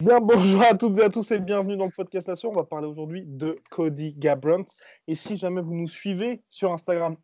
Bien, 0.00 0.20
bonjour 0.22 0.62
à 0.62 0.74
toutes 0.74 0.98
et 0.98 1.02
à 1.02 1.10
tous 1.10 1.30
et 1.32 1.38
bienvenue 1.38 1.76
dans 1.76 1.84
le 1.84 1.90
podcast 1.90 2.28
Nation. 2.28 2.48
On 2.48 2.54
va 2.54 2.64
parler 2.64 2.86
aujourd'hui 2.86 3.24
de 3.26 3.58
Cody 3.70 4.14
Garbrandt. 4.14 4.74
Et 5.06 5.14
si 5.14 5.36
jamais 5.36 5.60
vous 5.60 5.74
nous 5.74 5.88
suivez 5.88 6.42
sur 6.48 6.72
Instagram, 6.72 7.16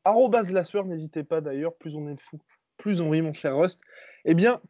n'hésitez 0.85 1.25
pas 1.25 1.41
d'ailleurs, 1.41 1.75
plus 1.77 1.97
on 1.97 2.09
est 2.09 2.21
fou, 2.21 2.41
plus 2.77 3.01
on 3.01 3.09
rit, 3.09 3.23
mon 3.23 3.33
cher 3.33 3.57
Rust. 3.57 3.81
Eh 4.27 4.35
bien, 4.35 4.61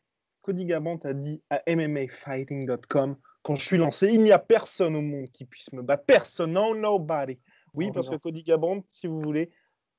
Cody 0.43 0.65
Garbrandt 0.65 1.07
a 1.09 1.15
dit 1.15 1.41
à 1.51 1.63
MMAfighting.com 1.67 3.17
quand 3.43 3.57
je 3.57 3.67
suis 3.67 3.77
lancé, 3.77 4.09
il 4.13 4.23
n'y 4.23 4.31
a 4.31 4.39
personne 4.39 4.95
au 4.95 5.01
monde 5.01 5.29
qui 5.33 5.45
puisse 5.45 5.73
me 5.73 5.83
battre. 5.83 6.05
Personne, 6.05 6.53
no 6.53 6.77
nobody. 6.77 7.39
Oui, 7.75 7.87
Oh, 7.89 7.93
parce 7.93 8.07
non. 8.09 8.13
que 8.17 8.23
Cody 8.23 8.45
Garbrandt, 8.45 8.87
si 8.89 9.09
vous 9.09 9.21
voulez, 9.21 9.51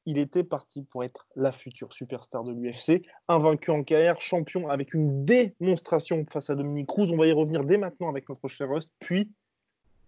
il 0.05 0.17
était 0.17 0.43
parti 0.45 0.83
pour 0.83 1.03
être 1.03 1.27
la 1.35 1.51
future 1.51 1.91
superstar 1.91 2.43
de 2.43 2.53
l'UFC, 2.53 3.05
invaincu 3.27 3.71
en 3.71 3.83
carrière, 3.83 4.21
champion 4.21 4.69
avec 4.69 4.93
une 4.93 5.25
démonstration 5.25 6.25
face 6.31 6.49
à 6.49 6.55
Dominique 6.55 6.87
Cruz. 6.87 7.09
On 7.11 7.17
va 7.17 7.27
y 7.27 7.31
revenir 7.33 7.63
dès 7.65 7.77
maintenant 7.77 8.09
avec 8.09 8.29
notre 8.29 8.47
cher 8.47 8.69
Rust. 8.69 8.91
Puis 8.99 9.29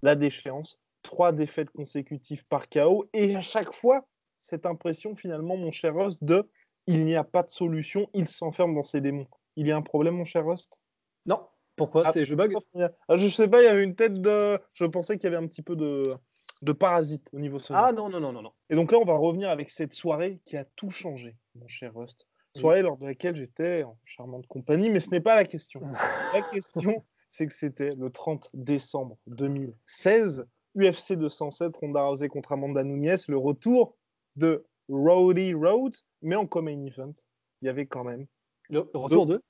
la 0.02 0.16
déchéance, 0.16 0.80
trois 1.02 1.32
défaites 1.34 1.72
consécutives 1.72 2.46
par 2.48 2.70
KO 2.70 3.06
et 3.14 3.36
à 3.36 3.42
chaque 3.42 3.74
fois 3.74 4.06
cette 4.42 4.66
impression 4.66 5.16
finalement, 5.16 5.58
mon 5.58 5.72
cher 5.72 5.96
Rust, 5.96 6.24
de 6.24 6.48
il 6.88 7.04
n'y 7.04 7.16
a 7.16 7.24
pas 7.24 7.44
de 7.44 7.50
solution, 7.50 8.08
il 8.14 8.28
s'enferme 8.28 8.76
dans 8.76 8.84
ses 8.84 9.02
démons. 9.02 9.28
Il 9.56 9.68
y 9.68 9.72
a 9.72 9.78
un 9.78 9.82
problème, 9.82 10.16
mon 10.16 10.26
cher 10.26 10.46
Rust 10.46 10.82
Non. 11.26 11.48
Pourquoi? 11.76 12.04
Ah, 12.06 12.12
C'est 12.12 12.26
je 12.26 12.36
bug 12.36 12.56
Ah, 13.08 13.18
Je 13.18 13.28
sais 13.28 13.48
pas, 13.48 13.62
il 13.62 13.66
y 13.66 13.68
avait 13.70 13.84
une 13.84 13.96
tête 13.96 14.22
de. 14.22 14.60
Je 14.74 14.86
pensais 14.86 15.18
qu'il 15.18 15.26
y 15.26 15.34
avait 15.34 15.44
un 15.44 15.48
petit 15.48 15.62
peu 15.62 15.76
de, 15.76 16.14
de 16.62 16.72
parasite 16.72 17.30
au 17.34 17.40
niveau 17.40 17.60
sonore. 17.60 17.84
Ah 17.86 17.92
non, 17.92 18.10
non, 18.10 18.20
non, 18.20 18.32
non, 18.32 18.42
non. 18.42 18.52
Et 18.70 18.76
donc 18.76 18.92
là, 18.92 19.00
on 19.00 19.06
va 19.06 19.16
revenir 19.16 19.50
avec 19.50 19.70
cette 19.70 19.94
soirée 19.94 20.40
qui 20.46 20.58
a 20.58 20.66
tout 20.76 20.90
changé, 20.90 21.36
mon 21.56 21.68
cher 21.68 21.94
Rust. 21.94 22.28
Soirée 22.56 22.82
lors 22.82 22.98
de 22.98 23.06
laquelle 23.06 23.36
j'étais 23.36 23.84
en 23.84 23.98
charmante 24.06 24.48
compagnie, 24.48 24.90
mais 24.90 25.02
ce 25.02 25.10
n'est 25.10 25.20
pas 25.20 25.36
la 25.36 25.44
question. 25.44 25.82
la 26.34 26.42
question, 26.42 27.06
c'est 27.30 27.48
que 27.48 27.54
c'était 27.54 27.94
le 27.96 28.10
30 28.10 28.50
décembre 28.54 29.18
2016, 29.28 30.46
UFC 30.78 31.14
207, 31.14 31.76
Ronda 31.76 32.04
Rousey 32.04 32.30
contre 32.30 32.54
Amanda 32.54 32.86
Nunes, 32.86 33.18
le 33.28 33.38
retour 33.38 33.98
de 34.38 34.66
Rowdy 34.88 35.54
Road, 35.54 35.96
mais 36.22 36.36
en 36.36 36.48
co-main 36.48 36.82
event. 36.82 37.14
Il 37.62 37.66
y 37.66 37.70
avait 37.70 37.88
quand 37.88 38.06
même 38.06 38.26
Le 38.70 38.90
le 38.94 39.00
retour 39.00 39.26
de 39.26 39.42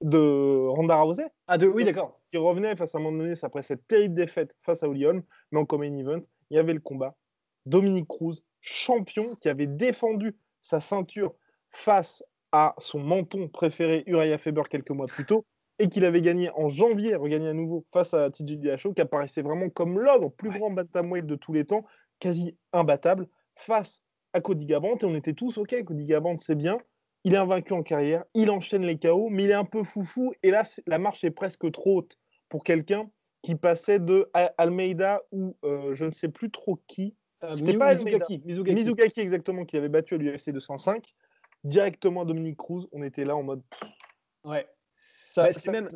de 0.00 0.66
Ronda 0.68 1.00
Rousey 1.00 1.24
Ah, 1.46 1.56
de 1.56 1.66
oui, 1.66 1.84
d'accord. 1.84 2.20
qui 2.30 2.38
revenait 2.38 2.76
face 2.76 2.94
à 2.94 2.98
Amanda 2.98 3.24
Nunes 3.24 3.36
après 3.42 3.62
cette 3.62 3.86
terrible 3.86 4.14
défaite 4.14 4.56
face 4.62 4.82
à 4.82 4.88
Holly 4.88 5.06
Holm, 5.06 5.22
mais 5.52 5.60
en 5.60 5.64
co-main 5.64 5.96
event, 5.96 6.20
il 6.50 6.56
y 6.56 6.58
avait 6.58 6.74
le 6.74 6.80
combat. 6.80 7.16
Dominique 7.64 8.08
Cruz, 8.08 8.40
champion, 8.60 9.36
qui 9.36 9.48
avait 9.48 9.66
défendu 9.68 10.36
sa 10.60 10.80
ceinture 10.80 11.34
face 11.70 12.22
à 12.52 12.74
son 12.78 12.98
menton 13.00 13.48
préféré 13.48 14.02
Uriah 14.06 14.36
Faber 14.38 14.62
quelques 14.68 14.90
mois 14.90 15.06
plus 15.08 15.24
tôt, 15.24 15.46
et 15.78 15.88
qu'il 15.88 16.04
avait 16.04 16.20
gagné 16.22 16.50
en 16.50 16.68
janvier, 16.68 17.14
regagné 17.14 17.48
à 17.48 17.52
nouveau 17.54 17.86
face 17.92 18.12
à 18.14 18.30
TJ 18.30 18.58
Dillashaw, 18.58 18.92
qui 18.94 19.00
apparaissait 19.00 19.42
vraiment 19.42 19.70
comme 19.70 19.98
l'ogre, 19.98 20.30
plus 20.32 20.50
Ouais. 20.50 20.58
grand 20.58 20.70
bantamweight 20.70 21.26
de 21.26 21.36
tous 21.36 21.52
les 21.52 21.64
temps, 21.64 21.84
quasi 22.20 22.58
imbattable, 22.72 23.26
face 23.56 24.02
à 24.34 24.40
Cody 24.40 24.66
Garbrandt, 24.66 25.06
et 25.06 25.10
on 25.10 25.14
était 25.14 25.34
tous 25.34 25.56
OK, 25.58 25.74
Cody 25.84 26.04
Garbrandt 26.04 26.42
c'est 26.44 26.54
bien, 26.56 26.78
il 27.24 27.34
est 27.34 27.38
invaincu 27.38 27.72
en 27.72 27.82
carrière, 27.82 28.24
il 28.34 28.50
enchaîne 28.50 28.82
les 28.84 28.98
KO, 28.98 29.28
mais 29.30 29.44
il 29.44 29.50
est 29.50 29.54
un 29.54 29.64
peu 29.64 29.82
foufou, 29.82 30.32
et 30.42 30.50
là 30.50 30.62
la 30.86 30.98
marche 30.98 31.24
est 31.24 31.30
presque 31.30 31.70
trop 31.72 31.98
haute 31.98 32.18
pour 32.48 32.62
quelqu'un 32.64 33.10
qui 33.42 33.54
passait 33.56 33.98
de 33.98 34.30
Almeida 34.58 35.22
ou 35.32 35.56
euh, 35.64 35.94
je 35.94 36.04
ne 36.04 36.10
sais 36.12 36.28
plus 36.30 36.50
trop 36.50 36.78
qui, 36.86 37.14
Euh, 37.42 37.52
C'était 37.52 37.76
pas. 37.76 37.92
Mizugaki. 37.94 38.40
Mizugaki. 38.46 38.74
Mizugaki 38.74 39.20
exactement, 39.20 39.64
qui 39.66 39.76
avait 39.76 39.90
battu 39.90 40.14
à 40.14 40.16
l'UFC 40.16 40.50
205, 40.50 41.14
directement 41.62 42.22
à 42.22 42.24
Dominique 42.24 42.56
Cruz, 42.56 42.86
on 42.92 43.02
était 43.02 43.24
là 43.26 43.36
en 43.36 43.42
mode 43.42 43.62
Ouais. 44.44 44.66
ça, 45.30 45.42
Bah, 45.44 45.52
c'est 45.52 45.60
ça, 45.60 45.72
même- 45.72 45.88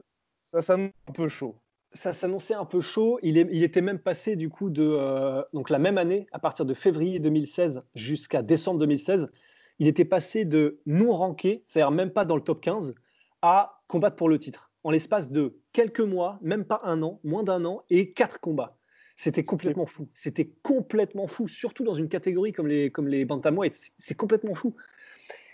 ça, 0.42 0.60
ça 0.62 0.74
un 0.74 0.90
peu 1.14 1.28
chaud. 1.28 1.56
Ça 1.92 2.12
s'annonçait 2.12 2.52
un 2.54 2.66
peu 2.66 2.82
chaud. 2.82 3.18
Il, 3.22 3.38
est- 3.38 3.48
il 3.50 3.62
était 3.62 3.80
même 3.80 3.98
passé 3.98 4.36
du 4.36 4.50
coup 4.50 4.68
de 4.68 4.82
euh, 4.86 5.42
donc 5.54 5.70
la 5.70 5.78
même 5.78 5.96
année, 5.96 6.26
à 6.32 6.38
partir 6.38 6.66
de 6.66 6.74
février 6.74 7.18
2016 7.18 7.80
jusqu'à 7.94 8.42
décembre 8.42 8.80
2016, 8.80 9.30
il 9.78 9.86
était 9.86 10.04
passé 10.04 10.44
de 10.44 10.80
non 10.86 11.12
ranké, 11.12 11.64
c'est-à-dire 11.68 11.90
même 11.90 12.10
pas 12.10 12.24
dans 12.24 12.36
le 12.36 12.42
top 12.42 12.60
15, 12.60 12.94
à 13.42 13.80
combattre 13.86 14.16
pour 14.16 14.28
le 14.28 14.38
titre. 14.38 14.70
En 14.84 14.90
l'espace 14.90 15.30
de 15.30 15.58
quelques 15.72 16.00
mois, 16.00 16.38
même 16.40 16.64
pas 16.64 16.80
un 16.84 17.02
an, 17.02 17.20
moins 17.24 17.42
d'un 17.42 17.64
an, 17.64 17.82
et 17.90 18.12
quatre 18.12 18.40
combats. 18.40 18.76
C'était 19.16 19.42
complètement 19.42 19.86
fou. 19.86 20.08
C'était 20.14 20.48
complètement 20.62 21.26
fou, 21.26 21.48
surtout 21.48 21.82
dans 21.82 21.94
une 21.94 22.08
catégorie 22.08 22.52
comme 22.52 22.68
les, 22.68 22.90
comme 22.92 23.08
les 23.08 23.24
bantamweight. 23.24 23.92
C'est- 23.98 24.14
complètement 24.14 24.54
fou. 24.54 24.76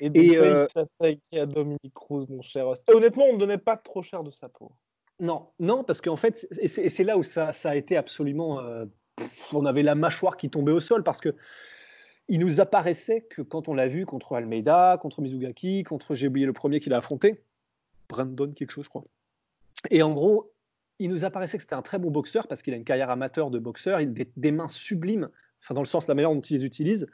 Et 0.00 0.36
euh, 0.36 0.50
il 0.50 0.68
s'attaquait 0.70 1.40
à 1.40 1.46
Dominique 1.46 1.94
Cruz, 1.94 2.26
mon 2.28 2.42
cher. 2.42 2.66
Honnêtement, 2.88 3.24
on 3.24 3.34
ne 3.34 3.38
donnait 3.38 3.58
pas 3.58 3.76
trop 3.78 4.02
cher 4.02 4.22
de 4.22 4.30
sa 4.30 4.48
peau. 4.50 4.72
Non, 5.20 5.48
non, 5.58 5.82
parce 5.84 6.00
qu'en 6.02 6.16
fait, 6.16 6.46
c'est- 6.50 6.62
et 6.62 6.68
c'est 6.68 6.82
et 6.84 6.90
c'est 6.90 7.04
là 7.04 7.16
où 7.16 7.22
ça, 7.22 7.52
ça 7.52 7.70
a 7.70 7.76
été 7.76 7.96
absolument. 7.96 8.60
euh, 8.60 8.84
pff, 9.16 9.54
on 9.54 9.64
avait 9.64 9.82
la 9.82 9.94
mâchoire 9.94 10.36
qui 10.36 10.50
tombait 10.50 10.72
au 10.72 10.80
sol 10.80 11.02
parce 11.02 11.20
que 11.20 11.34
il 12.28 12.40
nous 12.40 12.60
apparaissait 12.60 13.22
que 13.22 13.42
quand 13.42 13.68
on 13.68 13.74
l'a 13.74 13.86
vu 13.86 14.06
contre 14.06 14.34
Almeida, 14.34 14.98
contre 15.00 15.20
Mizugaki, 15.20 15.82
contre, 15.82 16.14
j'ai 16.14 16.28
oublié 16.28 16.46
le 16.46 16.52
premier 16.52 16.80
qu'il 16.80 16.94
a 16.94 16.98
affronté, 16.98 17.42
Brandon 18.08 18.52
quelque 18.52 18.70
chose, 18.70 18.84
je 18.84 18.90
crois. 18.90 19.04
Et 19.90 20.02
en 20.02 20.12
gros, 20.12 20.52
il 20.98 21.10
nous 21.10 21.24
apparaissait 21.24 21.58
que 21.58 21.62
c'était 21.62 21.74
un 21.74 21.82
très 21.82 21.98
bon 21.98 22.10
boxeur 22.10 22.46
parce 22.46 22.62
qu'il 22.62 22.72
a 22.72 22.76
une 22.76 22.84
carrière 22.84 23.10
amateur 23.10 23.50
de 23.50 23.58
boxeur, 23.58 24.00
il 24.00 24.08
a 24.20 24.24
des, 24.36 24.52
mains 24.52 24.68
sublimes, 24.68 25.28
enfin 25.62 25.74
dans 25.74 25.82
le 25.82 25.86
sens 25.86 26.06
la 26.06 26.14
manière 26.14 26.32
dont 26.32 26.40
il 26.40 26.56
les 26.56 26.64
utilise, 26.64 27.06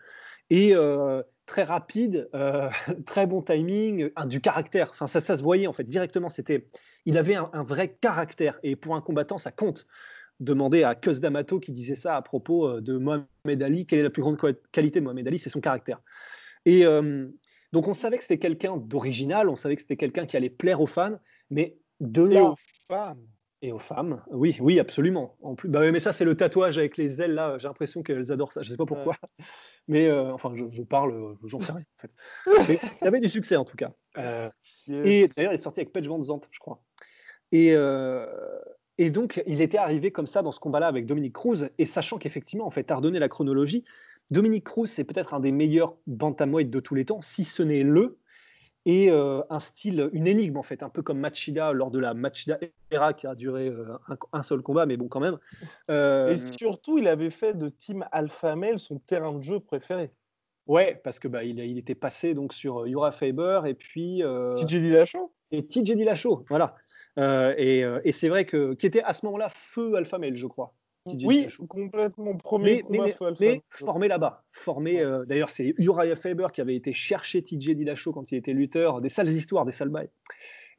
et 0.51 0.75
euh, 0.75 1.23
très 1.47 1.63
rapide, 1.63 2.29
euh, 2.35 2.69
très 3.07 3.27
bon 3.27 3.43
timing, 3.43 4.11
du 4.27 4.41
caractère. 4.41 4.91
Enfin 4.91 5.07
ça, 5.07 5.21
ça 5.21 5.37
se 5.37 5.43
voyait 5.43 5.67
en 5.67 5.73
fait 5.73 5.89
directement. 5.89 6.29
C'était, 6.29 6.69
il 7.07 7.19
avait 7.19 7.35
un, 7.35 7.51
un 7.53 7.65
vrai 7.65 7.89
caractère 7.89 8.61
et 8.63 8.77
pour 8.77 8.95
un 8.95 9.01
combattant 9.01 9.39
ça 9.39 9.51
compte. 9.51 9.87
Demandez 10.41 10.83
à 10.85 10.95
Cus 10.95 11.21
D'Amato 11.21 11.61
qui 11.61 11.71
disait 11.71 11.95
ça 11.95 12.17
à 12.17 12.23
propos 12.23 12.67
euh, 12.69 12.81
de 12.81 12.97
Mohamed 12.97 13.63
Ali. 13.63 13.87
Quelle 13.87 13.99
est 14.01 14.03
la 14.05 14.11
plus 14.11 14.23
grande 14.23 14.37
qua- 14.39 14.55
qualité 14.73 14.99
de 15.01 15.05
Mohamed 15.05 15.27
Ali 15.29 15.39
C'est 15.39 15.51
son 15.51 15.61
caractère. 15.61 16.01
Et 16.67 16.85
euh, 16.87 17.29
donc 17.73 17.89
on 17.89 17.93
savait 17.93 18.17
que 18.19 18.25
c'était 18.25 18.39
quelqu'un 18.39 18.77
d'original, 18.77 19.49
on 19.49 19.57
savait 19.57 19.77
que 19.77 19.83
c'était 19.83 19.97
quelqu'un 19.97 20.27
qui 20.27 20.37
allait 20.37 20.51
plaire 20.51 20.81
aux 20.81 20.87
fans, 20.87 21.19
mais 21.51 21.77
de 22.01 22.23
là 22.23 22.43
aux 22.45 22.57
femmes. 22.89 23.27
et 23.63 23.73
aux 23.73 23.79
femmes, 23.79 24.23
oui, 24.31 24.57
oui, 24.61 24.81
absolument. 24.81 25.37
En 25.43 25.55
plus, 25.55 25.69
bah 25.69 25.91
mais 25.91 26.01
ça 26.01 26.13
c'est 26.13 26.25
le 26.25 26.35
tatouage 26.35 26.79
avec 26.79 26.97
les 26.97 27.21
ailes 27.21 27.35
là. 27.35 27.59
J'ai 27.59 27.69
l'impression 27.69 28.03
qu'elles 28.03 28.33
adorent 28.33 28.53
ça. 28.53 28.63
Je 28.63 28.71
sais 28.71 28.77
pas 28.77 28.87
pourquoi, 28.87 29.17
mais 29.89 30.07
euh, 30.09 30.33
enfin, 30.33 30.53
je, 30.55 30.65
je 30.71 30.83
parle, 30.83 31.37
j'en 31.45 31.61
sais 31.61 31.73
rien 31.73 31.85
en 31.99 32.01
fait. 32.01 32.81
Il 33.03 33.07
avait 33.07 33.21
du 33.21 33.29
succès 33.29 33.57
en 33.57 33.65
tout 33.67 33.77
cas. 33.77 33.93
Euh, 34.19 34.49
et 34.89 35.29
d'ailleurs, 35.37 35.53
il 35.53 35.57
est 35.57 35.59
sorti 35.59 35.81
avec 35.81 35.93
Paige 35.93 36.09
Van 36.09 36.23
Zandt, 36.23 36.49
je 36.51 36.59
crois. 36.59 36.83
Et, 37.53 37.73
euh, 37.75 38.27
et 39.01 39.09
donc, 39.09 39.43
il 39.47 39.63
était 39.63 39.79
arrivé 39.79 40.13
comme 40.13 40.27
ça 40.27 40.43
dans 40.43 40.53
ce 40.53 40.61
combat-là 40.61 40.87
avec 40.87 41.07
Dominique 41.07 41.33
Cruz, 41.33 41.71
et 41.79 41.87
sachant 41.87 42.19
qu'effectivement, 42.19 42.67
en 42.67 42.71
fait, 42.71 42.85
t'as 42.85 42.97
redonné 42.97 43.19
la 43.19 43.31
chronologie, 43.31 43.83
Dominique 44.31 44.65
Cruz, 44.65 44.89
c'est 44.89 45.05
peut-être 45.05 45.33
un 45.33 45.41
des 45.41 45.53
meilleurs 45.53 45.97
bantamweight 46.07 46.69
de 46.69 46.81
tous 46.81 46.95
les 46.95 47.07
temps, 47.07 47.23
si 47.23 47.45
ce 47.45 47.63
n'est 47.63 47.83
le, 47.83 48.19
et 48.85 49.11
euh, 49.11 49.41
un 49.49 49.59
style, 49.59 50.11
une 50.13 50.27
énigme 50.27 50.59
en 50.59 50.63
fait, 50.63 50.83
un 50.83 50.91
peu 50.91 51.01
comme 51.01 51.19
Machida 51.19 51.73
lors 51.73 51.91
de 51.91 51.99
la 51.99 52.13
Machida 52.13 52.59
era 52.91 53.15
qui 53.15 53.27
a 53.27 53.35
duré 53.35 53.69
euh, 53.69 53.87
un, 54.09 54.17
un 54.33 54.43
seul 54.43 54.61
combat, 54.61 54.85
mais 54.85 54.99
bon 54.99 55.09
quand 55.09 55.21
même. 55.21 55.39
Euh, 55.91 56.29
Et 56.29 56.37
surtout, 56.37 56.99
il 56.99 57.09
avait 57.09 57.31
fait 57.31 57.55
de 57.55 57.71
Team 57.71 58.05
Alpha 58.13 58.55
Male 58.55 58.79
son 58.79 58.99
terrain 58.99 59.33
de 59.33 59.43
jeu 59.43 59.61
préféré. 59.61 60.11
ouais, 60.67 61.01
parce 61.03 61.19
que 61.19 61.29
bah, 61.29 61.43
il, 61.43 61.59
il 61.59 61.79
était 61.79 61.95
passé 61.95 62.35
donc 62.35 62.53
sur 62.53 62.85
Ura 62.85 63.13
Faber 63.13 63.63
et 63.65 63.75
puis 63.75 64.23
TJ 64.57 64.75
Dillashaw 64.75 65.33
et 65.53 65.67
TJ 65.67 65.93
Dillashaw, 65.95 66.45
voilà. 66.51 66.77
Euh, 67.19 67.55
et 67.57 67.85
euh, 67.85 68.01
et 68.05 68.13
c'est 68.13 68.29
vrai 68.29 68.45
que 68.45 68.75
qui 68.75 68.87
était 68.87 69.03
à 69.03 69.13
ce 69.13 69.27
moment-là 69.27 69.49
feu 69.49 69.95
alpha 69.95 70.19
male, 70.19 70.37
je 70.37 70.47
crois. 70.47 70.75
Oui, 71.25 71.49
complètement. 71.69 72.37
Premier 72.37 72.85
mais, 72.91 73.15
mais, 73.39 73.63
formé 73.71 74.09
là-bas. 74.09 74.45
Formé, 74.53 75.01
euh, 75.01 75.25
d'ailleurs, 75.25 75.51
c'est 75.51 75.75
Uriah 75.79 76.17
Faber 76.17 76.49
qui 76.53 76.61
avait 76.61 76.77
été 76.77 76.93
chercher 76.93 77.43
TJ 77.43 77.71
Dillashaw 77.71 78.13
quand 78.13 78.31
il 78.33 78.37
était 78.37 78.53
lutteur, 78.53 79.01
des 79.01 79.09
sales 79.09 79.31
histoires, 79.31 79.65
des 79.65 79.73
sales 79.73 79.89
bails. 79.89 80.11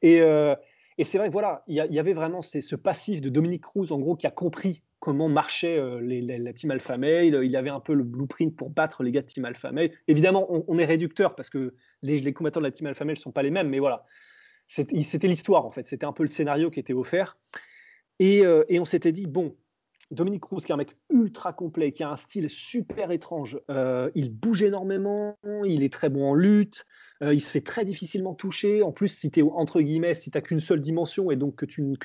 Et, 0.01 0.21
euh, 0.21 0.55
Et 0.97 1.03
c'est 1.03 1.17
vrai 1.17 1.27
que 1.27 1.33
voilà, 1.33 1.63
il 1.67 1.75
y, 1.75 1.99
avait 1.99 2.13
vraiment 2.13 2.41
ce 2.41 2.75
passif 2.75 3.21
de 3.21 3.29
Dominique 3.29 3.63
Cruz, 3.63 3.91
en 3.91 3.99
gros, 3.99 4.15
qui 4.15 4.27
a 4.27 4.31
compris 4.31 4.83
comment 4.99 5.29
marchait 5.29 5.79
euh, 5.79 5.99
la 6.01 6.53
team 6.53 6.69
Alpha 6.69 6.97
Male. 6.97 7.43
Il 7.43 7.55
avait 7.55 7.69
un 7.71 7.79
peu 7.79 7.93
le 7.93 8.03
blueprint 8.03 8.55
pour 8.55 8.69
battre 8.69 9.01
les 9.01 9.11
gars 9.11 9.21
de 9.21 9.25
team 9.25 9.45
Alpha 9.45 9.71
Male. 9.71 9.91
Évidemment, 10.07 10.47
on, 10.49 10.77
est 10.77 10.85
réducteur 10.85 11.35
parce 11.35 11.49
que 11.49 11.73
les, 12.03 12.33
combattants 12.33 12.59
de 12.59 12.65
la 12.65 12.71
team 12.71 12.85
Alpha 12.85 13.05
Male 13.05 13.15
ne 13.15 13.19
sont 13.19 13.31
pas 13.31 13.41
les 13.41 13.49
mêmes, 13.49 13.69
mais 13.69 13.79
voilà, 13.79 14.05
c'était 14.71 15.27
l'histoire 15.27 15.65
en 15.65 15.71
fait. 15.71 15.85
C'était 15.87 16.05
un 16.05 16.13
peu 16.13 16.23
le 16.23 16.29
scénario 16.29 16.69
qui 16.71 16.79
était 16.79 16.93
offert. 16.93 17.37
Et, 18.19 18.45
euh, 18.45 18.63
on 18.71 18.85
s'était 18.85 19.11
dit, 19.11 19.27
bon, 19.27 19.55
Dominique 20.11 20.43
Cruz, 20.43 20.61
qui 20.63 20.71
est 20.71 20.73
un 20.73 20.77
mec 20.77 20.95
ultra 21.09 21.53
complet, 21.53 21.91
qui 21.91 22.03
a 22.03 22.09
un 22.09 22.15
style 22.15 22.49
super 22.49 23.11
étrange. 23.11 23.59
Euh, 23.69 24.09
il 24.15 24.31
bouge 24.31 24.63
énormément, 24.63 25.37
il 25.65 25.83
est 25.83 25.91
très 25.91 26.09
bon 26.09 26.29
en 26.29 26.33
lutte, 26.33 26.85
euh, 27.21 27.33
il 27.33 27.41
se 27.41 27.51
fait 27.51 27.61
très 27.61 27.83
difficilement 27.83 28.33
toucher. 28.33 28.81
En 28.81 28.91
plus, 28.91 29.09
si 29.09 29.31
tu 29.31 29.41
entre 29.41 29.81
guillemets, 29.81 30.15
si 30.15 30.31
tu 30.31 30.37
n'as 30.37 30.41
qu'une 30.41 30.59
seule 30.59 30.79
dimension 30.79 31.31
et 31.31 31.35
donc 31.35 31.55
que 31.55 31.65
tu, 31.65 31.97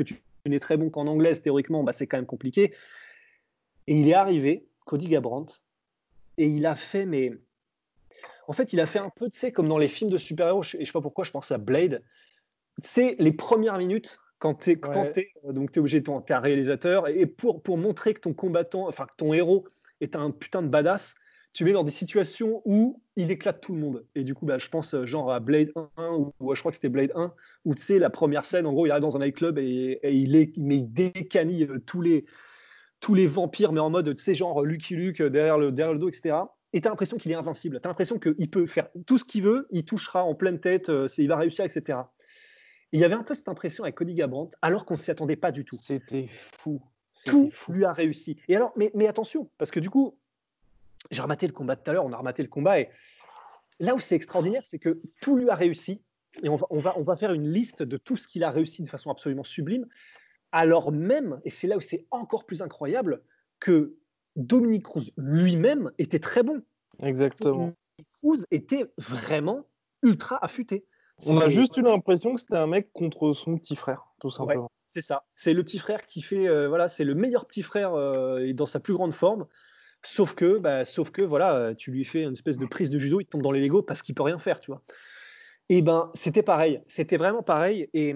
n'es 0.47 0.61
très 0.61 0.77
bon 0.77 0.91
qu'en 0.91 1.07
anglaise, 1.07 1.43
théoriquement, 1.43 1.85
bah, 1.85 1.93
c'est 1.93 2.07
quand 2.07 2.19
même 2.19 2.27
compliqué. 2.27 2.73
Et 3.87 3.97
il 3.97 4.09
est 4.09 4.15
arrivé, 4.15 4.67
Cody 4.87 5.07
Gabrandt, 5.07 5.63
et 6.39 6.47
il 6.47 6.67
a 6.67 6.75
fait, 6.75 7.07
mais. 7.07 7.33
En 8.49 8.53
fait, 8.53 8.73
il 8.73 8.79
a 8.79 8.87
fait 8.87 9.01
un 9.01 9.11
peu, 9.11 9.29
tu 9.29 9.39
sais, 9.39 9.51
comme 9.51 9.69
dans 9.69 9.79
les 9.79 9.89
films 9.89 10.11
de 10.11 10.19
super-héros, 10.19 10.63
et 10.63 10.81
je 10.81 10.85
sais 10.85 10.93
pas 10.93 11.01
pourquoi, 11.01 11.25
je 11.25 11.33
pense 11.33 11.51
à 11.51 11.59
Blade. 11.59 12.03
Sais, 12.83 13.17
les 13.19 13.33
premières 13.33 13.79
minutes, 13.79 14.19
quand 14.39 14.55
tu 14.55 14.73
es, 14.73 14.81
euh, 14.85 15.53
donc 15.53 15.77
es 15.77 15.81
obligé, 15.81 16.03
tu 16.03 16.11
es 16.11 16.33
un 16.33 16.41
réalisateur, 16.41 17.09
et 17.09 17.27
pour, 17.27 17.63
pour 17.63 17.79
montrer 17.79 18.15
que 18.15 18.21
ton 18.21 18.35
combattant, 18.35 18.87
enfin 18.87 19.07
que 19.07 19.17
ton 19.17 19.33
héros 19.33 19.67
est 20.01 20.15
un 20.15 20.31
putain 20.31 20.63
de 20.63 20.69
badass, 20.69 21.15
tu 21.53 21.65
mets 21.65 21.73
dans 21.73 21.85
des 21.85 21.91
situations 21.91 22.61
où 22.67 23.01
il 23.17 23.31
éclate 23.31 23.63
tout 23.63 23.73
le 23.73 23.81
monde. 23.81 24.05
Et 24.15 24.25
du 24.25 24.35
coup, 24.35 24.45
bah, 24.45 24.59
je 24.59 24.69
pense 24.69 24.93
euh, 24.93 25.07
genre 25.07 25.33
à 25.33 25.41
Blade 25.41 25.73
1, 25.97 26.13
ou, 26.13 26.55
je 26.55 26.61
crois 26.61 26.71
que 26.71 26.77
c'était 26.77 26.91
Blade 26.91 27.13
1, 27.15 27.33
où 27.65 27.75
tu 27.75 27.83
sais, 27.83 27.99
la 27.99 28.11
première 28.11 28.45
scène, 28.45 28.67
en 28.67 28.75
gros, 28.75 28.85
il 28.85 28.91
arrive 28.91 29.03
dans 29.03 29.17
un 29.17 29.21
nightclub 29.21 29.59
et, 29.59 29.99
et 30.03 30.13
il, 30.13 30.37
est, 30.37 30.55
mais 30.59 30.77
il 30.77 30.93
décanille 30.93 31.65
euh, 31.65 31.79
tous 31.79 32.03
les, 32.03 32.27
tous 33.01 33.15
les 33.15 33.27
vampires, 33.27 33.73
mais 33.73 33.81
en 33.81 33.89
mode, 33.89 34.15
tu 34.15 34.23
sais, 34.23 34.35
genre 34.35 34.63
Lucky 34.63 34.97
Luke 34.97 35.23
derrière 35.23 35.57
le, 35.57 35.73
derrière 35.73 35.95
le 35.95 35.99
dos, 35.99 36.09
etc. 36.11 36.37
Et 36.75 36.83
tu 36.83 36.89
as 36.89 36.91
l'impression 36.91 37.17
qu'il 37.17 37.33
est 37.33 37.37
invincible. 37.37 37.81
Tu 37.81 37.87
as 37.87 37.91
l'impression 37.91 38.19
qu'il 38.19 38.51
peut 38.51 38.67
faire 38.67 38.89
tout 39.07 39.17
ce 39.17 39.25
qu'il 39.25 39.43
veut, 39.43 39.67
il 39.71 39.87
touchera 39.87 40.25
en 40.25 40.35
pleine 40.35 40.61
tête, 40.61 40.93
il 41.17 41.29
va 41.29 41.37
réussir, 41.37 41.65
etc 41.65 42.01
il 42.93 43.01
y 43.01 43.05
avait 43.05 43.15
un 43.15 43.23
peu 43.23 43.35
cette 43.35 43.49
impression 43.49 43.85
avec 43.85 43.97
Cody 43.97 44.15
Gabrandt, 44.15 44.57
alors 44.63 44.87
qu'on 44.87 44.95
ne 44.95 44.99
s'y 44.99 45.11
attendait 45.11 45.37
pas 45.37 45.53
du 45.53 45.65
tout. 45.65 45.77
C'était 45.81 46.29
fou. 46.59 46.81
Tout 47.25 47.51
lui 47.69 47.85
a 47.85 47.93
réussi. 47.93 48.39
Et 48.49 48.57
alors, 48.57 48.73
mais, 48.77 48.91
mais 48.95 49.07
attention, 49.07 49.49
parce 49.59 49.71
que 49.71 49.81
du 49.81 49.91
coup, 49.91 50.19
j'ai 51.11 51.23
rematé 51.23 51.47
le 51.47 51.53
combat 51.53 51.77
tout 51.77 51.91
à 51.91 51.95
l'heure, 51.95 52.05
on 52.05 52.13
a 52.13 52.17
rematé 52.17 52.43
le 52.43 52.49
combat, 52.49 52.81
et 52.81 52.91
là 53.81 53.95
où 53.95 54.01
c'est 54.01 54.17
extraordinaire, 54.17 54.65
c'est 54.65 54.79
que 54.79 55.01
tout 55.23 55.37
lui 55.37 55.49
a 55.49 55.55
réussi, 55.55 56.03
et 56.43 56.49
on 56.49 56.57
va, 56.57 56.67
on, 56.71 56.79
va, 56.79 56.99
on 56.99 57.03
va 57.03 57.17
faire 57.17 57.33
une 57.33 57.49
liste 57.51 57.83
de 57.83 57.97
tout 57.97 58.17
ce 58.17 58.29
qu'il 58.29 58.45
a 58.45 58.51
réussi 58.51 58.83
de 58.83 58.89
façon 58.89 59.11
absolument 59.11 59.45
sublime, 59.45 59.87
alors 60.53 60.93
même, 60.93 61.41
et 61.45 61.51
c'est 61.51 61.67
là 61.67 61.77
où 61.77 61.81
c'est 61.81 62.07
encore 62.11 62.45
plus 62.45 62.63
incroyable, 62.63 63.23
que 63.61 63.97
Dominique 64.37 64.85
Cruz 64.85 65.13
lui-même 65.17 65.91
était 65.99 66.19
très 66.19 66.43
bon. 66.43 66.63
Exactement. 67.03 67.55
Dominique 67.55 68.13
Cruz 68.13 68.45
était 68.51 68.85
vraiment 68.99 69.67
ultra 70.03 70.43
affûté. 70.45 70.85
On 71.25 71.39
a 71.39 71.49
juste 71.49 71.77
eu 71.77 71.83
l'impression 71.83 72.35
que 72.35 72.41
c'était 72.41 72.57
un 72.57 72.67
mec 72.67 72.93
contre 72.93 73.33
son 73.33 73.57
petit 73.57 73.77
frère, 73.77 74.13
tout 74.21 74.31
simplement. 74.31 74.71
c'est 74.87 75.01
ça. 75.01 75.25
C'est 75.35 75.55
le 75.55 75.63
petit 75.63 75.79
frère 75.79 76.05
qui 76.05 76.21
fait, 76.21 76.47
euh, 76.47 76.69
voilà, 76.69 76.89
c'est 76.89 77.05
le 77.05 77.15
meilleur 77.15 77.47
petit 77.47 77.63
frère 77.63 77.95
euh, 77.95 78.53
dans 78.53 78.67
sa 78.67 78.81
plus 78.81 78.93
grande 78.93 79.15
forme. 79.15 79.47
Sauf 80.03 80.35
que, 80.35 80.59
bah, 80.59 80.85
sauf 80.85 81.11
que, 81.11 81.23
voilà, 81.23 81.57
euh, 81.57 81.75
tu 81.75 81.91
lui 81.91 82.05
fais 82.05 82.23
une 82.23 82.33
espèce 82.33 82.59
de 82.59 82.67
prise 82.67 82.91
de 82.91 82.99
judo, 82.99 83.21
il 83.21 83.27
tombe 83.27 83.43
dans 83.43 83.51
les 83.51 83.61
Lego 83.61 83.83
parce 83.83 84.03
qu'il 84.03 84.15
peut 84.15 84.23
rien 84.23 84.39
faire, 84.39 84.61
tu 84.61 84.71
vois. 84.71 84.83
Et 85.69 85.83
ben, 85.83 86.11
c'était 86.15 86.43
pareil. 86.43 86.83
C'était 86.87 87.17
vraiment 87.17 87.43
pareil. 87.43 87.89
Et 87.95 88.15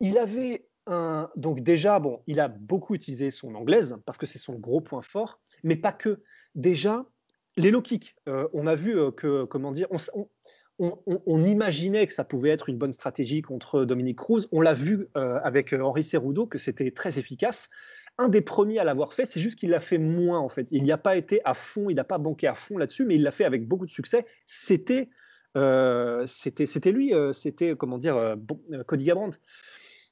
il 0.00 0.18
avait 0.18 0.66
un, 0.86 1.30
donc 1.36 1.60
déjà, 1.60 2.00
bon, 2.00 2.20
il 2.26 2.40
a 2.40 2.48
beaucoup 2.48 2.94
utilisé 2.94 3.30
son 3.30 3.54
anglaise 3.54 3.96
parce 4.04 4.18
que 4.18 4.26
c'est 4.26 4.38
son 4.38 4.54
gros 4.54 4.80
point 4.80 5.02
fort, 5.02 5.40
mais 5.62 5.76
pas 5.76 5.92
que. 5.92 6.22
Déjà, 6.54 7.06
les 7.56 7.70
low 7.70 7.80
kicks, 7.80 8.14
on 8.26 8.66
a 8.66 8.74
vu 8.74 8.94
que, 9.12 9.44
comment 9.44 9.72
dire, 9.72 9.86
on 9.90 9.96
on, 10.14 10.28
imaginait 11.46 12.06
que 12.06 12.14
ça 12.14 12.24
pouvait 12.24 12.50
être 12.50 12.68
une 12.68 12.78
bonne 12.78 12.92
stratégie 12.92 13.42
contre 13.42 13.84
Dominique 13.84 14.18
Cruz. 14.18 14.48
On 14.52 14.60
l'a 14.60 14.74
vu 14.74 15.08
euh, 15.16 15.38
avec 15.42 15.72
euh, 15.72 15.82
Henri 15.82 16.02
Cerudo 16.02 16.46
que 16.46 16.58
c'était 16.58 16.90
très 16.90 17.18
efficace. 17.18 17.70
Un 18.18 18.28
des 18.28 18.40
premiers 18.40 18.78
à 18.78 18.84
l'avoir 18.84 19.12
fait, 19.12 19.24
c'est 19.24 19.40
juste 19.40 19.58
qu'il 19.58 19.70
l'a 19.70 19.80
fait 19.80 19.98
moins 19.98 20.38
en 20.38 20.48
fait. 20.48 20.66
Il 20.70 20.82
n'y 20.82 20.92
a 20.92 20.98
pas 20.98 21.16
été 21.16 21.40
à 21.44 21.54
fond, 21.54 21.88
il 21.88 21.94
n'a 21.94 22.04
pas 22.04 22.18
banqué 22.18 22.46
à 22.46 22.54
fond 22.54 22.76
là-dessus, 22.76 23.06
mais 23.06 23.14
il 23.14 23.22
l'a 23.22 23.30
fait 23.30 23.44
avec 23.44 23.66
beaucoup 23.66 23.86
de 23.86 23.90
succès. 23.90 24.26
C'était 24.44 25.08
euh, 25.56 26.24
c'était 26.26 26.92
lui, 26.92 27.14
c'était 27.32 27.74
comment 27.76 27.98
dire 27.98 28.36
Cody 28.86 29.04
Gabrandt. 29.04 29.38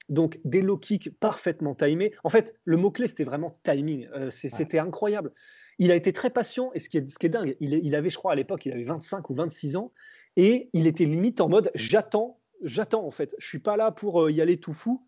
Donc 0.09 0.41
des 0.45 0.63
low 0.63 0.79
kicks 0.79 1.11
parfaitement 1.21 1.75
timés. 1.75 2.15
En 2.25 2.31
fait, 2.31 2.55
le 2.65 2.79
mot 2.79 2.91
clé 2.91 3.07
c'était 3.07 3.25
vraiment 3.25 3.53
timing. 3.65 4.09
c'était 4.31 4.79
incroyable. 4.79 5.33
Il 5.79 5.91
a 5.91 5.95
été 5.95 6.13
très 6.13 6.31
patient 6.31 6.71
et 6.75 6.79
ce 6.79 6.89
qui 6.89 6.99
est, 6.99 7.11
ce 7.11 7.19
qui 7.19 7.27
est 7.27 7.31
dingue, 7.31 7.57
il, 7.61 7.75
il 7.75 7.95
avait, 7.95 8.11
je 8.11 8.17
crois, 8.17 8.33
à 8.33 8.35
l'époque, 8.35 8.67
il 8.67 8.73
avait 8.73 8.83
25 8.83 9.29
ou 9.31 9.35
26 9.35 9.77
ans 9.77 9.93
et 10.37 10.71
il 10.73 10.87
était 10.87 11.05
limite 11.05 11.41
en 11.41 11.49
mode 11.49 11.71
j'attends, 11.75 12.41
j'attends 12.63 13.05
en 13.05 13.11
fait. 13.11 13.35
Je 13.39 13.47
suis 13.47 13.59
pas 13.59 13.77
là 13.77 13.91
pour 13.91 14.23
euh, 14.23 14.33
y 14.33 14.41
aller 14.41 14.59
tout 14.59 14.73
fou. 14.73 15.07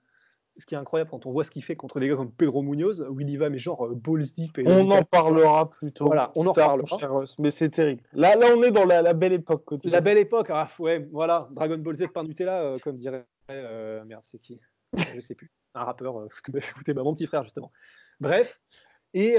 Ce 0.59 0.67
qui 0.67 0.75
est 0.75 0.79
incroyable 0.79 1.09
quand 1.09 1.25
on 1.25 1.33
voit 1.33 1.45
ce 1.45 1.51
qu'il 1.51 1.65
fait 1.65 1.77
contre 1.77 1.99
les 1.99 2.09
gars 2.09 2.17
comme 2.17 2.31
Pedro 2.31 2.63
Munoz, 2.63 3.07
où 3.09 3.19
il 3.21 3.31
y 3.31 3.39
va, 3.39 3.49
mais 3.49 3.59
genre 3.59 3.87
euh, 3.87 3.95
balls 3.95 4.31
deep. 4.37 4.59
Et 4.59 4.65
on 4.67 4.91
en 4.91 5.03
parlera 5.03 5.71
plutôt. 5.71 6.05
Voilà, 6.05 6.31
on 6.37 6.47
en 6.47 6.53
parlera. 6.53 6.99
mais 7.39 7.51
c'est 7.51 7.71
terrible. 7.71 8.03
Là, 8.13 8.37
là, 8.37 8.49
on 8.55 8.63
est 8.63 8.71
dans 8.71 8.85
la, 8.85 9.15
belle 9.15 9.33
époque. 9.33 9.65
La 9.85 10.03
belle 10.03 10.19
époque, 10.19 10.49
ah, 10.51 10.69
ouais, 10.79 11.09
voilà. 11.11 11.49
Dragon 11.53 11.79
Ball 11.79 11.97
Z 11.97 12.09
par 12.13 12.25
Nutella, 12.25 12.63
euh, 12.65 12.79
comme 12.79 12.99
dirait. 12.99 13.25
merde, 13.49 14.23
c'est 14.25 14.39
qui? 14.39 14.61
Je 15.15 15.21
sais 15.21 15.35
plus. 15.35 15.51
Un 15.75 15.85
rappeur 15.85 16.27
que 16.45 16.53
m'a 16.53 16.59
écouter 16.59 16.93
bah, 16.93 17.03
mon 17.03 17.15
petit 17.15 17.27
frère, 17.27 17.45
justement. 17.45 17.73
Bref. 18.21 18.61
Et, 19.15 19.37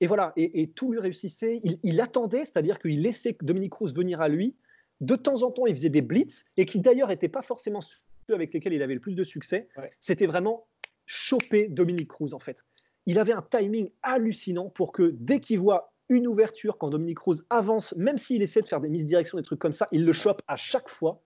et 0.00 0.06
voilà, 0.06 0.32
et, 0.36 0.62
et, 0.62 0.70
tout 0.70 0.92
lui 0.92 1.00
réussissait. 1.00 1.60
Il, 1.64 1.78
il 1.82 2.00
attendait, 2.00 2.44
c'est-à-dire 2.44 2.78
qu'il 2.78 3.02
laissait 3.02 3.36
Dominique 3.40 3.72
Cruz 3.72 3.92
venir 3.92 4.20
à 4.20 4.28
lui 4.28 4.56
de 5.04 5.16
temps 5.16 5.42
en 5.42 5.50
temps, 5.50 5.66
il 5.66 5.76
faisait 5.76 5.90
des 5.90 6.02
blitz 6.02 6.44
et 6.56 6.66
qui 6.66 6.80
d'ailleurs 6.80 7.08
n'étaient 7.08 7.28
pas 7.28 7.42
forcément 7.42 7.80
ceux 7.80 8.34
avec 8.34 8.52
lesquels 8.54 8.72
il 8.72 8.82
avait 8.82 8.94
le 8.94 9.00
plus 9.00 9.14
de 9.14 9.24
succès. 9.24 9.68
C'était 10.00 10.26
vraiment 10.26 10.66
choper 11.06 11.68
Dominique 11.68 12.08
Cruz 12.08 12.32
en 12.32 12.38
fait. 12.38 12.64
Il 13.06 13.18
avait 13.18 13.32
un 13.32 13.42
timing 13.42 13.90
hallucinant 14.02 14.70
pour 14.70 14.92
que 14.92 15.14
dès 15.14 15.40
qu'il 15.40 15.58
voit 15.58 15.92
une 16.08 16.26
ouverture, 16.26 16.78
quand 16.78 16.90
Dominique 16.90 17.18
Cruz 17.18 17.36
avance, 17.50 17.94
même 17.96 18.18
s'il 18.18 18.42
essaie 18.42 18.62
de 18.62 18.66
faire 18.66 18.80
des 18.80 18.88
misdirections, 18.88 19.36
des 19.36 19.44
trucs 19.44 19.58
comme 19.58 19.72
ça, 19.72 19.88
il 19.92 20.04
le 20.04 20.12
chope 20.12 20.42
à 20.48 20.56
chaque 20.56 20.88
fois 20.88 21.22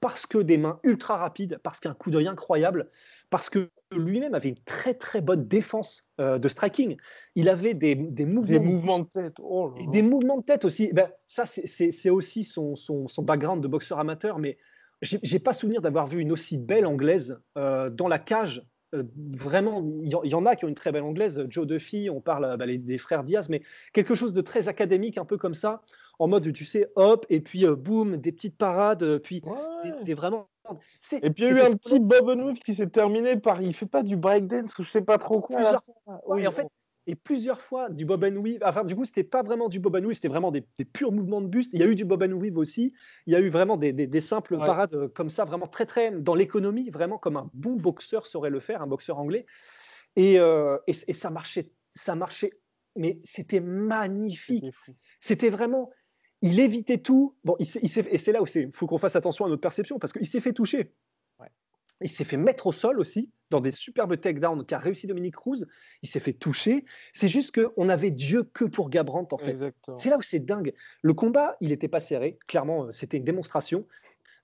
parce 0.00 0.26
que 0.26 0.38
des 0.38 0.58
mains 0.58 0.80
ultra 0.84 1.16
rapides, 1.16 1.58
parce 1.62 1.80
qu'un 1.80 1.94
coup 1.94 2.10
d'œil 2.10 2.28
incroyable, 2.28 2.90
parce 3.30 3.50
que 3.50 3.70
lui-même 3.96 4.34
avait 4.34 4.50
une 4.50 4.58
très 4.64 4.94
très 4.94 5.20
bonne 5.20 5.46
défense 5.46 6.04
euh, 6.20 6.38
de 6.38 6.48
striking. 6.48 6.96
Il 7.34 7.48
avait 7.48 7.74
des, 7.74 7.94
mouvements, 7.94 9.00
de 9.00 9.08
tête. 9.08 9.36
Oh 9.42 9.74
des 9.92 10.02
mouvements 10.02 10.38
de 10.38 10.44
tête 10.44 10.64
aussi. 10.64 10.92
Ben, 10.92 11.10
ça, 11.26 11.44
c'est 11.46 12.10
aussi 12.10 12.44
son, 12.44 12.74
son, 12.74 13.06
background 13.22 13.62
de 13.62 13.68
boxeur 13.68 13.98
amateur, 13.98 14.38
mais 14.38 14.58
j'ai 15.00 15.38
pas 15.38 15.52
souvenir 15.52 15.80
d'avoir 15.80 16.06
vu 16.08 16.20
une 16.20 16.32
aussi 16.32 16.58
belle 16.58 16.86
anglaise 16.86 17.40
euh, 17.56 17.88
dans 17.88 18.08
la 18.08 18.18
cage. 18.18 18.64
Euh, 18.94 19.04
vraiment, 19.36 19.84
il 20.00 20.08
y, 20.08 20.34
en 20.34 20.46
a 20.46 20.56
qui 20.56 20.64
ont 20.64 20.68
une 20.68 20.74
très 20.74 20.92
belle 20.92 21.02
anglaise. 21.02 21.44
Joe 21.48 21.66
Duffy, 21.66 22.08
on 22.10 22.20
parle 22.20 22.56
des 22.58 22.98
frères 22.98 23.22
Diaz, 23.22 23.48
mais 23.48 23.62
quelque 23.92 24.14
chose 24.14 24.32
de 24.32 24.40
très 24.40 24.66
académique, 24.66 25.18
un 25.18 25.24
peu 25.24 25.36
comme 25.36 25.54
ça, 25.54 25.82
en 26.18 26.26
mode, 26.26 26.52
tu 26.52 26.64
sais, 26.64 26.90
hop, 26.96 27.26
et 27.28 27.40
puis 27.40 27.64
boum, 27.66 28.16
des 28.16 28.32
petites 28.32 28.56
parades, 28.56 29.18
puis 29.18 29.42
c'est 30.02 30.14
vraiment 30.14 30.48
et 31.12 31.30
puis 31.30 31.44
il 31.44 31.48
y 31.48 31.52
a 31.52 31.56
eu 31.56 31.60
un 31.60 31.72
petit 31.72 31.98
Bob 31.98 32.26
Weave 32.26 32.58
qui 32.58 32.74
s'est 32.74 32.88
terminé 32.88 33.36
par 33.36 33.62
il 33.62 33.74
fait 33.74 33.86
pas 33.86 34.02
du 34.02 34.16
breakdance 34.16 34.78
ou 34.78 34.82
je 34.82 34.90
sais 34.90 35.02
pas 35.02 35.18
trop 35.18 35.40
quoi. 35.40 35.80
oui, 36.26 36.46
en 36.46 36.52
fait, 36.52 36.66
et 37.08 37.14
plusieurs 37.14 37.62
fois 37.62 37.88
du 37.88 38.04
Bob 38.04 38.22
Weave. 38.22 38.60
Enfin, 38.62 38.84
du 38.84 38.94
coup, 38.94 39.06
c'était 39.06 39.24
pas 39.24 39.42
vraiment 39.42 39.70
du 39.70 39.80
Bob 39.80 39.94
Weave, 39.94 40.12
c'était 40.12 40.28
vraiment 40.28 40.52
des, 40.52 40.62
purs 40.92 41.10
mouvements 41.10 41.40
de 41.40 41.46
buste. 41.46 41.72
Il 41.72 41.80
y 41.80 41.82
a 41.82 41.86
eu 41.86 41.94
du 41.94 42.04
Bob 42.04 42.22
Weave 42.22 42.58
aussi. 42.58 42.92
Il 43.26 43.32
y 43.32 43.36
a 43.36 43.40
eu 43.40 43.48
vraiment 43.48 43.78
des, 43.78 44.20
simples 44.20 44.58
parades 44.58 44.92
euh, 44.92 45.08
comme 45.08 45.30
ça, 45.30 45.46
vraiment 45.46 45.66
très 45.66 45.86
très 45.86 46.10
dans 46.10 46.34
l'économie, 46.34 46.90
vraiment 46.90 47.16
comme 47.16 47.38
un 47.38 47.50
bon 47.54 47.76
boxeur 47.76 48.26
saurait 48.26 48.50
le 48.50 48.60
faire, 48.60 48.82
un 48.82 48.86
boxeur 48.86 49.18
anglais. 49.18 49.46
Et, 50.16 50.38
euh, 50.38 50.76
et, 50.86 50.92
ça 50.92 51.30
marchait, 51.30 51.70
ça 51.94 52.14
marchait, 52.14 52.52
mais 52.94 53.20
c'était 53.24 53.60
magnifique. 53.60 54.66
C'était 55.20 55.48
vraiment 55.48 55.90
il 56.42 56.60
évitait 56.60 56.98
tout. 56.98 57.36
Bon, 57.44 57.56
il 57.58 57.66
et 57.66 58.18
c'est 58.18 58.32
là 58.32 58.42
où 58.42 58.46
il 58.54 58.70
faut 58.72 58.86
qu'on 58.86 58.98
fasse 58.98 59.16
attention 59.16 59.44
à 59.44 59.48
notre 59.48 59.60
perception 59.60 59.98
parce 59.98 60.12
qu'il 60.12 60.26
s'est 60.26 60.40
fait 60.40 60.52
toucher. 60.52 60.92
Il 62.00 62.08
s'est 62.08 62.24
fait 62.24 62.36
mettre 62.36 62.68
au 62.68 62.72
sol 62.72 63.00
aussi 63.00 63.32
dans 63.50 63.60
des 63.60 63.72
superbes 63.72 64.20
takedowns 64.20 64.64
qu'a 64.64 64.78
réussi 64.78 65.06
Dominique 65.06 65.34
Cruz. 65.34 65.66
Il 66.02 66.08
s'est 66.08 66.20
fait 66.20 66.32
toucher. 66.32 66.84
C'est 67.12 67.28
juste 67.28 67.52
qu'on 67.52 67.88
avait 67.88 68.12
Dieu 68.12 68.44
que 68.44 68.64
pour 68.64 68.88
Gabrant 68.88 69.26
en 69.32 69.38
fait. 69.38 69.56
C'est 69.98 70.10
là 70.10 70.16
où 70.16 70.22
c'est 70.22 70.38
dingue. 70.38 70.74
Le 71.02 71.14
combat, 71.14 71.56
il 71.60 71.70
n'était 71.70 71.88
pas 71.88 72.00
serré. 72.00 72.38
Clairement, 72.46 72.84
euh, 72.84 72.90
c'était 72.92 73.16
une 73.16 73.24
démonstration. 73.24 73.86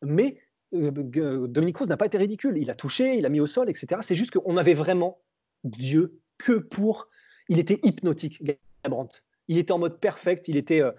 Mais 0.03 0.39
euh, 0.75 1.47
Dominique 1.47 1.77
Cruz 1.77 1.87
n'a 1.87 1.97
pas 1.97 2.07
été 2.07 2.19
ridicule. 2.19 2.59
Il 2.59 2.71
a 2.71 2.75
touché, 2.75 3.17
il 3.17 3.25
a 3.25 3.29
mis 3.29 3.41
au 3.41 3.47
sol, 3.47 3.71
etc. 3.71 4.01
C'est 4.03 4.17
juste 4.17 4.33
qu'on 4.33 4.57
avait 4.57 4.75
vraiment 4.75 5.21
Dieu 5.63 6.21
que 6.39 6.55
pour. 6.55 7.09
Il 7.49 7.61
était 7.61 7.79
hypnotique, 7.85 8.43
Gabrant. 8.83 9.11
Il 9.49 9.59
était 9.59 9.73
en 9.73 9.79
mode 9.79 9.99
perfect. 9.99 10.49
Il 10.49 10.57
était. 10.57 10.81
Euh, 10.81 10.93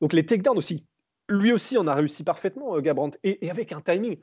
donc 0.00 0.12
les 0.12 0.24
takedowns 0.24 0.56
aussi. 0.56 0.86
Lui 1.28 1.52
aussi, 1.52 1.78
on 1.78 1.86
a 1.86 1.94
réussi 1.94 2.24
parfaitement, 2.24 2.76
euh, 2.76 2.80
Gabrant, 2.80 3.10
et, 3.22 3.50
avec 3.50 3.72
un 3.72 3.80
timing. 3.80 4.16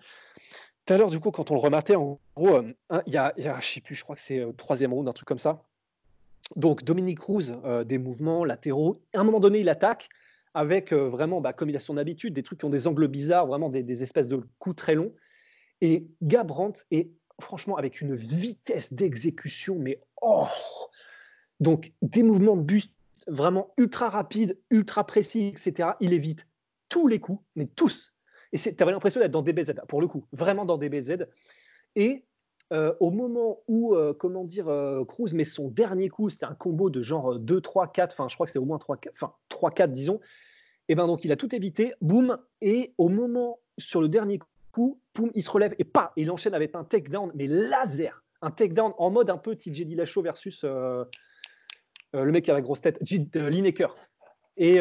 tout 0.85 0.93
à 0.93 0.97
l'heure, 0.97 1.09
du 1.09 1.19
coup, 1.19 1.31
quand 1.31 1.51
on 1.51 1.55
le 1.55 1.61
rematait, 1.61 1.95
en 1.95 2.19
gros, 2.35 2.59
il 3.05 3.13
y, 3.13 3.17
a, 3.17 3.33
y 3.37 3.47
a, 3.47 3.59
je 3.59 3.65
sais 3.65 3.81
plus, 3.81 3.95
je 3.95 4.03
crois 4.03 4.15
que 4.15 4.21
c'est 4.21 4.45
troisième 4.57 4.93
round, 4.93 5.07
un 5.07 5.13
truc 5.13 5.27
comme 5.27 5.37
ça. 5.37 5.63
Donc 6.55 6.83
Dominique 6.83 7.19
Cruz, 7.19 7.53
des 7.85 7.97
mouvements 7.97 8.43
latéraux. 8.43 8.97
À 9.13 9.19
un 9.19 9.23
moment 9.23 9.39
donné, 9.39 9.59
il 9.59 9.69
attaque 9.69 10.09
avec 10.53 10.91
vraiment, 10.91 11.39
bah, 11.39 11.53
comme 11.53 11.69
il 11.69 11.75
a 11.75 11.79
son 11.79 11.95
habitude, 11.97 12.33
des 12.33 12.43
trucs 12.43 12.59
qui 12.59 12.65
ont 12.65 12.69
des 12.69 12.87
angles 12.87 13.07
bizarres, 13.07 13.47
vraiment 13.47 13.69
des, 13.69 13.83
des 13.83 14.03
espèces 14.03 14.27
de 14.27 14.41
coups 14.59 14.75
très 14.75 14.95
longs. 14.95 15.13
Et 15.81 16.07
Gabrant 16.21 16.73
est 16.91 17.09
franchement 17.41 17.77
avec 17.77 18.01
une 18.01 18.15
vitesse 18.15 18.93
d'exécution, 18.93 19.77
mais 19.77 20.01
oh 20.21 20.47
Donc 21.59 21.93
des 22.01 22.23
mouvements 22.23 22.55
de 22.55 22.63
buste 22.63 22.93
vraiment 23.27 23.73
ultra 23.77 24.09
rapides, 24.09 24.59
ultra 24.69 25.05
précis, 25.05 25.47
etc. 25.47 25.91
Il 25.99 26.13
évite 26.13 26.47
tous 26.89 27.07
les 27.07 27.19
coups, 27.19 27.43
mais 27.55 27.67
tous. 27.67 28.13
Et 28.53 28.57
tu 28.57 28.75
avais 28.79 28.91
l'impression 28.91 29.19
d'être 29.19 29.31
dans 29.31 29.41
DBZ, 29.41 29.73
pour 29.87 30.01
le 30.01 30.07
coup, 30.07 30.25
vraiment 30.31 30.65
dans 30.65 30.77
DBZ. 30.77 31.27
Et 31.95 32.25
euh, 32.73 32.93
au 32.99 33.11
moment 33.11 33.59
où, 33.67 33.95
euh, 33.95 34.13
comment 34.13 34.43
dire, 34.43 34.67
euh, 34.67 35.05
Cruz 35.05 35.33
met 35.33 35.43
son 35.43 35.69
dernier 35.69 36.09
coup, 36.09 36.29
c'était 36.29 36.45
un 36.45 36.55
combo 36.55 36.89
de 36.89 37.01
genre 37.01 37.39
2, 37.39 37.61
3, 37.61 37.91
4, 37.91 38.13
enfin 38.13 38.27
je 38.27 38.35
crois 38.35 38.45
que 38.45 38.51
c'est 38.51 38.59
au 38.59 38.65
moins 38.65 38.77
3, 38.77 38.97
4, 38.97 39.13
enfin 39.15 39.33
3, 39.49 39.71
4 39.71 39.91
disons, 39.91 40.19
et 40.89 40.95
ben 40.95 41.07
donc 41.07 41.23
il 41.23 41.31
a 41.31 41.37
tout 41.37 41.53
évité, 41.55 41.93
boum, 42.01 42.37
et 42.61 42.93
au 42.97 43.07
moment, 43.07 43.59
sur 43.77 44.01
le 44.01 44.09
dernier 44.09 44.39
coup, 44.73 44.99
boum, 45.15 45.31
il 45.33 45.43
se 45.43 45.49
relève 45.49 45.75
et 45.79 45.85
pas, 45.85 46.11
il 46.17 46.29
enchaîne 46.29 46.53
avec 46.53 46.75
un 46.75 46.83
takedown, 46.83 47.31
mais 47.35 47.47
laser, 47.47 48.25
un 48.41 48.51
takedown 48.51 48.93
en 48.97 49.11
mode 49.11 49.29
un 49.29 49.37
peu 49.37 49.55
TJ 49.55 49.83
Dillashaw 49.83 50.21
versus 50.21 50.65
le 52.13 52.31
mec 52.31 52.45
qui 52.45 52.51
a 52.51 52.53
la 52.53 52.61
grosse 52.61 52.81
tête, 52.81 52.99
Lineker. 53.35 53.95
Et, 54.57 54.77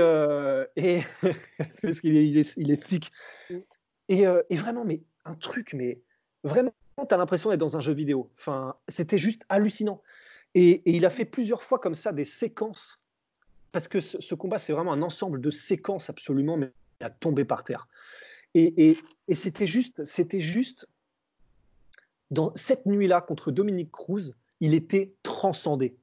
et 0.77 1.01
parce 1.83 2.01
qu'il 2.01 2.17
est, 2.17 2.57
il 2.57 2.71
et, 4.09 4.25
vraiment, 4.57 4.85
mais 4.85 5.03
un 5.25 5.35
truc, 5.35 5.75
mais 5.75 6.01
vraiment, 6.45 6.73
tu 6.97 7.15
as 7.15 7.17
l'impression 7.17 7.51
d'être 7.51 7.61
dans 7.61 7.77
un 7.77 7.81
jeu 7.81 7.93
vidéo. 7.93 8.31
Enfin, 8.39 8.77
c'était 8.89 9.19
juste 9.19 9.43
hallucinant. 9.49 10.03
Et, 10.55 10.83
il 10.91 11.05
a 11.05 11.11
fait 11.11 11.25
plusieurs 11.25 11.63
fois 11.63 11.79
comme 11.79 11.95
ça 11.95 12.13
des 12.13 12.25
séquences, 12.25 13.01
parce 13.73 13.89
que 13.89 14.01
ce, 14.01 14.35
combat, 14.35 14.59
c'est 14.59 14.73
vraiment 14.73 14.93
un 14.93 15.03
ensemble 15.03 15.41
de 15.41 15.51
séquences 15.51 16.09
absolument, 16.09 16.57
mais 16.57 16.73
à 17.01 17.11
tomber 17.11 17.45
par 17.45 17.65
terre. 17.65 17.89
Et, 18.55 18.97
c'était 19.33 19.67
juste, 19.67 20.05
c'était 20.05 20.41
juste, 20.41 20.89
dans 22.31 22.53
cette 22.55 22.87
nuit-là 22.87 23.21
contre 23.21 23.51
Dominique 23.51 23.93
Cruz, 23.93 24.33
il 24.61 24.73
était 24.73 25.13
transcendé. 25.23 25.97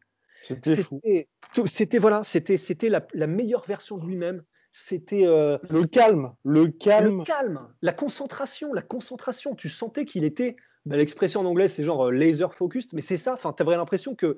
C'était 0.44 1.28
C'était 1.66 1.98
voilà, 1.98 2.24
c'était 2.24 2.58
c'était 2.58 2.90
la, 2.90 3.28
meilleure 3.28 3.66
version 3.66 3.98
de 3.98 4.06
lui-même. 4.06 4.44
C'était 4.72 5.26
euh, 5.26 5.60
le 5.70 5.86
calme, 5.86 6.34
le 6.44 6.68
calme, 6.68 7.20
le 7.20 7.24
calme, 7.24 7.68
la 7.82 7.94
concentration, 7.94 8.74
la 8.74 8.82
concentration. 8.82 9.54
Tu 9.56 9.70
sentais 9.70 10.06
qu'il 10.06 10.24
était 10.24 10.56
bah, 10.86 10.98
l'expression 10.98 11.42
en 11.42 11.46
anglais, 11.46 11.68
c'est 11.68 11.84
genre 11.84 12.08
euh, 12.08 12.12
laser 12.12 12.54
focused, 12.54 12.92
mais 12.94 13.02
c'est 13.02 13.18
ça. 13.18 13.34
Enfin, 13.34 13.54
tu 13.54 13.62
avais 13.62 13.76
l'impression 13.76 14.16
que 14.16 14.38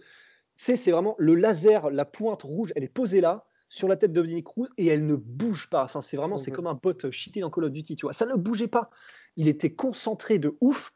c'est 0.57 0.91
vraiment 0.91 1.15
le 1.17 1.35
laser, 1.35 1.89
la 1.89 2.05
pointe 2.05 2.43
rouge, 2.43 2.71
elle 2.75 2.83
est 2.83 2.89
posée 2.89 3.21
là 3.21 3.45
sur 3.67 3.87
la 3.87 3.97
tête 3.97 4.11
de 4.11 4.21
Dominique 4.21 4.45
Cruz 4.45 4.69
et 4.77 4.87
elle 4.87 5.05
ne 5.05 5.15
bouge 5.15 5.69
pas. 5.69 5.83
Enfin, 5.83 6.01
c'est 6.01 6.17
vraiment, 6.17 6.37
c'est 6.37 6.51
mhm. 6.51 6.55
comme 6.55 6.67
un 6.67 6.75
bot 6.75 7.11
cheaté 7.11 7.39
dans 7.39 7.49
Call 7.49 7.65
of 7.65 7.71
Duty, 7.71 7.95
tu 7.95 8.05
vois. 8.05 8.13
Ça 8.13 8.25
ne 8.25 8.35
bougeait 8.35 8.67
pas. 8.67 8.89
Il 9.37 9.47
était 9.47 9.73
concentré 9.73 10.37
de 10.37 10.55
ouf. 10.61 10.93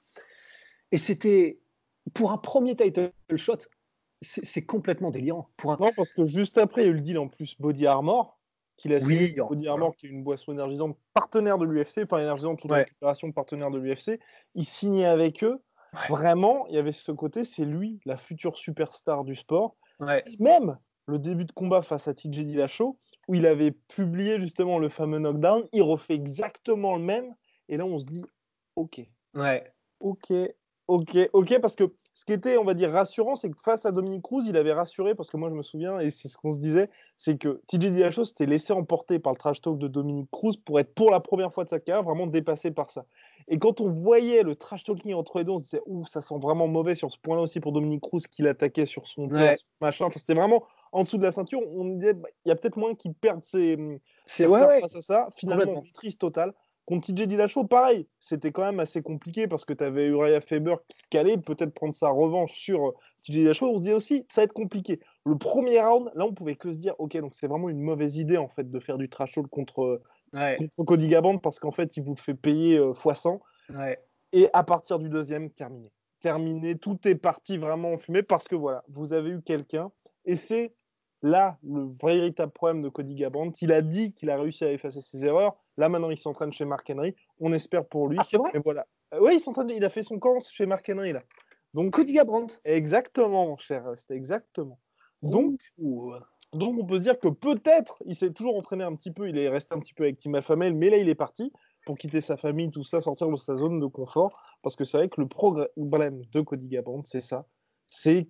Et 0.92 0.98
c'était, 0.98 1.60
pour 2.14 2.32
un 2.32 2.38
premier 2.38 2.76
title 2.76 3.12
shot, 3.36 3.58
c'est 4.22 4.66
complètement 4.66 5.12
délirant. 5.12 5.50
Pour 5.58 5.72
un... 5.72 5.78
Non, 5.80 5.92
parce 5.96 6.12
que 6.12 6.26
juste 6.26 6.58
après, 6.58 6.84
il 6.84 6.86
y 6.86 6.88
a 6.88 6.92
eu 6.92 6.96
le 6.96 7.02
deal 7.02 7.18
en 7.18 7.28
plus 7.28 7.60
Body 7.60 7.88
Armor 7.88 8.40
qu'il 8.80 8.94
a 8.94 9.00
signé 9.00 9.36
Body 9.38 9.68
Armor, 9.68 9.96
qui 9.96 10.08
est 10.08 10.10
une 10.10 10.24
boisson 10.24 10.54
énergisante 10.54 10.98
partenaire 11.14 11.58
de 11.58 11.66
l'UFC, 11.66 12.04
enfin 12.04 12.20
énergisante 12.20 12.60
toute 12.60 12.72
la 12.72 12.78
récupération 12.78 13.32
partenaire 13.32 13.72
de 13.72 13.78
l'UFC. 13.78 14.20
Il 14.56 14.66
signait 14.66 15.06
avec 15.06 15.44
eux. 15.44 15.62
Vraiment, 16.08 16.66
il 16.68 16.76
y 16.76 16.78
avait 16.78 16.92
ce 16.92 17.12
côté, 17.12 17.44
c'est 17.44 17.66
lui, 17.66 18.00
la 18.06 18.16
future 18.16 18.58
superstar 18.58 19.26
du 19.26 19.36
sport. 19.36 19.76
Même 20.40 20.78
le 21.08 21.20
début 21.20 21.46
de 21.46 21.52
combat 21.52 21.82
face 21.82 22.08
à 22.08 22.14
TJ 22.14 22.46
Dillashaw, 22.46 22.98
où 23.28 23.36
il 23.36 23.46
avait 23.48 23.72
publié 23.72 24.40
justement 24.40 24.78
le 24.78 24.90
fameux 24.90 25.20
knockdown, 25.20 25.68
il 25.74 25.82
refait 25.82 26.14
exactement 26.14 26.96
le 26.96 27.04
même. 27.04 27.36
Et 27.68 27.78
là, 27.78 27.86
on 27.86 28.00
se 28.00 28.06
dit, 28.06 28.24
ok. 28.76 29.02
Ouais. 29.34 29.74
Ok, 30.00 30.32
ok, 30.88 31.18
ok, 31.34 31.60
parce 31.60 31.76
que 31.76 31.94
ce 32.20 32.26
qui 32.26 32.34
était, 32.34 32.58
on 32.58 32.66
va 32.66 32.74
dire, 32.74 32.92
rassurant, 32.92 33.38
c'est 33.38 33.50
que 33.50 33.58
face 33.64 33.86
à 33.86 33.94
Dominique 33.94 34.24
Cruz, 34.24 34.44
il 34.46 34.58
avait 34.58 34.74
rassuré, 34.74 35.16
parce 35.16 35.30
que 35.30 35.38
moi 35.38 35.48
je 35.48 35.56
me 35.56 35.64
souviens, 35.64 36.02
et 36.02 36.10
c'est 36.10 36.28
ce 36.28 36.38
qu'on 36.38 36.52
se 36.52 36.60
disait, 36.60 36.90
c'est 37.16 37.38
que 37.38 37.62
TJ 37.68 37.92
Dillashaw 37.92 38.26
s'était 38.26 38.46
laissé 38.46 38.74
emporter 38.74 39.20
par 39.20 39.32
le 39.32 39.38
trash 39.38 39.62
talk 39.62 39.78
de 39.78 39.88
Dominique 39.88 40.30
Cruz 40.30 40.58
pour 40.66 40.82
être 40.82 40.94
pour 40.94 41.12
la 41.12 41.22
première 41.22 41.54
fois 41.54 41.64
de 41.64 41.70
sa 41.70 41.80
carrière 41.80 42.04
vraiment 42.04 42.28
dépassé 42.28 42.72
par 42.72 42.92
ça. 42.92 43.06
Et 43.48 43.58
quand 43.58 43.80
on 43.80 43.88
voyait 43.88 44.44
le 44.44 44.58
trash 44.58 44.84
talking 44.84 45.14
entre 45.14 45.38
les 45.38 45.46
deux, 45.46 45.54
on 45.54 45.60
se 45.60 45.64
disait, 45.64 45.82
ouh, 45.86 46.06
ça 46.08 46.22
sent 46.22 46.36
vraiment 46.42 46.68
mauvais 46.68 46.94
sur 46.94 47.10
ce 47.10 47.18
point-là 47.20 47.42
aussi 47.44 47.62
pour 47.62 47.72
Dominique 47.72 48.02
Cruz 48.02 48.24
qui 48.30 48.42
l'attaquait 48.42 48.86
sur 48.86 49.08
son 49.08 49.30
machin. 49.80 50.04
Enfin, 50.08 50.20
c'était 50.20 50.34
vraiment 50.34 50.66
en 50.92 51.04
dessous 51.04 51.20
de 51.20 51.24
la 51.24 51.32
ceinture. 51.32 51.62
On 51.72 51.86
disait, 51.86 52.16
bah, 52.16 52.28
il 52.44 52.50
y 52.50 52.52
a 52.52 52.58
peut-être 52.58 52.76
moins 52.76 52.96
qui 52.96 53.14
perdent 53.14 53.46
ses, 53.46 53.78
ses 54.26 54.46
ouais, 54.46 54.82
face 54.82 54.98
à 54.98 55.02
ça. 55.02 55.30
Finalement, 55.38 55.84
triste 55.94 56.20
total. 56.20 56.54
Contre 56.90 57.14
TJ 57.14 57.28
Dillashaw, 57.28 57.66
pareil, 57.66 58.08
c'était 58.20 58.52
quand 58.52 58.64
même 58.64 58.80
assez 58.80 59.04
compliqué 59.04 59.48
parce 59.48 59.64
que 59.64 59.74
tu 59.74 59.84
avais 59.84 60.08
Uriah 60.08 60.42
Faber 60.42 60.78
qui 60.88 60.98
calait, 61.12 61.38
peut-être 61.38 61.72
prendre 61.72 61.94
sa 61.94 62.10
revanche 62.10 62.54
sur 62.54 62.88
euh, 62.88 62.92
TJ 63.22 63.30
Dillashaw. 63.30 63.68
On 63.68 63.78
se 63.78 63.84
dit 63.84 63.94
aussi, 63.94 64.26
ça 64.32 64.42
va 64.42 64.46
être 64.46 64.54
compliqué. 64.54 65.00
Le 65.24 65.38
premier 65.38 65.80
round, 65.80 66.10
là, 66.16 66.26
on 66.26 66.34
pouvait 66.34 66.56
que 66.56 66.74
se 66.74 66.80
dire, 66.80 66.96
ok, 66.98 67.16
donc 67.18 67.36
c'est 67.36 67.46
vraiment 67.46 67.70
une 67.70 67.80
mauvaise 67.80 68.18
idée 68.18 68.38
en 68.38 68.48
fait 68.48 68.72
de 68.72 68.80
faire 68.80 68.98
du 68.98 69.08
trash 69.08 69.34
talk 69.34 69.48
contre, 69.52 70.02
Cody 70.84 71.10
Gaband 71.10 71.38
parce 71.38 71.60
qu'en 71.60 71.70
fait, 71.70 71.96
il 71.96 72.02
vous 72.02 72.16
fait 72.16 72.34
payer 72.34 72.80
euh, 72.80 72.94
x100. 72.94 73.40
Et 74.34 74.50
à 74.54 74.64
partir 74.64 74.98
du 74.98 75.10
deuxième, 75.10 75.52
terminé. 75.52 75.92
Terminé, 76.22 76.76
tout 76.76 76.98
est 77.08 77.14
parti 77.14 77.60
vraiment 77.60 77.94
en 77.94 77.98
fumée 78.00 78.24
parce 78.24 78.48
que 78.48 78.56
voilà, 78.56 78.84
vous 78.90 79.14
avez 79.14 79.30
eu 79.30 79.44
quelqu'un 79.44 79.92
et 80.26 80.36
c'est 80.36 80.74
là 81.22 81.60
le 81.64 81.92
véritable 82.02 82.52
problème 82.52 82.82
de 82.82 82.90
Cody 82.90 83.14
Gaband. 83.14 83.52
Il 83.62 83.72
a 83.72 83.84
dit 83.84 84.12
qu'il 84.14 84.32
a 84.32 84.42
réussi 84.42 84.64
à 84.64 84.72
effacer 84.72 85.02
ses 85.02 85.24
erreurs. 85.26 85.56
Là, 85.80 85.88
maintenant, 85.88 86.10
il 86.10 86.18
s'entraîne 86.18 86.52
chez 86.52 86.66
Mark 86.66 86.90
Henry. 86.90 87.16
On 87.40 87.54
espère 87.54 87.86
pour 87.86 88.10
lui. 88.10 88.18
Ah, 88.20 88.26
c'est 88.26 88.36
vrai 88.36 88.52
voilà. 88.66 88.86
Euh, 89.14 89.20
oui, 89.22 89.36
il 89.36 89.40
s'entraîne. 89.40 89.70
Il 89.70 89.86
a 89.86 89.90
fait 89.90 90.04
son 90.04 90.20
camp 90.20 90.38
chez 90.42 90.66
Mark 90.66 90.88
Henry, 90.94 91.14
là. 91.14 91.22
Donc, 91.74 91.94
Cody 91.94 92.12
Gaband. 92.12 92.48
Exactement, 92.66 93.48
mon 93.48 93.56
cher. 93.56 93.86
C'était 93.96 94.16
exactement. 94.16 94.78
Donc, 95.22 95.58
donc, 96.52 96.78
on 96.78 96.86
peut 96.86 96.98
se 96.98 97.04
dire 97.04 97.18
que 97.18 97.30
peut-être, 97.30 98.04
il 98.06 98.14
s'est 98.14 98.34
toujours 98.34 98.58
entraîné 98.58 98.84
un 98.84 98.94
petit 98.94 99.12
peu. 99.12 99.30
Il 99.30 99.38
est 99.38 99.48
resté 99.48 99.74
un 99.74 99.80
petit 99.80 99.94
peu 99.94 100.04
avec 100.04 100.18
Tim 100.18 100.34
Alphamel, 100.34 100.74
mais 100.74 100.90
là, 100.90 100.98
il 100.98 101.08
est 101.08 101.16
parti 101.16 101.54
pour 101.86 101.98
quitter 101.98 102.20
sa 102.20 102.36
famille, 102.36 102.70
tout 102.72 102.84
ça, 102.84 103.00
sortir 103.00 103.30
de 103.30 103.38
sa 103.38 103.56
zone 103.56 103.80
de 103.80 103.86
confort. 103.86 104.38
Parce 104.62 104.76
que 104.76 104.84
c'est 104.84 104.98
vrai 104.98 105.08
que 105.08 105.22
le 105.22 105.28
problème 105.30 106.26
de 106.34 106.42
Cody 106.42 106.68
Gaband, 106.68 107.04
c'est 107.06 107.22
ça. 107.22 107.46
C'est 107.88 108.28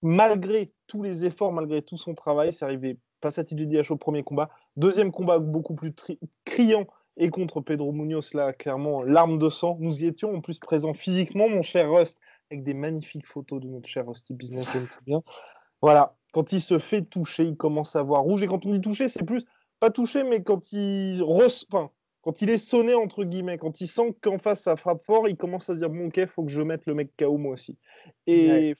malgré 0.00 0.72
tous 0.86 1.02
les 1.02 1.26
efforts, 1.26 1.52
malgré 1.52 1.82
tout 1.82 1.98
son 1.98 2.14
travail, 2.14 2.54
c'est 2.54 2.64
arrivé 2.64 2.98
face 3.20 3.38
à 3.38 3.44
TJDH 3.44 3.90
au 3.90 3.96
premier 3.96 4.22
combat. 4.22 4.48
Deuxième 4.76 5.10
combat 5.10 5.38
beaucoup 5.38 5.74
plus 5.74 5.94
criant 6.44 6.86
et 7.16 7.30
contre 7.30 7.60
Pedro 7.60 7.92
Munoz, 7.92 8.34
là, 8.34 8.52
clairement, 8.52 9.02
l'arme 9.02 9.38
de 9.38 9.48
sang. 9.48 9.78
Nous 9.80 10.02
y 10.02 10.06
étions 10.06 10.34
en 10.34 10.40
plus 10.40 10.58
présents 10.58 10.92
physiquement, 10.92 11.48
mon 11.48 11.62
cher 11.62 11.90
Rust, 11.90 12.18
avec 12.50 12.62
des 12.62 12.74
magnifiques 12.74 13.26
photos 13.26 13.60
de 13.60 13.68
notre 13.68 13.88
cher 13.88 14.06
Rusty 14.06 14.34
Business, 14.34 14.66
je 14.72 14.78
me 14.78 14.86
souviens. 14.86 15.22
Voilà, 15.80 16.16
quand 16.32 16.52
il 16.52 16.60
se 16.60 16.78
fait 16.78 17.02
toucher, 17.02 17.44
il 17.44 17.56
commence 17.56 17.96
à 17.96 18.02
voir 18.02 18.22
rouge. 18.22 18.42
Et 18.42 18.46
quand 18.46 18.66
on 18.66 18.70
dit 18.70 18.80
toucher, 18.80 19.08
c'est 19.08 19.24
plus 19.24 19.44
pas 19.80 19.90
toucher, 19.90 20.24
mais 20.24 20.42
quand 20.42 20.72
il, 20.72 21.22
enfin, 21.22 21.90
quand 22.22 22.42
il 22.42 22.50
est 22.50 22.58
sonné, 22.58 22.94
entre 22.94 23.24
guillemets, 23.24 23.58
quand 23.58 23.80
il 23.80 23.88
sent 23.88 24.16
qu'en 24.20 24.38
face 24.38 24.62
ça 24.62 24.76
frappe 24.76 25.04
fort, 25.04 25.28
il 25.28 25.36
commence 25.36 25.68
à 25.70 25.74
se 25.74 25.78
dire 25.78 25.90
Bon, 25.90 26.08
ok, 26.08 26.26
faut 26.26 26.44
que 26.44 26.50
je 26.50 26.62
mette 26.62 26.86
le 26.86 26.94
mec 26.94 27.10
KO 27.16 27.38
moi 27.38 27.52
aussi. 27.52 27.78
Et. 28.26 28.74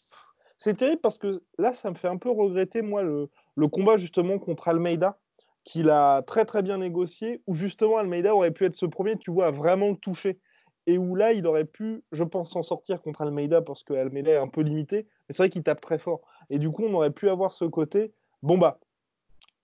C'est 0.59 0.75
terrible 0.75 1.01
parce 1.01 1.19
que 1.19 1.43
là, 1.59 1.75
ça 1.75 1.91
me 1.91 1.97
fait 1.97 2.09
un 2.09 2.17
peu 2.17 2.31
regretter, 2.31 2.83
moi, 2.83 3.03
le, 3.03 3.29
combat 3.69 3.97
justement 3.97 4.39
contre 4.39 4.69
Almeida, 4.69 5.19
qu'il 5.67 5.91
a 5.91 6.23
très 6.23 6.45
très 6.45 6.63
bien 6.63 6.79
négocié, 6.79 7.43
où 7.49 7.55
justement 7.55 7.99
Almeida 7.99 8.35
aurait 8.35 8.53
pu 8.53 8.65
être 8.65 8.77
ce 8.77 8.87
premier, 8.87 9.19
tu 9.19 9.33
vois, 9.33 9.49
à 9.49 9.51
vraiment 9.51 9.89
le 9.89 9.97
toucher. 9.97 10.39
Et 10.87 10.97
où 10.97 11.17
là, 11.17 11.33
il 11.33 11.45
aurait 11.49 11.65
pu, 11.65 12.05
je 12.13 12.23
pense, 12.23 12.53
s'en 12.53 12.63
sortir 12.63 13.03
contre 13.03 13.23
Almeida 13.23 13.61
parce 13.61 13.83
que 13.83 13.93
Almeida 13.93 14.31
est 14.31 14.37
un 14.37 14.47
peu 14.47 14.61
limité. 14.61 15.09
Mais 15.29 15.35
c'est 15.35 15.39
vrai 15.39 15.51
qu'il 15.51 15.65
tape 15.65 15.81
très 15.81 15.99
fort. 15.99 16.21
Et 16.51 16.61
du 16.61 16.71
coup, 16.71 16.85
on 16.85 16.95
aurait 16.95 17.11
pu 17.11 17.29
avoir 17.29 17.53
ce 17.53 17.65
côté. 17.65 18.15
Bon, 18.43 18.57
bah, 18.57 18.79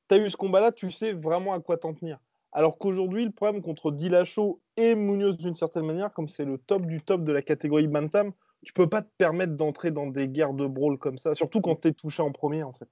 tu 0.09 0.17
as 0.17 0.19
eu 0.19 0.29
ce 0.29 0.37
combat-là, 0.37 0.73
tu 0.73 0.91
sais 0.91 1.13
vraiment 1.13 1.53
à 1.53 1.61
quoi 1.61 1.77
t'en 1.77 1.95
tenir. 1.95 2.19
Alors 2.51 2.79
qu'aujourd'hui, 2.79 3.25
le 3.25 3.31
problème 3.31 3.63
contre 3.63 3.93
Dillashaw 3.93 4.61
et 4.77 4.97
Munoz, 4.97 5.37
d'une 5.37 5.55
certaine 5.55 5.87
manière, 5.87 6.13
comme 6.13 6.29
c'est 6.29 6.45
le 6.45 6.59
top 6.59 6.85
du 6.85 7.01
top 7.01 7.23
de 7.23 7.33
la 7.33 7.43
catégorie 7.43 7.87
Bantam, 7.87 8.33
tu 8.65 8.73
peux 8.73 8.89
pas 8.89 9.03
te 9.03 9.11
permettre 9.19 9.55
d'entrer 9.55 9.93
dans 9.93 10.09
des 10.09 10.27
guerres 10.27 10.55
de 10.55 10.67
brawl 10.67 10.99
comme 10.99 11.17
ça, 11.17 11.37
surtout 11.37 11.61
quand 11.61 11.81
tu 11.81 11.89
es 11.89 11.93
touché 11.93 12.23
en 12.23 12.33
premier 12.33 12.65
en 12.65 12.73
fait. 12.73 12.89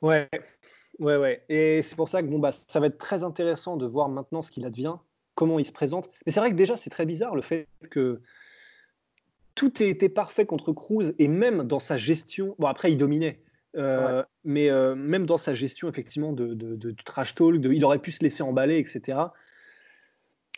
Ouais, 0.00 0.28
ouais, 0.98 1.16
ouais. 1.16 1.42
Et 1.48 1.82
c'est 1.82 1.96
pour 1.96 2.08
ça 2.08 2.22
que 2.22 2.28
bon, 2.28 2.38
bah, 2.38 2.52
ça 2.52 2.80
va 2.80 2.86
être 2.86 2.98
très 2.98 3.24
intéressant 3.24 3.76
de 3.76 3.86
voir 3.86 4.08
maintenant 4.08 4.42
ce 4.42 4.50
qu'il 4.50 4.64
advient, 4.64 4.96
comment 5.34 5.58
il 5.58 5.64
se 5.64 5.72
présente. 5.72 6.10
Mais 6.26 6.32
c'est 6.32 6.40
vrai 6.40 6.50
que 6.50 6.56
déjà, 6.56 6.76
c'est 6.76 6.90
très 6.90 7.06
bizarre 7.06 7.34
le 7.34 7.42
fait 7.42 7.68
que 7.90 8.20
tout 9.54 9.82
était 9.82 10.08
parfait 10.08 10.46
contre 10.46 10.72
Cruz 10.72 11.12
et 11.18 11.28
même 11.28 11.64
dans 11.64 11.78
sa 11.78 11.96
gestion. 11.96 12.54
Bon, 12.58 12.66
après, 12.66 12.92
il 12.92 12.96
dominait. 12.96 13.40
Euh, 13.76 14.22
mais 14.44 14.70
euh, 14.70 14.94
même 14.94 15.26
dans 15.26 15.36
sa 15.36 15.52
gestion 15.52 15.88
effectivement 15.88 16.32
de, 16.32 16.54
de, 16.54 16.94
trash 17.04 17.34
talk, 17.34 17.56
il 17.56 17.84
aurait 17.84 17.98
pu 17.98 18.12
se 18.12 18.22
laisser 18.22 18.42
emballer, 18.42 18.78
etc. 18.78 19.18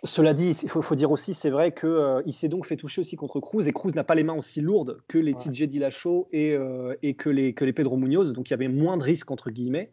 cela 0.04 0.34
dit, 0.34 0.50
il 0.50 0.68
faut, 0.68 0.94
dire 0.94 1.10
aussi, 1.10 1.32
c'est 1.32 1.48
vrai 1.48 1.72
qu'il 1.72 1.88
euh, 1.88 2.30
s'est 2.30 2.48
donc 2.48 2.66
fait 2.66 2.76
toucher 2.76 3.00
aussi 3.00 3.16
contre 3.16 3.40
Cruz 3.40 3.66
et 3.66 3.72
Cruz 3.72 3.92
n'a 3.94 4.04
pas 4.04 4.14
les 4.14 4.22
mains 4.22 4.34
aussi 4.34 4.60
lourdes 4.60 5.00
que 5.08 5.16
les 5.16 5.34
TJ 5.34 5.62
Dillashaw 5.62 6.28
et, 6.32 6.52
euh, 6.52 6.94
et 7.02 7.14
que, 7.14 7.30
les, 7.30 7.54
que 7.54 7.64
les 7.64 7.72
Pedro 7.72 7.96
Munoz, 7.96 8.34
donc 8.34 8.50
il 8.50 8.52
y 8.52 8.54
avait 8.54 8.68
moins 8.68 8.98
de 8.98 9.02
risques 9.02 9.30
entre 9.30 9.50
guillemets. 9.50 9.90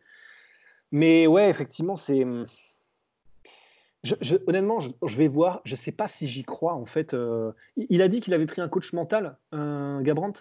Mais 0.94 1.28
ouais, 1.28 1.50
effectivement, 1.50 1.96
c'est. 1.96 2.24
honnêtement, 4.48 4.80
je, 4.80 5.18
vais 5.18 5.28
voir. 5.28 5.62
Je 5.66 5.74
ne 5.74 5.78
sais 5.78 5.92
pas 5.92 6.08
si 6.08 6.28
j'y 6.28 6.44
crois 6.44 6.76
en 6.76 6.86
fait. 6.86 7.14
Euh, 7.14 7.52
il 7.76 8.02
a 8.04 8.08
dit 8.08 8.22
qu'il 8.22 8.34
avait 8.34 8.46
pris 8.46 8.62
un 8.62 8.70
coach 8.70 8.94
mental, 8.94 9.38
un 9.52 10.02
Gabrant. 10.04 10.34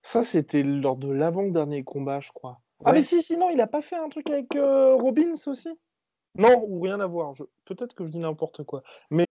Ça, 0.00 0.24
c'était 0.24 0.62
lors 0.62 0.96
de 0.96 1.12
l'avant-dernier 1.12 1.84
combat, 1.84 2.20
je 2.20 2.32
crois. 2.32 2.60
Ah, 2.84 2.92
mais 2.92 3.02
si, 3.02 3.22
sinon, 3.22 3.50
il 3.50 3.56
n'a 3.56 3.66
pas 3.66 3.82
fait 3.82 3.96
un 3.96 4.08
truc 4.08 4.30
avec 4.30 4.48
Robbins 4.54 5.34
aussi? 5.46 5.70
Non, 6.38 6.64
ou 6.66 6.80
rien 6.80 7.00
à 7.00 7.06
voir. 7.06 7.34
Peut-être 7.64 7.94
que 7.94 8.04
je 8.06 8.10
dis 8.10 8.18
n'importe 8.18 8.64
quoi. 8.64 8.82
Mais 9.10 9.26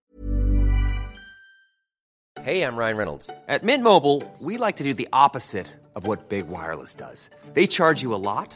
Hey, 2.46 2.62
I'm 2.62 2.78
Ryan 2.78 2.98
Reynolds. 2.98 3.32
At 3.48 3.64
Mint 3.64 3.84
Mobile, 3.84 4.22
we 4.40 4.60
like 4.60 4.76
to 4.76 4.84
do 4.84 4.94
the 4.94 5.10
opposite 5.12 5.66
of 5.96 6.06
what 6.06 6.30
Big 6.30 6.48
Wireless 6.48 6.94
does. 6.94 7.32
They 7.56 7.66
charge 7.66 8.04
you 8.04 8.14
a 8.14 8.22
lot, 8.22 8.56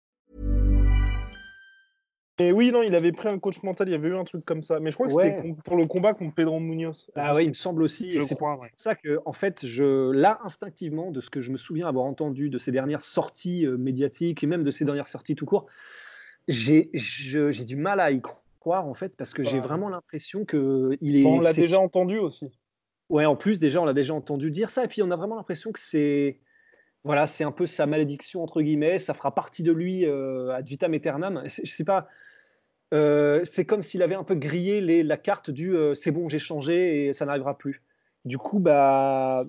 Et 2.41 2.51
oui, 2.51 2.71
non, 2.71 2.81
il 2.81 2.95
avait 2.95 3.11
pris 3.11 3.27
un 3.27 3.37
coach 3.37 3.61
mental. 3.61 3.87
Il 3.87 3.91
y 3.91 3.95
avait 3.95 4.09
eu 4.09 4.15
un 4.15 4.23
truc 4.23 4.43
comme 4.45 4.63
ça. 4.63 4.79
Mais 4.79 4.89
je 4.91 4.95
crois 4.95 5.07
que 5.07 5.13
c'était 5.13 5.55
pour 5.63 5.75
le 5.75 5.85
combat 5.85 6.13
contre 6.13 6.33
Pedro 6.33 6.59
Munoz. 6.59 7.11
Ah 7.15 7.35
oui, 7.35 7.43
il 7.43 7.49
me 7.49 7.53
semble 7.53 7.83
aussi. 7.83 8.13
Je 8.13 8.33
crois. 8.33 8.59
C'est 8.77 8.83
ça 8.83 8.95
que, 8.95 9.19
en 9.25 9.33
fait, 9.33 9.65
je, 9.65 10.11
là, 10.11 10.39
instinctivement, 10.43 11.11
de 11.11 11.19
ce 11.21 11.29
que 11.29 11.39
je 11.39 11.51
me 11.51 11.57
souviens 11.57 11.87
avoir 11.87 12.05
entendu 12.05 12.49
de 12.49 12.57
ses 12.57 12.71
dernières 12.71 13.03
sorties 13.03 13.65
euh, 13.65 13.77
médiatiques 13.77 14.43
et 14.43 14.47
même 14.47 14.63
de 14.63 14.71
ses 14.71 14.85
dernières 14.85 15.07
sorties 15.07 15.35
tout 15.35 15.45
court, 15.45 15.67
j'ai 16.47 16.89
du 17.65 17.75
mal 17.75 17.99
à 17.99 18.11
y 18.11 18.21
croire, 18.59 18.87
en 18.87 18.93
fait, 18.93 19.15
parce 19.15 19.33
que 19.33 19.43
j'ai 19.43 19.59
vraiment 19.59 19.89
l'impression 19.89 20.45
qu'il 20.45 21.15
est. 21.15 21.25
On 21.25 21.39
l'a 21.39 21.53
déjà 21.53 21.79
entendu 21.79 22.17
aussi. 22.17 22.51
Ouais, 23.09 23.25
en 23.25 23.35
plus, 23.35 23.59
déjà, 23.59 23.81
on 23.81 23.85
l'a 23.85 23.93
déjà 23.93 24.13
entendu 24.13 24.51
dire 24.51 24.69
ça. 24.69 24.85
Et 24.85 24.87
puis, 24.87 25.03
on 25.03 25.11
a 25.11 25.15
vraiment 25.15 25.35
l'impression 25.35 25.71
que 25.71 25.79
c'est 25.79 26.39
voilà, 27.03 27.25
c'est 27.25 27.43
un 27.43 27.51
peu 27.51 27.65
sa 27.65 27.87
malédiction 27.87 28.43
entre 28.43 28.61
guillemets. 28.61 28.99
Ça 28.99 29.13
fera 29.13 29.33
partie 29.33 29.63
de 29.63 29.71
lui 29.71 30.05
euh, 30.05 30.53
ad 30.53 30.67
vitam 30.67 30.93
aeternam. 30.93 31.43
Je 31.45 31.69
sais 31.69 31.83
pas. 31.83 32.07
Euh, 32.93 33.45
c'est 33.45 33.65
comme 33.65 33.81
s'il 33.81 34.01
avait 34.01 34.15
un 34.15 34.23
peu 34.23 34.35
grillé 34.35 34.81
les, 34.81 35.03
la 35.03 35.17
carte 35.17 35.49
du 35.49 35.75
euh, 35.75 35.93
c'est 35.93 36.11
bon, 36.11 36.27
j'ai 36.27 36.39
changé 36.39 37.05
et 37.05 37.13
ça 37.13 37.25
n'arrivera 37.25 37.57
plus. 37.57 37.81
Du 38.25 38.37
coup, 38.37 38.59
bah, 38.59 39.45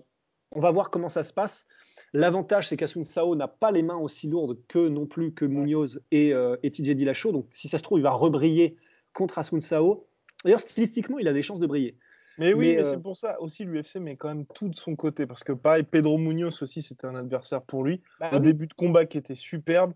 on 0.52 0.60
va 0.60 0.70
voir 0.70 0.90
comment 0.90 1.08
ça 1.08 1.22
se 1.22 1.32
passe. 1.32 1.66
L'avantage, 2.12 2.68
c'est 2.68 2.76
qu'Asun 2.76 3.04
Sao 3.04 3.34
n'a 3.34 3.48
pas 3.48 3.70
les 3.70 3.82
mains 3.82 3.96
aussi 3.96 4.28
lourdes 4.28 4.58
que 4.68 4.88
non 4.88 5.06
plus 5.06 5.32
que 5.32 5.44
Munoz 5.44 6.02
et, 6.10 6.32
euh, 6.32 6.56
et 6.62 6.70
TJ 6.70 6.90
Dillashaw. 6.90 7.32
Donc, 7.32 7.48
si 7.52 7.68
ça 7.68 7.78
se 7.78 7.82
trouve, 7.82 7.98
il 7.98 8.02
va 8.02 8.10
rebriller 8.10 8.76
contre 9.12 9.38
Asun 9.38 9.60
Sao. 9.60 10.06
D'ailleurs, 10.44 10.60
stylistiquement, 10.60 11.18
il 11.18 11.26
a 11.28 11.32
des 11.32 11.42
chances 11.42 11.60
de 11.60 11.66
briller. 11.66 11.96
Mais 12.38 12.54
oui, 12.54 12.76
mais, 12.76 12.84
c'est 12.84 13.00
pour 13.00 13.16
ça 13.16 13.40
aussi 13.42 13.64
l'UFC 13.64 13.96
met 13.96 14.16
quand 14.16 14.28
même 14.28 14.46
tout 14.54 14.68
de 14.68 14.74
son 14.74 14.96
côté 14.96 15.26
parce 15.26 15.44
que 15.44 15.52
pareil, 15.52 15.82
Pedro 15.82 16.16
Munoz 16.16 16.62
aussi, 16.62 16.80
c'était 16.80 17.06
un 17.06 17.14
adversaire 17.14 17.62
pour 17.62 17.84
lui. 17.84 18.00
Bah 18.20 18.30
un 18.32 18.40
début 18.40 18.66
de 18.66 18.72
combat 18.72 19.04
qui 19.04 19.18
était 19.18 19.34
superbe 19.34 19.92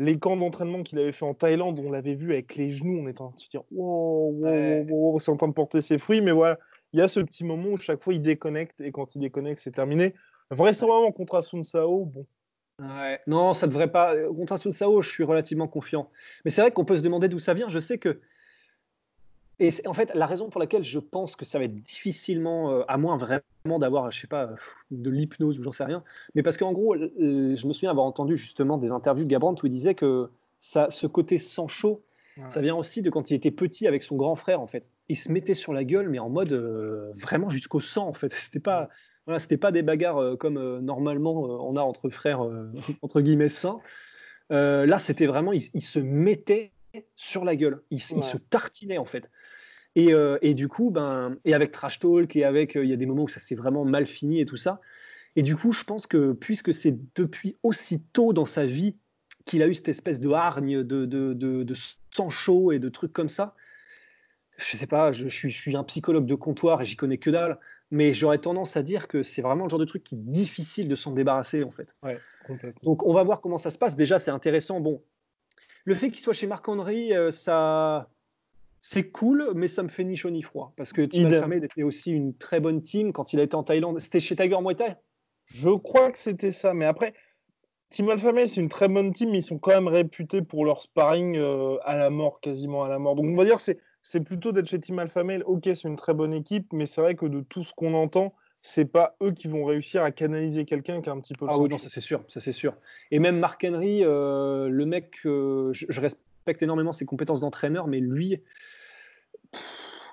les 0.00 0.18
camps 0.18 0.36
d'entraînement 0.36 0.82
qu'il 0.82 0.98
avait 0.98 1.12
fait 1.12 1.26
en 1.26 1.34
Thaïlande, 1.34 1.78
on 1.78 1.90
l'avait 1.90 2.14
vu 2.14 2.32
avec 2.32 2.56
les 2.56 2.72
genoux, 2.72 2.98
on 3.02 3.06
était 3.06 3.20
en 3.20 3.28
train 3.28 3.36
de 3.36 3.40
se 3.40 3.50
dire 3.50 3.62
wow, 3.70 5.20
c'est 5.20 5.30
en 5.30 5.36
train 5.36 5.48
de 5.48 5.52
porter 5.52 5.82
ses 5.82 5.98
fruits, 5.98 6.22
mais 6.22 6.32
voilà, 6.32 6.58
il 6.94 7.00
y 7.00 7.02
a 7.02 7.08
ce 7.08 7.20
petit 7.20 7.44
moment 7.44 7.68
où 7.68 7.76
chaque 7.76 8.02
fois 8.02 8.14
il 8.14 8.22
déconnecte 8.22 8.80
et 8.80 8.92
quand 8.92 9.14
il 9.14 9.20
déconnecte, 9.20 9.60
c'est 9.60 9.72
terminé. 9.72 10.14
Vraisemblablement 10.50 11.12
contre 11.12 11.36
Asun 11.36 11.62
Sao, 11.62 12.06
bon. 12.06 12.26
Non, 13.26 13.52
ça 13.52 13.66
devrait 13.66 13.92
pas. 13.92 14.16
Contre 14.28 14.54
Asun 14.54 14.72
Sao, 14.72 15.02
je 15.02 15.10
suis 15.10 15.22
relativement 15.22 15.68
confiant. 15.68 16.10
Mais 16.46 16.50
c'est 16.50 16.62
vrai 16.62 16.72
qu'on 16.72 16.86
peut 16.86 16.96
se 16.96 17.02
demander 17.02 17.28
d'où 17.28 17.38
ça 17.38 17.52
vient. 17.52 17.68
Je 17.68 17.78
sais 17.78 17.98
que 17.98 18.22
et 19.60 19.70
en 19.86 19.92
fait, 19.92 20.10
la 20.14 20.26
raison 20.26 20.48
pour 20.48 20.58
laquelle 20.58 20.82
je 20.82 20.98
pense 20.98 21.36
que 21.36 21.44
ça 21.44 21.58
va 21.58 21.66
être 21.66 21.74
difficilement, 21.74 22.72
euh, 22.72 22.82
à 22.88 22.96
moins 22.96 23.16
vraiment 23.16 23.78
d'avoir, 23.78 24.10
je 24.10 24.18
sais 24.18 24.26
pas, 24.26 24.54
de 24.90 25.10
l'hypnose 25.10 25.58
ou 25.58 25.62
j'en 25.62 25.70
sais 25.70 25.84
rien, 25.84 26.02
mais 26.34 26.42
parce 26.42 26.56
qu'en 26.56 26.72
gros, 26.72 26.96
je 26.96 27.66
me 27.66 27.72
souviens 27.74 27.90
avoir 27.90 28.06
entendu 28.06 28.38
justement 28.38 28.78
des 28.78 28.90
interviews 28.90 29.24
de 29.24 29.30
Gabrant 29.30 29.54
où 29.62 29.66
il 29.66 29.70
disait 29.70 29.94
que 29.94 30.30
ça, 30.60 30.88
ce 30.90 31.06
côté 31.06 31.38
sans 31.38 31.68
chaud, 31.68 32.02
ça 32.48 32.62
vient 32.62 32.74
aussi 32.74 33.02
de 33.02 33.10
quand 33.10 33.30
il 33.30 33.34
était 33.34 33.50
petit 33.50 33.86
avec 33.86 34.02
son 34.02 34.16
grand 34.16 34.34
frère 34.34 34.62
en 34.62 34.66
fait. 34.66 34.90
Il 35.10 35.16
se 35.16 35.30
mettait 35.30 35.52
sur 35.52 35.74
la 35.74 35.84
gueule, 35.84 36.08
mais 36.08 36.18
en 36.18 36.30
mode 36.30 36.54
euh, 36.54 37.12
vraiment 37.16 37.50
jusqu'au 37.50 37.80
sang 37.80 38.08
en 38.08 38.14
fait. 38.14 38.32
C'était 38.34 38.60
pas, 38.60 38.88
voilà, 39.26 39.38
c'était 39.38 39.58
pas 39.58 39.72
des 39.72 39.82
bagarres 39.82 40.16
euh, 40.16 40.36
comme 40.36 40.78
normalement 40.78 41.42
on 41.42 41.76
a 41.76 41.82
entre 41.82 42.08
frères 42.08 42.40
entre 43.02 43.20
guillemets 43.20 43.50
sains. 43.50 43.80
là, 44.48 44.98
c'était 44.98 45.26
vraiment, 45.26 45.52
il, 45.52 45.82
se 45.82 45.98
mettait 45.98 46.72
sur 47.16 47.44
la 47.44 47.56
gueule. 47.56 47.82
Il, 47.90 47.98
il, 47.98 48.24
se 48.24 48.36
tartinait 48.36 48.98
en 48.98 49.04
fait. 49.04 49.30
Et, 49.96 50.12
euh, 50.12 50.38
et, 50.40 50.54
du 50.54 50.68
coup, 50.68 50.90
ben, 50.90 51.36
et 51.44 51.54
avec 51.54 51.72
Trash 51.72 51.98
Talk, 51.98 52.36
et 52.36 52.44
avec, 52.44 52.76
euh, 52.76 52.84
il 52.84 52.90
y 52.90 52.92
a 52.92 52.96
des 52.96 53.06
moments 53.06 53.24
où 53.24 53.28
ça 53.28 53.40
s'est 53.40 53.56
vraiment 53.56 53.84
mal 53.84 54.06
fini 54.06 54.40
et 54.40 54.46
tout 54.46 54.56
ça. 54.56 54.80
Et 55.36 55.42
du 55.42 55.56
coup, 55.56 55.72
je 55.72 55.84
pense 55.84 56.06
que 56.06 56.32
puisque 56.32 56.74
c'est 56.74 56.96
depuis 57.14 57.56
aussi 57.62 58.02
tôt 58.12 58.32
dans 58.32 58.44
sa 58.44 58.66
vie 58.66 58.96
qu'il 59.46 59.62
a 59.62 59.68
eu 59.68 59.74
cette 59.74 59.88
espèce 59.88 60.20
de 60.20 60.30
hargne, 60.30 60.82
de, 60.82 61.06
de, 61.06 61.34
de, 61.34 61.62
de, 61.62 61.74
sang 62.14 62.30
chaud 62.30 62.72
et 62.72 62.78
de 62.78 62.88
trucs 62.88 63.12
comme 63.12 63.28
ça, 63.28 63.54
je 64.58 64.76
sais 64.76 64.86
pas, 64.86 65.12
je, 65.12 65.28
suis, 65.28 65.50
je 65.50 65.58
suis, 65.58 65.76
un 65.76 65.84
psychologue 65.84 66.26
de 66.26 66.34
comptoir 66.34 66.82
et 66.82 66.84
j'y 66.84 66.96
connais 66.96 67.18
que 67.18 67.30
dalle, 67.30 67.58
mais 67.90 68.12
j'aurais 68.12 68.38
tendance 68.38 68.76
à 68.76 68.82
dire 68.82 69.08
que 69.08 69.22
c'est 69.22 69.40
vraiment 69.42 69.64
le 69.64 69.70
genre 69.70 69.78
de 69.78 69.84
truc 69.84 70.04
qui 70.04 70.16
est 70.16 70.18
difficile 70.18 70.88
de 70.88 70.94
s'en 70.94 71.12
débarrasser 71.12 71.64
en 71.64 71.70
fait. 71.70 71.96
Ouais, 72.02 72.18
Donc 72.82 73.04
on 73.04 73.14
va 73.14 73.22
voir 73.22 73.40
comment 73.40 73.58
ça 73.58 73.70
se 73.70 73.78
passe. 73.78 73.96
Déjà, 73.96 74.18
c'est 74.18 74.30
intéressant. 74.30 74.80
Bon, 74.80 75.02
le 75.84 75.94
fait 75.94 76.10
qu'il 76.10 76.20
soit 76.20 76.32
chez 76.32 76.46
Marc 76.46 76.68
Henry, 76.68 77.14
euh, 77.14 77.30
ça 77.30 78.10
c'est 78.80 79.10
cool, 79.10 79.52
mais 79.54 79.68
ça 79.68 79.82
me 79.82 79.88
fait 79.88 80.04
ni 80.04 80.16
chaud 80.16 80.30
ni 80.30 80.42
froid. 80.42 80.72
Parce 80.76 80.92
que 80.92 81.02
Tim 81.02 81.26
Alfamed 81.26 81.64
était 81.64 81.82
aussi 81.82 82.12
une 82.12 82.34
très 82.34 82.60
bonne 82.60 82.82
team 82.82 83.12
quand 83.12 83.32
il 83.32 83.40
a 83.40 83.42
été 83.42 83.54
en 83.54 83.62
Thaïlande. 83.62 84.00
C'était 84.00 84.20
chez 84.20 84.36
Tiger 84.36 84.60
Muay 84.60 84.74
Thai 84.74 84.96
Je 85.44 85.70
crois 85.70 86.10
que 86.10 86.18
c'était 86.18 86.52
ça. 86.52 86.72
Mais 86.72 86.86
après, 86.86 87.12
Team 87.90 88.08
Alpha 88.08 88.32
c'est 88.46 88.60
une 88.60 88.68
très 88.68 88.88
bonne 88.88 89.12
team, 89.12 89.30
mais 89.30 89.38
ils 89.38 89.44
sont 89.44 89.58
quand 89.58 89.72
même 89.72 89.88
réputés 89.88 90.42
pour 90.42 90.64
leur 90.64 90.80
sparring 90.80 91.36
euh, 91.36 91.76
à 91.84 91.96
la 91.96 92.08
mort, 92.08 92.40
quasiment 92.40 92.84
à 92.84 92.88
la 92.88 92.98
mort. 92.98 93.16
Donc 93.16 93.26
on 93.26 93.34
va 93.34 93.44
dire 93.44 93.56
que 93.56 93.72
c'est 94.02 94.20
plutôt 94.20 94.52
d'être 94.52 94.68
chez 94.68 94.80
Team 94.80 94.98
Alpha 94.98 95.22
Ok, 95.44 95.64
c'est 95.64 95.84
une 95.84 95.96
très 95.96 96.14
bonne 96.14 96.32
équipe, 96.32 96.72
mais 96.72 96.86
c'est 96.86 97.00
vrai 97.00 97.16
que 97.16 97.26
de 97.26 97.40
tout 97.40 97.64
ce 97.64 97.74
qu'on 97.74 97.94
entend, 97.94 98.32
c'est 98.62 98.84
pas 98.84 99.16
eux 99.22 99.32
qui 99.32 99.48
vont 99.48 99.64
réussir 99.64 100.02
à 100.02 100.10
canaliser 100.10 100.64
quelqu'un 100.64 101.00
qui 101.00 101.08
a 101.08 101.12
un 101.12 101.20
petit 101.20 101.34
peu. 101.34 101.46
Ah 101.48 101.58
oui, 101.58 101.68
non, 101.68 101.78
ça 101.78 101.88
c'est 101.88 102.00
sûr, 102.00 102.24
ça 102.28 102.40
c'est 102.40 102.52
sûr. 102.52 102.76
Et 103.10 103.18
même 103.18 103.38
Mark 103.38 103.64
Henry, 103.64 104.04
euh, 104.04 104.68
le 104.68 104.86
mec, 104.86 105.18
euh, 105.24 105.72
je, 105.72 105.86
je, 105.88 106.00
respecte 106.00 106.62
énormément 106.62 106.92
ses 106.92 107.06
compétences 107.06 107.40
d'entraîneur, 107.40 107.86
mais 107.86 108.00
lui, 108.00 108.42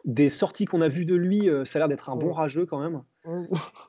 des 0.08 0.30
sorties 0.30 0.64
qu'on 0.64 0.80
a 0.82 0.88
vues 0.88 1.06
de 1.06 1.16
lui, 1.16 1.50
euh, 1.50 1.66
ça 1.66 1.78
a 1.78 1.80
l'air 1.82 1.90
d'être 1.90 2.10
un 2.10 2.16
bon 2.16 2.32
rageux 2.32 2.66
quand 2.66 2.80
même. 2.80 3.04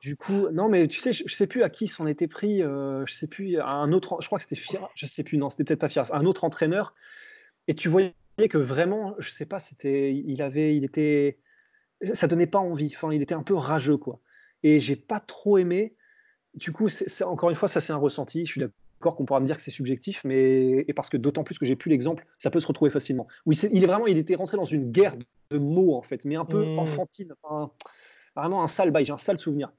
Du 0.02 0.16
coup, 0.16 0.48
non, 0.50 0.68
mais 0.68 0.88
tu 0.88 0.98
sais, 0.98 1.12
je, 1.12 1.32
sais 1.32 1.46
plus 1.46 1.62
à 1.62 1.70
qui 1.70 1.86
s'en 1.86 2.08
était 2.08 2.26
pris, 2.26 2.60
euh, 2.60 3.06
je 3.06 3.14
sais 3.14 3.28
plus, 3.28 3.58
à 3.58 3.70
un 3.70 3.92
autre, 3.92 4.18
je 4.20 4.26
crois 4.26 4.38
que 4.38 4.42
c'était 4.42 4.56
Firas, 4.56 4.90
je 4.96 5.06
sais 5.06 5.22
plus, 5.22 5.38
non, 5.38 5.48
c'était 5.48 5.62
peut-être 5.62 5.80
pas 5.80 5.88
Firas, 5.88 6.10
un 6.12 6.26
autre 6.26 6.42
entraîneur. 6.42 6.92
Et 7.68 7.74
tu 7.74 7.88
voyais 7.88 8.12
que 8.50 8.58
vraiment, 8.58 9.14
je 9.18 9.30
sais 9.30 9.46
pas, 9.46 9.60
c'était, 9.60 10.12
il 10.12 10.42
avait, 10.42 10.76
il 10.76 10.84
était, 10.84 11.38
ça 12.14 12.26
donnait 12.26 12.48
pas 12.48 12.58
envie. 12.58 12.92
Enfin, 12.92 13.12
il 13.12 13.22
était 13.22 13.34
un 13.34 13.44
peu 13.44 13.54
rageux, 13.54 13.96
quoi. 13.96 14.20
Et 14.62 14.80
j'ai 14.80 14.96
pas 14.96 15.20
trop 15.20 15.58
aimé. 15.58 15.94
Du 16.54 16.72
coup, 16.72 16.88
c'est, 16.88 17.24
encore 17.24 17.50
une 17.50 17.56
fois, 17.56 17.68
ça 17.68 17.80
c'est 17.80 17.92
un 17.92 17.96
ressenti. 17.96 18.44
Je 18.46 18.52
suis 18.52 18.60
d'accord 18.60 18.74
D'accord 18.98 19.14
qu'on 19.14 19.26
pourra 19.26 19.38
me 19.38 19.46
dire 19.46 19.56
que 19.56 19.62
c'est 19.62 19.70
subjectif, 19.70 20.22
mais 20.24 20.84
et 20.88 20.92
parce 20.92 21.08
que 21.08 21.16
d'autant 21.16 21.44
plus 21.44 21.56
que 21.56 21.64
j'ai 21.64 21.76
plus 21.76 21.88
l'exemple, 21.88 22.26
ça 22.36 22.50
peut 22.50 22.58
se 22.58 22.66
retrouver 22.66 22.90
facilement. 22.90 23.28
Oui, 23.46 23.56
il 23.70 23.84
est 23.84 23.86
vraiment, 23.86 24.08
il 24.08 24.18
était 24.18 24.34
rentré 24.34 24.56
dans 24.56 24.64
une 24.64 24.90
guerre 24.90 25.14
de 25.50 25.58
mots 25.58 25.94
en 25.94 26.02
fait, 26.02 26.24
mais 26.24 26.34
un 26.34 26.44
peu 26.44 26.64
mmh. 26.64 26.78
enfantine, 26.80 27.32
vraiment 28.34 28.64
un 28.64 28.66
sale 28.66 28.90
bail, 28.90 29.04
j'ai 29.04 29.12
un 29.12 29.16
sale 29.16 29.38
souvenir. 29.38 29.70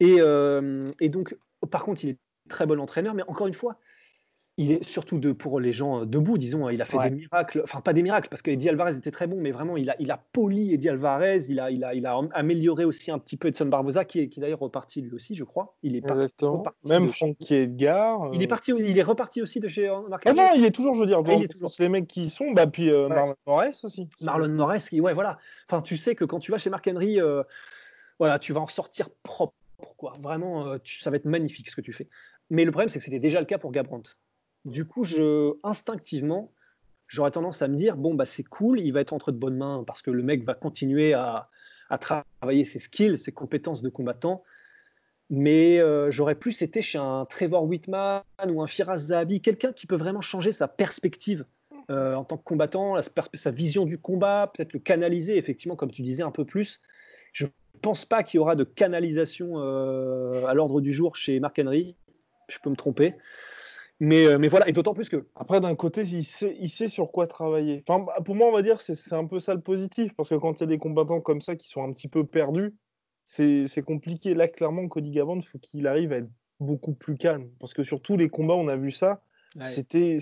Et, 0.00 0.16
euh, 0.18 0.86
et, 1.00 1.08
donc, 1.08 1.34
par 1.70 1.82
contre, 1.82 2.04
il 2.04 2.10
est 2.10 2.18
très 2.50 2.66
bon 2.66 2.78
entraîneur, 2.78 3.14
mais 3.14 3.22
encore 3.26 3.46
une 3.46 3.54
fois, 3.54 3.78
il 4.58 4.70
est 4.70 4.84
surtout 4.84 5.18
de, 5.18 5.32
pour 5.32 5.60
les 5.60 5.72
gens 5.72 6.02
euh, 6.02 6.04
debout, 6.04 6.36
disons, 6.36 6.66
hein, 6.66 6.72
il 6.72 6.82
a 6.82 6.84
fait 6.84 6.98
des 6.98 7.16
miracles, 7.16 7.62
enfin 7.64 7.80
pas 7.80 7.94
des 7.94 8.02
miracles, 8.02 8.28
parce 8.28 8.42
qu'Eddie 8.42 8.68
Alvarez 8.68 8.96
était 8.96 9.10
très 9.10 9.26
bon, 9.26 9.36
mais 9.38 9.50
vraiment, 9.50 9.78
il 9.78 9.88
a, 9.88 9.96
il 9.98 10.10
a 10.10 10.22
poli 10.32 10.74
Eddie 10.74 10.90
Alvarez, 10.90 11.46
il 11.48 11.58
a, 11.58 11.70
il, 11.70 11.82
a, 11.84 11.94
il 11.94 12.04
a 12.04 12.20
amélioré 12.32 12.84
aussi 12.84 13.10
un 13.10 13.18
petit 13.18 13.38
peu 13.38 13.48
Edson 13.48 13.66
Barbosa, 13.66 14.04
qui 14.04 14.20
est, 14.20 14.28
qui 14.28 14.40
d'ailleurs 14.40 14.58
reparti 14.58 15.00
lui 15.00 15.12
aussi, 15.12 15.34
je 15.34 15.44
crois. 15.44 15.74
Il 15.82 15.96
est 15.96 16.02
parti, 16.02 16.34
Même 16.86 17.08
Frankie 17.08 17.54
Edgar. 17.54 18.30
Il, 18.34 18.42
est 18.42 18.46
parti, 18.46 18.72
il 18.78 18.98
est 18.98 19.02
reparti 19.02 19.40
aussi 19.40 19.58
de 19.58 19.68
chez 19.68 19.88
euh, 19.88 20.06
Marc 20.08 20.24
Ah 20.26 20.34
non, 20.34 20.50
il 20.54 20.64
est 20.64 20.70
toujours, 20.70 20.94
je 20.94 21.00
veux 21.00 21.06
dire, 21.06 21.20
ah, 21.20 21.22
dans, 21.22 21.40
les 21.78 21.88
mecs 21.88 22.06
qui 22.06 22.24
y 22.24 22.30
sont, 22.30 22.50
bah, 22.50 22.66
puis 22.66 22.90
euh, 22.90 23.08
Marlon 23.08 23.36
Moraes 23.46 23.80
aussi. 23.84 24.08
Marlon 24.20 24.78
qui, 24.78 25.00
ouais, 25.00 25.14
voilà. 25.14 25.38
Enfin, 25.66 25.80
tu 25.80 25.96
sais 25.96 26.14
que 26.14 26.26
quand 26.26 26.40
tu 26.40 26.52
vas 26.52 26.58
chez 26.58 26.68
Marc 26.68 26.86
Henry, 26.88 27.18
voilà, 28.18 28.38
tu 28.38 28.52
vas 28.52 28.60
en 28.60 28.68
sortir 28.68 29.08
propre. 29.22 29.54
Pourquoi 29.78 30.12
Vraiment, 30.20 30.76
ça 30.84 31.10
va 31.10 31.16
être 31.16 31.24
magnifique 31.24 31.68
ce 31.68 31.74
que 31.74 31.80
tu 31.80 31.92
fais. 31.92 32.08
Mais 32.50 32.64
le 32.64 32.70
problème, 32.70 32.88
c'est 32.88 32.98
que 32.98 33.04
c'était 33.04 33.18
déjà 33.18 33.40
le 33.40 33.46
cas 33.46 33.58
pour 33.58 33.72
Gabrant. 33.72 34.02
Du 34.64 34.84
coup, 34.84 35.04
je, 35.04 35.54
instinctivement, 35.64 36.52
j'aurais 37.08 37.32
tendance 37.32 37.62
à 37.62 37.68
me 37.68 37.76
dire 37.76 37.96
bon, 37.96 38.14
bah, 38.14 38.24
c'est 38.24 38.44
cool, 38.44 38.80
il 38.80 38.92
va 38.92 39.00
être 39.00 39.12
entre 39.12 39.32
de 39.32 39.36
bonnes 39.36 39.56
mains 39.56 39.84
parce 39.86 40.02
que 40.02 40.10
le 40.10 40.22
mec 40.22 40.44
va 40.44 40.54
continuer 40.54 41.14
à, 41.14 41.48
travailler 42.00 42.64
ses 42.64 42.78
skills, 42.78 43.18
ses 43.18 43.32
compétences 43.32 43.82
de 43.82 43.90
combattant. 43.90 44.42
Mais 45.28 45.78
euh, 45.78 46.10
j'aurais 46.10 46.34
plus 46.34 46.62
été 46.62 46.80
chez 46.80 46.98
un 46.98 47.24
Trevor 47.24 47.64
Whitman 47.64 48.22
ou 48.48 48.62
un 48.62 48.66
Firas 48.66 48.96
Zahabi, 48.96 49.40
quelqu'un 49.40 49.72
qui 49.72 49.86
peut 49.86 49.96
vraiment 49.96 50.20
changer 50.20 50.52
sa 50.52 50.68
perspective 50.68 51.44
euh, 51.90 52.14
en 52.14 52.24
tant 52.24 52.38
que 52.38 52.44
combattant, 52.44 52.96
sa 53.34 53.50
vision 53.50 53.84
du 53.84 53.98
combat, 53.98 54.50
peut-être 54.54 54.72
le 54.72 54.78
canaliser, 54.78 55.36
effectivement, 55.36 55.76
comme 55.76 55.90
tu 55.90 56.02
disais, 56.02 56.22
un 56.22 56.30
peu 56.30 56.44
plus. 56.44 56.80
Je 57.32 57.46
ne 57.46 57.50
pense 57.82 58.04
pas 58.04 58.22
qu'il 58.22 58.38
y 58.38 58.40
aura 58.40 58.56
de 58.56 58.64
canalisation 58.64 59.54
euh, 59.56 60.46
à 60.46 60.54
l'ordre 60.54 60.80
du 60.80 60.92
jour 60.92 61.16
chez 61.16 61.40
Mark 61.40 61.58
Henry. 61.58 61.96
Je 62.48 62.58
peux 62.62 62.70
me 62.70 62.76
tromper. 62.76 63.14
Mais, 64.04 64.26
euh, 64.26 64.36
mais 64.36 64.48
voilà, 64.48 64.68
et 64.68 64.72
d'autant 64.72 64.94
plus 64.94 65.08
que. 65.08 65.28
Après, 65.36 65.60
d'un 65.60 65.76
côté, 65.76 66.02
il 66.02 66.24
sait, 66.24 66.56
il 66.58 66.68
sait 66.68 66.88
sur 66.88 67.12
quoi 67.12 67.28
travailler. 67.28 67.84
Enfin, 67.86 68.04
bah, 68.04 68.16
pour 68.24 68.34
moi, 68.34 68.48
on 68.48 68.52
va 68.52 68.62
dire, 68.62 68.80
c'est 68.80 69.12
un 69.12 69.26
peu 69.26 69.38
ça 69.38 69.54
le 69.54 69.60
positif, 69.60 70.12
parce 70.16 70.28
que 70.28 70.34
quand 70.34 70.54
il 70.54 70.60
y 70.60 70.64
a 70.64 70.66
des 70.66 70.78
combattants 70.78 71.20
comme 71.20 71.40
ça 71.40 71.54
qui 71.54 71.68
sont 71.68 71.84
un 71.84 71.92
petit 71.92 72.08
peu 72.08 72.26
perdus, 72.26 72.74
c'est 73.24 73.84
compliqué. 73.86 74.34
Là, 74.34 74.48
clairement, 74.48 74.88
Cody 74.88 75.12
Gavant, 75.12 75.36
il 75.36 75.46
faut 75.46 75.60
qu'il 75.60 75.86
arrive 75.86 76.12
à 76.12 76.16
être 76.16 76.28
beaucoup 76.58 76.94
plus 76.94 77.16
calme, 77.16 77.48
parce 77.60 77.74
que 77.74 77.84
sur 77.84 78.02
tous 78.02 78.16
les 78.16 78.28
combats, 78.28 78.54
on 78.54 78.66
a 78.66 78.76
vu 78.76 78.90
ça. 78.90 79.22
C'était 79.62 80.18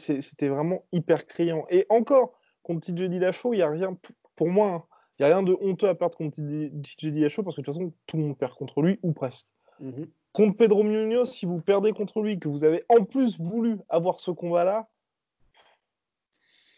vraiment 0.48 0.84
hyper 0.92 1.26
criant. 1.26 1.64
Et 1.70 1.86
encore, 1.88 2.38
contre 2.62 2.86
TJ 2.86 3.08
Dillashaw, 3.08 3.54
il 3.54 3.56
n'y 3.56 3.62
a 3.62 3.70
rien, 3.70 3.96
pour 4.36 4.48
moi, 4.48 4.68
hein, 4.68 4.84
il 5.18 5.24
n'y 5.24 5.32
a 5.32 5.34
rien 5.34 5.42
de 5.42 5.56
honteux 5.58 5.88
à 5.88 5.94
perdre 5.94 6.18
contre 6.18 6.36
TJ 6.36 7.12
Dillashaw, 7.12 7.42
parce 7.42 7.56
que 7.56 7.62
de 7.62 7.64
toute 7.64 7.74
façon, 7.74 7.94
tout 8.04 8.18
le 8.18 8.24
monde 8.24 8.36
perd 8.36 8.52
contre 8.52 8.82
lui, 8.82 8.98
ou 9.02 9.14
presque. 9.14 9.46
Mmh 9.80 10.02
contre 10.32 10.56
Pedro 10.56 10.82
Munoz, 10.82 11.30
si 11.30 11.46
vous 11.46 11.60
perdez 11.60 11.92
contre 11.92 12.20
lui, 12.22 12.38
que 12.38 12.48
vous 12.48 12.64
avez 12.64 12.82
en 12.88 13.04
plus 13.04 13.40
voulu 13.40 13.78
avoir 13.88 14.20
ce 14.20 14.30
combat-là, 14.30 14.88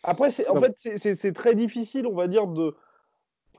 après, 0.03 0.31
en 0.49 0.61
fait, 0.61 0.75
c'est 0.97 1.33
très 1.33 1.55
difficile, 1.55 2.07
on 2.07 2.15
va 2.15 2.27
dire, 2.27 2.49
de, 2.49 2.75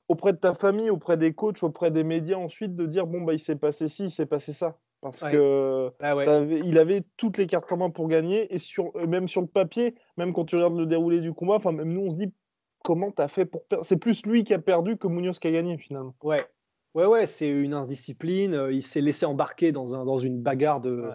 auprès 0.09 0.33
de 0.33 0.37
ta 0.37 0.53
famille, 0.53 0.89
auprès 0.89 1.17
des 1.17 1.33
coachs, 1.33 1.63
auprès 1.63 1.89
des 1.89 2.03
médias 2.03 2.37
ensuite, 2.37 2.75
de 2.75 2.85
dire 2.85 3.07
bon, 3.07 3.21
bah, 3.21 3.33
il 3.33 3.39
s'est 3.39 3.55
passé 3.55 3.87
ci, 3.87 4.05
il 4.05 4.11
s'est 4.11 4.25
passé 4.25 4.51
ça. 4.51 4.77
Parce 5.01 5.19
qu'il 5.19 5.31
que 5.31 5.91
ah 5.99 6.15
il 6.63 6.77
avait 6.77 7.03
toutes 7.17 7.37
les 7.37 7.45
cartes 7.45 7.69
en 7.73 7.77
main 7.77 7.89
pour 7.89 8.07
gagner, 8.07 8.53
et 8.53 8.57
sur, 8.57 8.93
même 9.05 9.27
sur 9.27 9.41
le 9.41 9.47
papier, 9.47 9.95
même 10.17 10.33
quand 10.33 10.45
tu 10.45 10.55
regardes 10.55 10.77
le 10.77 10.85
déroulé 10.85 11.19
du 11.19 11.33
combat, 11.33 11.55
enfin, 11.55 11.73
même 11.73 11.91
nous, 11.91 12.05
on 12.05 12.09
se 12.09 12.15
dit 12.15 12.33
comment 12.83 13.11
tu 13.11 13.21
as 13.21 13.27
fait 13.27 13.45
pour 13.45 13.65
perdre. 13.65 13.85
C'est 13.85 13.97
plus 13.97 14.25
lui 14.25 14.43
qui 14.43 14.53
a 14.53 14.59
perdu 14.59 14.97
que 14.97 15.07
Munoz 15.07 15.39
qui 15.39 15.47
a 15.47 15.51
gagné 15.51 15.77
finalement. 15.77 16.15
Ouais, 16.23 16.39
Ouais, 16.93 17.05
ouais, 17.05 17.25
c'est 17.25 17.49
une 17.49 17.73
indiscipline. 17.73 18.53
Euh, 18.53 18.71
il 18.71 18.83
s'est 18.83 19.01
laissé 19.01 19.25
embarquer 19.25 19.71
dans, 19.71 19.95
un, 19.95 20.05
dans 20.05 20.17
une 20.17 20.41
bagarre 20.41 20.79
de, 20.79 21.09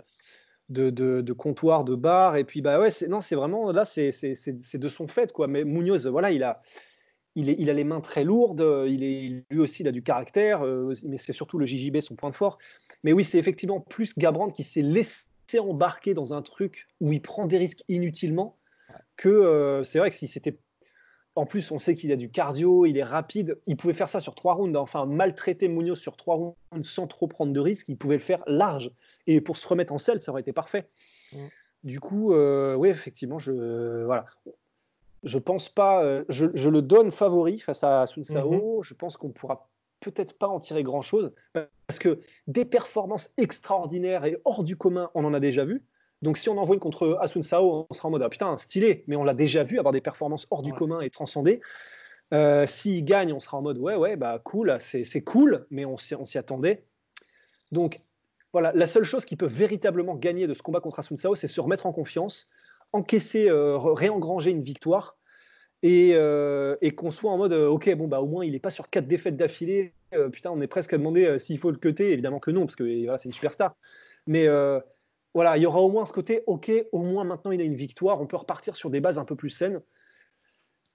de, 0.68 0.90
de, 0.90 1.32
comptoir, 1.32 1.84
de 1.84 1.94
bar. 1.94 2.36
Et 2.36 2.44
puis, 2.44 2.62
bah 2.62 2.80
ouais, 2.80 2.88
non, 3.08 3.20
c'est 3.20 3.36
vraiment 3.36 3.70
là, 3.70 3.84
c'est 3.84 4.10
de 4.10 4.88
son 4.88 5.06
fait, 5.06 5.32
quoi. 5.32 5.46
Mais 5.46 5.64
Munoz, 5.64 6.06
voilà, 6.08 6.32
il 6.32 6.42
a, 6.42 6.62
il, 7.36 7.48
est, 7.48 7.56
il 7.58 7.70
a 7.70 7.72
les 7.74 7.84
mains 7.84 8.00
très 8.00 8.24
lourdes. 8.24 8.66
Il 8.88 9.04
est, 9.04 9.44
lui 9.50 9.60
aussi, 9.60 9.82
il 9.82 9.88
a 9.88 9.92
du 9.92 10.02
caractère. 10.02 10.62
Euh, 10.62 10.92
mais 11.04 11.16
c'est 11.16 11.32
surtout 11.32 11.58
le 11.58 11.66
JJB, 11.66 12.00
son 12.00 12.16
point 12.16 12.30
de 12.30 12.34
fort. 12.34 12.58
Mais 13.04 13.12
oui, 13.12 13.22
c'est 13.22 13.38
effectivement 13.38 13.80
plus 13.80 14.16
Gabrand 14.18 14.50
qui 14.50 14.64
s'est 14.64 14.82
laissé 14.82 15.24
embarquer 15.60 16.12
dans 16.12 16.34
un 16.34 16.42
truc 16.42 16.88
où 17.00 17.12
il 17.12 17.22
prend 17.22 17.46
des 17.46 17.56
risques 17.56 17.82
inutilement 17.88 18.58
que 19.16 19.28
euh, 19.28 19.82
c'est 19.84 19.98
vrai 19.98 20.10
que 20.10 20.16
si 20.16 20.26
c'était 20.26 20.58
en 21.38 21.46
plus, 21.46 21.70
on 21.70 21.78
sait 21.78 21.94
qu'il 21.94 22.10
a 22.10 22.16
du 22.16 22.30
cardio, 22.30 22.84
il 22.84 22.98
est 22.98 23.04
rapide. 23.04 23.60
Il 23.68 23.76
pouvait 23.76 23.92
faire 23.92 24.08
ça 24.08 24.18
sur 24.18 24.34
trois 24.34 24.54
rounds. 24.54 24.76
Hein. 24.76 24.80
Enfin, 24.80 25.06
maltraiter 25.06 25.68
Munoz 25.68 25.96
sur 25.96 26.16
trois 26.16 26.34
rounds 26.34 26.56
sans 26.82 27.06
trop 27.06 27.28
prendre 27.28 27.52
de 27.52 27.60
risques, 27.60 27.88
il 27.88 27.96
pouvait 27.96 28.16
le 28.16 28.22
faire 28.22 28.42
large. 28.48 28.90
Et 29.28 29.40
pour 29.40 29.56
se 29.56 29.68
remettre 29.68 29.92
en 29.92 29.98
selle, 29.98 30.20
ça 30.20 30.32
aurait 30.32 30.40
été 30.40 30.52
parfait. 30.52 30.88
Du 31.84 32.00
coup, 32.00 32.32
euh, 32.32 32.74
oui, 32.74 32.88
effectivement, 32.88 33.38
je 33.38 34.04
voilà. 34.04 34.26
Je 35.22 35.38
pense 35.38 35.68
pas. 35.68 36.02
Euh, 36.02 36.24
je, 36.28 36.68
le 36.68 36.82
donne 36.82 37.12
favori 37.12 37.60
face 37.60 37.84
à 37.84 38.04
Sun 38.06 38.24
Sao. 38.24 38.80
Mm-hmm. 38.80 38.82
Je 38.82 38.94
pense 38.94 39.16
qu'on 39.16 39.30
pourra 39.30 39.68
peut-être 40.00 40.36
pas 40.36 40.48
en 40.48 40.58
tirer 40.58 40.82
grand 40.82 41.02
chose 41.02 41.32
parce 41.52 42.00
que 42.00 42.18
des 42.48 42.64
performances 42.64 43.30
extraordinaires 43.36 44.24
et 44.24 44.40
hors 44.44 44.64
du 44.64 44.76
commun, 44.76 45.08
on 45.14 45.24
en 45.24 45.34
a 45.34 45.40
déjà 45.40 45.64
vu. 45.64 45.84
Donc 46.22 46.36
si 46.36 46.48
on 46.48 46.58
envoie 46.58 46.74
une 46.74 46.80
contre 46.80 47.16
Asun 47.20 47.42
Sao, 47.42 47.86
on 47.88 47.94
sera 47.94 48.08
en 48.08 48.10
mode 48.10 48.22
ah, 48.22 48.28
putain, 48.28 48.56
stylé, 48.56 49.04
mais 49.06 49.16
on 49.16 49.24
l'a 49.24 49.34
déjà 49.34 49.62
vu 49.62 49.78
avoir 49.78 49.92
des 49.92 50.00
performances 50.00 50.46
hors 50.50 50.62
du 50.62 50.72
commun 50.72 51.00
et 51.00 51.10
transcender. 51.10 51.60
Euh, 52.34 52.66
S'il 52.66 53.04
gagne, 53.04 53.32
on 53.32 53.40
sera 53.40 53.56
en 53.56 53.62
mode 53.62 53.78
ouais, 53.78 53.94
ouais, 53.94 54.16
bah 54.16 54.40
cool, 54.44 54.76
c'est 54.80 55.22
cool, 55.22 55.66
mais 55.70 55.84
on 55.84 55.96
s'y 55.96 56.38
attendait. 56.38 56.84
Donc 57.70 58.00
voilà, 58.52 58.72
la 58.74 58.86
seule 58.86 59.04
chose 59.04 59.24
qui 59.24 59.36
peut 59.36 59.46
véritablement 59.46 60.16
gagner 60.16 60.46
de 60.46 60.54
ce 60.54 60.62
combat 60.62 60.80
contre 60.80 60.98
Asun 60.98 61.16
Sao, 61.16 61.34
c'est 61.34 61.48
se 61.48 61.60
remettre 61.60 61.86
en 61.86 61.92
confiance, 61.92 62.48
encaisser, 62.92 63.48
euh, 63.48 63.76
réengranger 63.76 64.50
une 64.50 64.62
victoire 64.62 65.16
et, 65.82 66.12
euh, 66.14 66.76
et 66.80 66.90
qu'on 66.90 67.12
soit 67.12 67.30
en 67.30 67.38
mode 67.38 67.52
ok, 67.52 67.94
bon, 67.94 68.08
bah 68.08 68.20
au 68.20 68.26
moins 68.26 68.44
il 68.44 68.52
n'est 68.52 68.58
pas 68.58 68.70
sur 68.70 68.90
quatre 68.90 69.06
défaites 69.06 69.36
d'affilée. 69.36 69.94
putain, 70.32 70.50
on 70.50 70.60
est 70.60 70.66
presque 70.66 70.92
à 70.94 70.98
demander 70.98 71.38
s'il 71.38 71.58
faut 71.58 71.70
le 71.70 71.76
cuter. 71.76 72.12
Évidemment 72.12 72.40
que 72.40 72.50
non, 72.50 72.62
parce 72.64 72.74
que 72.74 73.04
voilà, 73.04 73.18
c'est 73.18 73.28
une 73.28 73.32
superstar. 73.32 73.76
Mais 74.26 74.48
voilà, 75.38 75.56
il 75.56 75.62
y 75.62 75.66
aura 75.66 75.80
au 75.80 75.88
moins 75.88 76.04
ce 76.04 76.12
côté, 76.12 76.42
ok, 76.48 76.68
au 76.90 77.04
moins 77.04 77.22
maintenant 77.22 77.52
il 77.52 77.60
a 77.60 77.64
une 77.64 77.76
victoire, 77.76 78.20
on 78.20 78.26
peut 78.26 78.36
repartir 78.36 78.74
sur 78.74 78.90
des 78.90 78.98
bases 78.98 79.20
un 79.20 79.24
peu 79.24 79.36
plus 79.36 79.50
saines. 79.50 79.80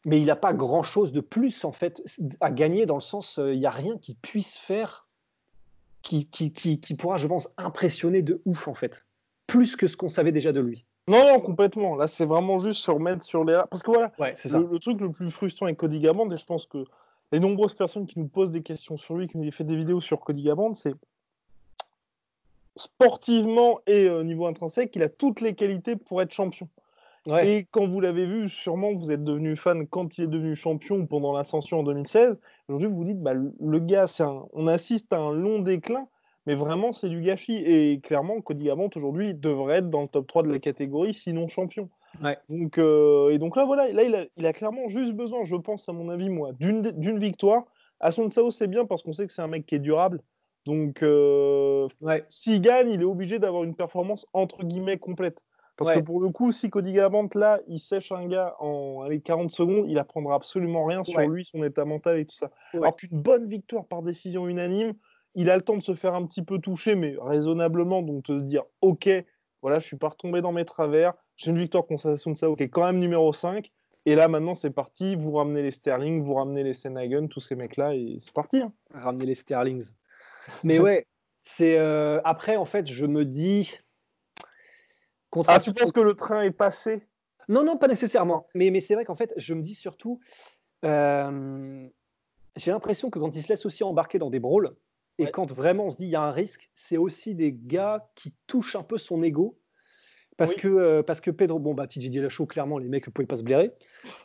Mais 0.06 0.20
il 0.20 0.26
n'a 0.26 0.36
pas 0.36 0.52
grand-chose 0.52 1.14
de 1.14 1.22
plus 1.22 1.64
en 1.64 1.72
fait 1.72 2.04
à 2.42 2.52
gagner 2.52 2.86
dans 2.86 2.96
le 2.96 3.02
sens, 3.02 3.40
euh, 3.40 3.54
il 3.54 3.60
n'y 3.60 3.66
a 3.66 3.72
rien 3.72 3.98
qui 3.98 4.16
puisse 4.16 4.58
faire, 4.58 5.08
qui, 6.02 6.30
qui, 6.30 6.52
qui, 6.52 6.96
pourra, 6.96 7.16
je 7.16 7.26
pense, 7.26 7.54
impressionner 7.56 8.22
de 8.22 8.42
ouf 8.44 8.68
en 8.68 8.74
fait, 8.74 9.06
plus 9.48 9.78
que 9.78 9.88
ce 9.88 9.96
qu'on 9.96 10.10
savait 10.10 10.34
déjà 10.34 10.52
de 10.52 10.60
lui. 10.60 10.86
Non, 11.08 11.24
non, 11.24 11.40
complètement. 11.40 11.96
Là, 11.96 12.08
c'est 12.08 12.26
vraiment 12.26 12.60
juste 12.60 12.82
se 12.82 12.92
remettre 12.92 13.24
sur 13.24 13.46
les. 13.46 13.62
Parce 13.70 13.82
que 13.82 13.92
voilà, 13.92 14.12
le, 14.20 14.70
le, 14.70 14.80
truc 14.80 15.00
le 15.00 15.14
plus 15.14 15.32
frustrant 15.32 15.68
avec 15.68 15.78
Cody 15.78 16.02
Gaband, 16.02 16.30
et 16.32 16.38
je 16.38 16.46
pense 16.46 16.66
que 16.66 16.84
les 17.32 17.40
nombreuses 17.40 17.76
personnes 17.76 18.08
qui 18.08 18.20
nous 18.20 18.28
posent 18.28 18.52
des 18.52 18.62
questions 18.62 18.98
sur 18.98 19.16
lui, 19.16 19.28
qui 19.28 19.38
nous 19.38 19.48
ont 19.48 19.52
fait 19.52 19.64
des 19.64 19.78
vidéos 19.78 20.02
sur 20.02 20.20
Cody 20.20 20.44
Gaband, 20.44 20.74
c'est 20.74 20.96
sportivement 22.76 23.80
et 23.88 24.10
au 24.10 24.24
niveau 24.24 24.46
intrinsèque, 24.46 24.96
il 24.96 25.04
a 25.04 25.10
toutes 25.10 25.42
les 25.42 25.56
qualités 25.56 25.96
pour 25.96 26.22
être 26.22 26.34
champion. 26.34 26.68
Et 27.42 27.68
quand 27.72 27.88
vous 27.88 28.02
l'avez 28.02 28.26
vu, 28.26 28.50
sûrement 28.50 28.94
vous 28.94 29.10
êtes 29.10 29.24
devenu 29.24 29.56
fan 29.56 29.88
quand 29.88 30.18
il 30.18 30.26
est 30.26 30.28
devenu 30.28 30.56
champion 30.56 31.06
pendant 31.06 31.32
l'ascension 31.32 31.80
en 31.80 31.84
2016. 31.84 32.38
Aujourd'hui, 32.68 32.90
vous 32.90 32.96
vous 32.98 33.06
dites, 33.06 33.22
bah, 33.22 33.34
le 33.34 33.80
gars, 33.80 34.08
on 34.52 34.68
assiste 34.68 35.14
à 35.14 35.20
un 35.20 35.32
long 35.32 35.60
déclin, 35.60 36.08
mais 36.46 36.56
vraiment, 36.56 36.92
c'est 36.92 37.08
du 37.08 37.22
gâchis. 37.22 37.64
Et 37.66 38.02
clairement, 38.02 38.42
Cody 38.42 38.66
Gavant, 38.66 38.90
aujourd'hui, 38.94 39.34
devrait 39.34 39.78
être 39.78 39.90
dans 39.90 40.02
le 40.02 40.10
top 40.10 40.28
3 40.28 40.44
de 40.44 40.50
la 40.50 40.60
catégorie, 40.60 41.14
sinon 41.14 41.48
champion. 41.48 41.90
Donc, 42.50 42.78
euh, 42.78 43.30
et 43.30 43.38
donc 43.38 43.56
là, 43.56 43.64
voilà, 43.64 43.92
là, 43.92 44.04
il 44.04 44.14
a, 44.16 44.26
il 44.36 44.46
a, 44.46 44.52
clairement 44.52 44.88
juste 44.90 45.14
besoin, 45.14 45.46
je 45.46 45.56
pense, 45.56 45.88
à 45.88 45.94
mon 45.94 46.10
avis, 46.10 46.30
moi, 46.30 46.52
d'une 46.52 47.20
victoire. 47.20 47.64
À 48.02 48.12
son 48.12 48.30
Sao, 48.30 48.52
c'est 48.52 48.68
bien 48.68 48.86
parce 48.86 49.02
qu'on 49.02 49.14
sait 49.14 49.26
que 49.26 49.32
c'est 49.32 49.42
un 49.42 49.48
mec 49.48 49.66
qui 49.66 49.76
est 49.76 49.80
durable. 49.80 50.22
Donc, 50.66 51.04
euh, 51.04 51.88
s'il 52.30 52.62
gagne, 52.62 52.92
il 52.92 53.02
est 53.02 53.06
obligé 53.06 53.40
d'avoir 53.40 53.64
une 53.64 53.76
performance 53.76 54.28
entre 54.34 54.64
guillemets 54.64 54.98
complète. 54.98 55.42
Parce 55.76 55.92
que 55.92 56.00
pour 56.00 56.22
le 56.22 56.30
coup, 56.30 56.52
si 56.52 56.70
Cody 56.70 56.94
Garbrandt, 56.94 57.38
là, 57.38 57.60
il 57.68 57.80
sèche 57.80 58.12
un 58.12 58.28
gars 58.28 58.56
en 58.60 59.02
allez, 59.02 59.22
40 59.22 59.50
secondes, 59.50 59.86
il 59.88 59.98
apprendra 59.98 60.36
absolument 60.36 60.86
rien 60.86 61.04
sur 61.04 61.20
lui, 61.22 61.46
son 61.46 61.64
état 61.64 61.84
mental 61.84 62.20
et 62.20 62.26
tout 62.26 62.36
ça. 62.36 62.52
Alors 62.74 62.96
qu'une 62.96 63.20
bonne 63.20 63.48
victoire 63.48 63.86
par 63.88 64.04
décision 64.04 64.48
unanime, 64.48 64.94
il 65.36 65.50
a 65.50 65.58
le 65.58 65.64
temps 65.64 65.76
de 65.76 65.82
se 65.82 65.96
faire 65.96 66.14
un 66.14 66.26
petit 66.28 66.44
peu 66.44 66.60
toucher, 66.60 66.94
mais 66.94 67.16
raisonnablement, 67.20 68.04
donc 68.04 68.24
de 68.26 68.40
se 68.40 68.44
dire, 68.44 68.64
ok, 68.82 69.10
voilà, 69.64 69.80
je 69.80 69.88
suis 69.88 69.98
pas 69.98 70.10
retombé 70.10 70.42
dans 70.42 70.52
mes 70.52 70.66
travers, 70.66 71.14
j'ai 71.38 71.50
une 71.50 71.58
victoire 71.58 71.88
contre 71.88 72.16
qui 72.56 72.64
est 72.64 72.70
quand 72.70 72.84
même 72.84 73.00
numéro 73.00 73.34
5, 73.34 73.72
et 74.06 74.16
là, 74.16 74.28
maintenant, 74.28 74.54
c'est 74.54 74.70
parti, 74.70 75.16
vous 75.16 75.32
ramenez 75.32 75.62
les 75.62 75.72
Sterling, 75.72 76.24
vous 76.24 76.34
ramenez 76.34 76.64
les 76.64 76.74
Senhagen, 76.74 77.28
tous 77.28 77.40
ces 77.40 77.56
mecs-là, 77.56 77.96
et 77.96 78.18
c'est 78.20 78.34
parti. 78.34 78.58
Hein. 78.58 78.74
Ramener 78.94 79.26
les 79.26 79.36
Sterlings. 79.36 79.92
Mais 80.64 80.80
ouais, 80.80 81.08
c'est 81.44 81.78
euh, 81.78 82.22
après 82.24 82.56
en 82.56 82.66
fait, 82.66 82.88
je 82.88 83.06
me 83.06 83.26
dis. 83.26 83.78
Ah, 85.48 85.60
tu 85.60 85.74
penses 85.74 85.92
que 85.92 86.00
le 86.00 86.14
train 86.14 86.44
est 86.44 86.52
passé? 86.52 87.08
Non, 87.50 87.64
non, 87.64 87.78
pas 87.78 87.88
nécessairement. 87.88 88.48
Mais, 88.54 88.70
mais 88.70 88.80
c'est 88.80 88.94
vrai 88.94 89.04
qu'en 89.04 89.16
fait, 89.16 89.34
je 89.36 89.56
me 89.56 89.62
dis 89.62 89.74
surtout, 89.74 90.20
euh, 90.86 91.88
j'ai 92.56 92.72
l'impression 92.72 93.10
que 93.10 93.18
quand 93.18 93.36
ils 93.36 93.42
se 93.42 93.50
laissent 93.50 93.66
aussi 93.66 93.84
embarquer 93.84 94.20
dans 94.20 94.30
des 94.30 94.40
brawls, 94.40 94.76
et 95.18 95.30
quand 95.32 95.52
vraiment 95.52 95.86
on 95.86 95.90
se 95.90 95.98
dit 95.98 96.06
il 96.06 96.12
y 96.12 96.16
a 96.16 96.22
un 96.22 96.32
risque, 96.32 96.70
c'est 96.76 96.98
aussi 96.98 97.34
des 97.34 97.52
gars 97.52 98.10
qui 98.16 98.34
touchent 98.48 98.76
un 98.76 98.84
peu 98.84 98.98
son 98.98 99.22
ego. 99.24 99.60
Parce, 100.36 100.56
que, 100.56 100.68
euh, 100.68 101.04
parce 101.04 101.22
que 101.22 101.30
Pedro, 101.30 101.60
bon, 101.60 101.76
bah, 101.76 101.86
TJ 101.86 102.10
Dillashaw, 102.10 102.48
clairement, 102.48 102.80
les 102.80 102.88
mecs 102.88 103.06
ne 103.06 103.12
pouvaient 103.12 103.28
pas 103.28 103.36
se 103.36 103.44
blairer. 103.44 103.72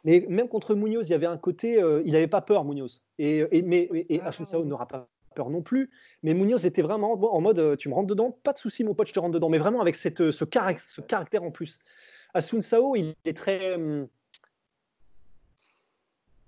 Mais 0.05 0.25
même 0.31 0.49
contre 0.49 0.75
Munoz, 0.75 1.07
il 1.07 1.11
y 1.11 1.15
avait 1.15 1.27
un 1.27 1.37
côté, 1.37 1.83
il 2.05 2.13
n'avait 2.13 2.29
pas 2.29 2.41
peur, 2.41 2.65
Munoz. 2.65 3.03
Et, 3.19 3.45
et 3.51 3.61
mais 3.61 3.91
et, 3.93 4.21
ah. 4.23 4.31
n'aura 4.65 4.89
pas 4.89 5.11
non 5.47 5.63
plus. 5.63 5.91
Mais 6.23 6.35
Munoz 6.35 6.67
était 6.67 6.83
vraiment 6.83 7.13
en 7.13 7.41
mode 7.41 7.59
euh, 7.59 7.77
tu 7.77 7.89
me 7.89 7.95
rentres 7.95 8.09
dedans, 8.09 8.37
pas 8.43 8.53
de 8.53 8.59
souci, 8.59 8.85
mon 8.85 8.95
pote, 8.95 9.09
je 9.09 9.13
te 9.13 9.21
rentre 9.21 9.33
dedans. 9.33 9.49
Mais 9.49 9.59
vraiment 9.59 9.81
avec 9.81 9.95
cette, 9.95 10.21
euh, 10.21 10.33
ce, 10.33 10.45
ce 10.45 11.01
caractère 11.01 11.43
en 11.43 11.51
plus. 11.51 11.79
Asun 12.35 12.61
Sao, 12.61 12.97
il 12.97 13.15
est 13.25 13.37
très. 13.37 13.75
Hum, 13.75 14.09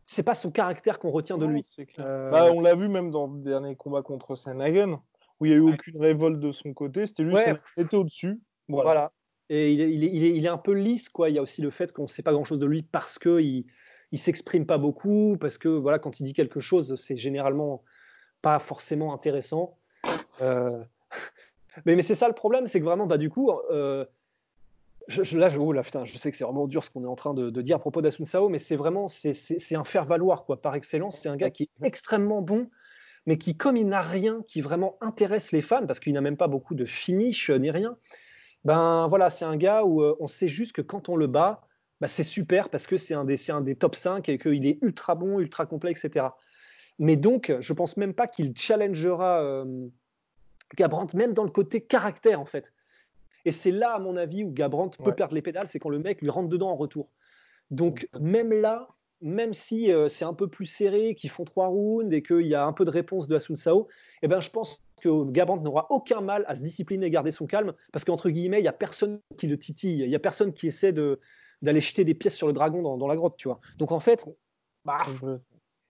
c'est 0.06 0.24
pas 0.24 0.34
son 0.34 0.50
caractère 0.50 0.98
qu'on 0.98 1.10
retient 1.10 1.38
de 1.38 1.46
lui. 1.46 1.64
Euh, 2.00 2.30
bah, 2.30 2.50
on 2.52 2.60
l'a 2.60 2.74
vu 2.74 2.88
même 2.88 3.12
dans 3.12 3.28
le 3.28 3.40
dernier 3.40 3.76
combat 3.76 4.02
contre 4.02 4.34
Senhagen, 4.34 5.00
où 5.38 5.46
il 5.46 5.50
n'y 5.50 5.54
a 5.54 5.58
eu 5.58 5.72
aucune 5.72 6.00
révolte 6.00 6.40
de 6.40 6.50
son 6.50 6.74
côté. 6.74 7.06
C'était 7.06 7.22
lui 7.22 7.36
qui 7.74 7.80
était 7.80 7.96
au-dessus. 7.96 8.40
Voilà. 8.68 9.12
Et 9.50 9.72
il 9.72 9.80
est, 9.80 9.92
il, 9.92 10.04
est, 10.04 10.10
il, 10.12 10.24
est, 10.24 10.36
il 10.36 10.44
est, 10.44 10.48
un 10.48 10.58
peu 10.58 10.72
lisse, 10.72 11.08
quoi. 11.08 11.28
Il 11.28 11.36
y 11.36 11.38
a 11.38 11.42
aussi 11.42 11.62
le 11.62 11.70
fait 11.70 11.92
qu'on 11.92 12.04
ne 12.04 12.08
sait 12.08 12.22
pas 12.22 12.32
grand-chose 12.32 12.58
de 12.58 12.66
lui 12.66 12.82
parce 12.82 13.18
qu'il 13.18 13.64
il 14.12 14.18
s'exprime 14.18 14.66
pas 14.66 14.78
beaucoup, 14.78 15.36
parce 15.40 15.58
que 15.58 15.68
voilà, 15.68 15.98
quand 15.98 16.18
il 16.18 16.24
dit 16.24 16.32
quelque 16.32 16.60
chose, 16.60 16.94
c'est 16.96 17.16
généralement 17.16 17.84
pas 18.42 18.58
forcément 18.58 19.12
intéressant. 19.14 19.76
Euh... 20.40 20.82
mais, 21.86 21.96
mais 21.96 22.02
c'est 22.02 22.14
ça 22.14 22.28
le 22.28 22.34
problème, 22.34 22.66
c'est 22.66 22.80
que 22.80 22.84
vraiment, 22.84 23.06
bah, 23.06 23.18
du 23.18 23.30
coup, 23.30 23.50
euh, 23.70 24.04
je, 25.08 25.38
là, 25.38 25.48
je, 25.48 25.58
oh 25.58 25.72
là, 25.72 25.82
putain, 25.82 26.04
je 26.04 26.16
sais 26.16 26.30
que 26.30 26.36
c'est 26.36 26.44
vraiment 26.44 26.66
dur 26.66 26.84
ce 26.84 26.90
qu'on 26.90 27.04
est 27.04 27.08
en 27.08 27.16
train 27.16 27.34
de, 27.34 27.50
de 27.50 27.62
dire 27.62 27.76
à 27.76 27.78
propos 27.78 28.02
d'Asun 28.02 28.24
Sao, 28.24 28.48
mais 28.48 28.58
c'est 28.58 28.76
vraiment 28.76 29.08
c'est 29.08 29.74
un 29.74 29.84
faire-valoir 29.84 30.44
quoi, 30.44 30.60
par 30.60 30.74
excellence. 30.74 31.18
C'est 31.18 31.28
un 31.28 31.36
gars 31.36 31.50
qui 31.50 31.64
est 31.64 31.86
extrêmement 31.86 32.42
bon, 32.42 32.68
mais 33.26 33.38
qui, 33.38 33.56
comme 33.56 33.76
il 33.76 33.88
n'a 33.88 34.02
rien 34.02 34.42
qui 34.46 34.60
vraiment 34.60 34.96
intéresse 35.00 35.52
les 35.52 35.62
fans, 35.62 35.86
parce 35.86 36.00
qu'il 36.00 36.12
n'a 36.12 36.20
même 36.20 36.36
pas 36.36 36.48
beaucoup 36.48 36.74
de 36.74 36.84
finish 36.84 37.50
euh, 37.50 37.58
ni 37.58 37.70
rien, 37.70 37.96
ben 38.64 39.08
voilà, 39.08 39.30
c'est 39.30 39.44
un 39.44 39.56
gars 39.56 39.84
où 39.84 40.02
euh, 40.02 40.16
on 40.20 40.28
sait 40.28 40.48
juste 40.48 40.72
que 40.72 40.82
quand 40.82 41.08
on 41.08 41.16
le 41.16 41.26
bat, 41.26 41.62
ben, 42.00 42.08
c'est 42.08 42.24
super 42.24 42.68
parce 42.68 42.86
que 42.86 42.96
c'est 42.96 43.14
un, 43.14 43.24
des, 43.24 43.50
un 43.50 43.60
des 43.60 43.74
top 43.74 43.94
5 43.94 44.28
et 44.28 44.38
qu'il 44.38 44.66
est 44.66 44.78
ultra 44.82 45.14
bon, 45.14 45.38
ultra 45.38 45.66
complet, 45.66 45.90
etc. 45.90 46.26
Mais 47.00 47.16
donc, 47.16 47.52
je 47.60 47.72
pense 47.72 47.96
même 47.96 48.12
pas 48.12 48.28
qu'il 48.28 48.56
challengera 48.56 49.42
euh, 49.42 49.88
Gabrant, 50.76 51.06
même 51.14 51.32
dans 51.32 51.44
le 51.44 51.50
côté 51.50 51.80
caractère, 51.80 52.38
en 52.38 52.44
fait. 52.44 52.72
Et 53.46 53.52
c'est 53.52 53.70
là, 53.70 53.94
à 53.94 53.98
mon 53.98 54.16
avis, 54.16 54.44
où 54.44 54.52
Gabrant 54.52 54.90
peut 54.90 55.14
perdre 55.14 55.34
les 55.34 55.40
pédales, 55.40 55.66
c'est 55.66 55.78
quand 55.78 55.88
le 55.88 55.98
mec 55.98 56.20
lui 56.20 56.28
rentre 56.28 56.50
dedans 56.50 56.68
en 56.68 56.76
retour. 56.76 57.10
Donc, 57.70 58.06
même 58.20 58.52
là, 58.52 58.88
même 59.22 59.54
si 59.54 59.90
euh, 59.90 60.08
c'est 60.08 60.26
un 60.26 60.34
peu 60.34 60.46
plus 60.46 60.66
serré, 60.66 61.14
qu'ils 61.14 61.30
font 61.30 61.44
trois 61.44 61.68
rounds 61.68 62.14
et 62.14 62.22
qu'il 62.22 62.46
y 62.46 62.54
a 62.54 62.66
un 62.66 62.74
peu 62.74 62.84
de 62.84 62.90
réponse 62.90 63.28
de 63.28 63.36
Asun 63.36 63.56
Sao, 63.56 63.88
eh 64.20 64.28
ben, 64.28 64.42
je 64.42 64.50
pense 64.50 64.82
que 65.00 65.24
Gabrant 65.30 65.56
n'aura 65.56 65.86
aucun 65.88 66.20
mal 66.20 66.44
à 66.48 66.54
se 66.54 66.62
discipliner 66.62 67.06
et 67.06 67.10
garder 67.10 67.30
son 67.30 67.46
calme, 67.46 67.72
parce 67.92 68.04
qu'entre 68.04 68.28
guillemets, 68.28 68.58
il 68.58 68.62
n'y 68.62 68.68
a 68.68 68.74
personne 68.74 69.20
qui 69.38 69.46
le 69.46 69.58
titille, 69.58 70.00
il 70.00 70.08
n'y 70.08 70.14
a 70.14 70.20
personne 70.20 70.52
qui 70.52 70.66
essaie 70.66 70.92
de, 70.92 71.18
d'aller 71.62 71.80
jeter 71.80 72.04
des 72.04 72.14
pièces 72.14 72.36
sur 72.36 72.46
le 72.46 72.52
dragon 72.52 72.82
dans, 72.82 72.98
dans 72.98 73.06
la 73.06 73.16
grotte, 73.16 73.38
tu 73.38 73.48
vois. 73.48 73.60
Donc, 73.78 73.90
en 73.90 74.00
fait, 74.00 74.26
bah, 74.84 75.00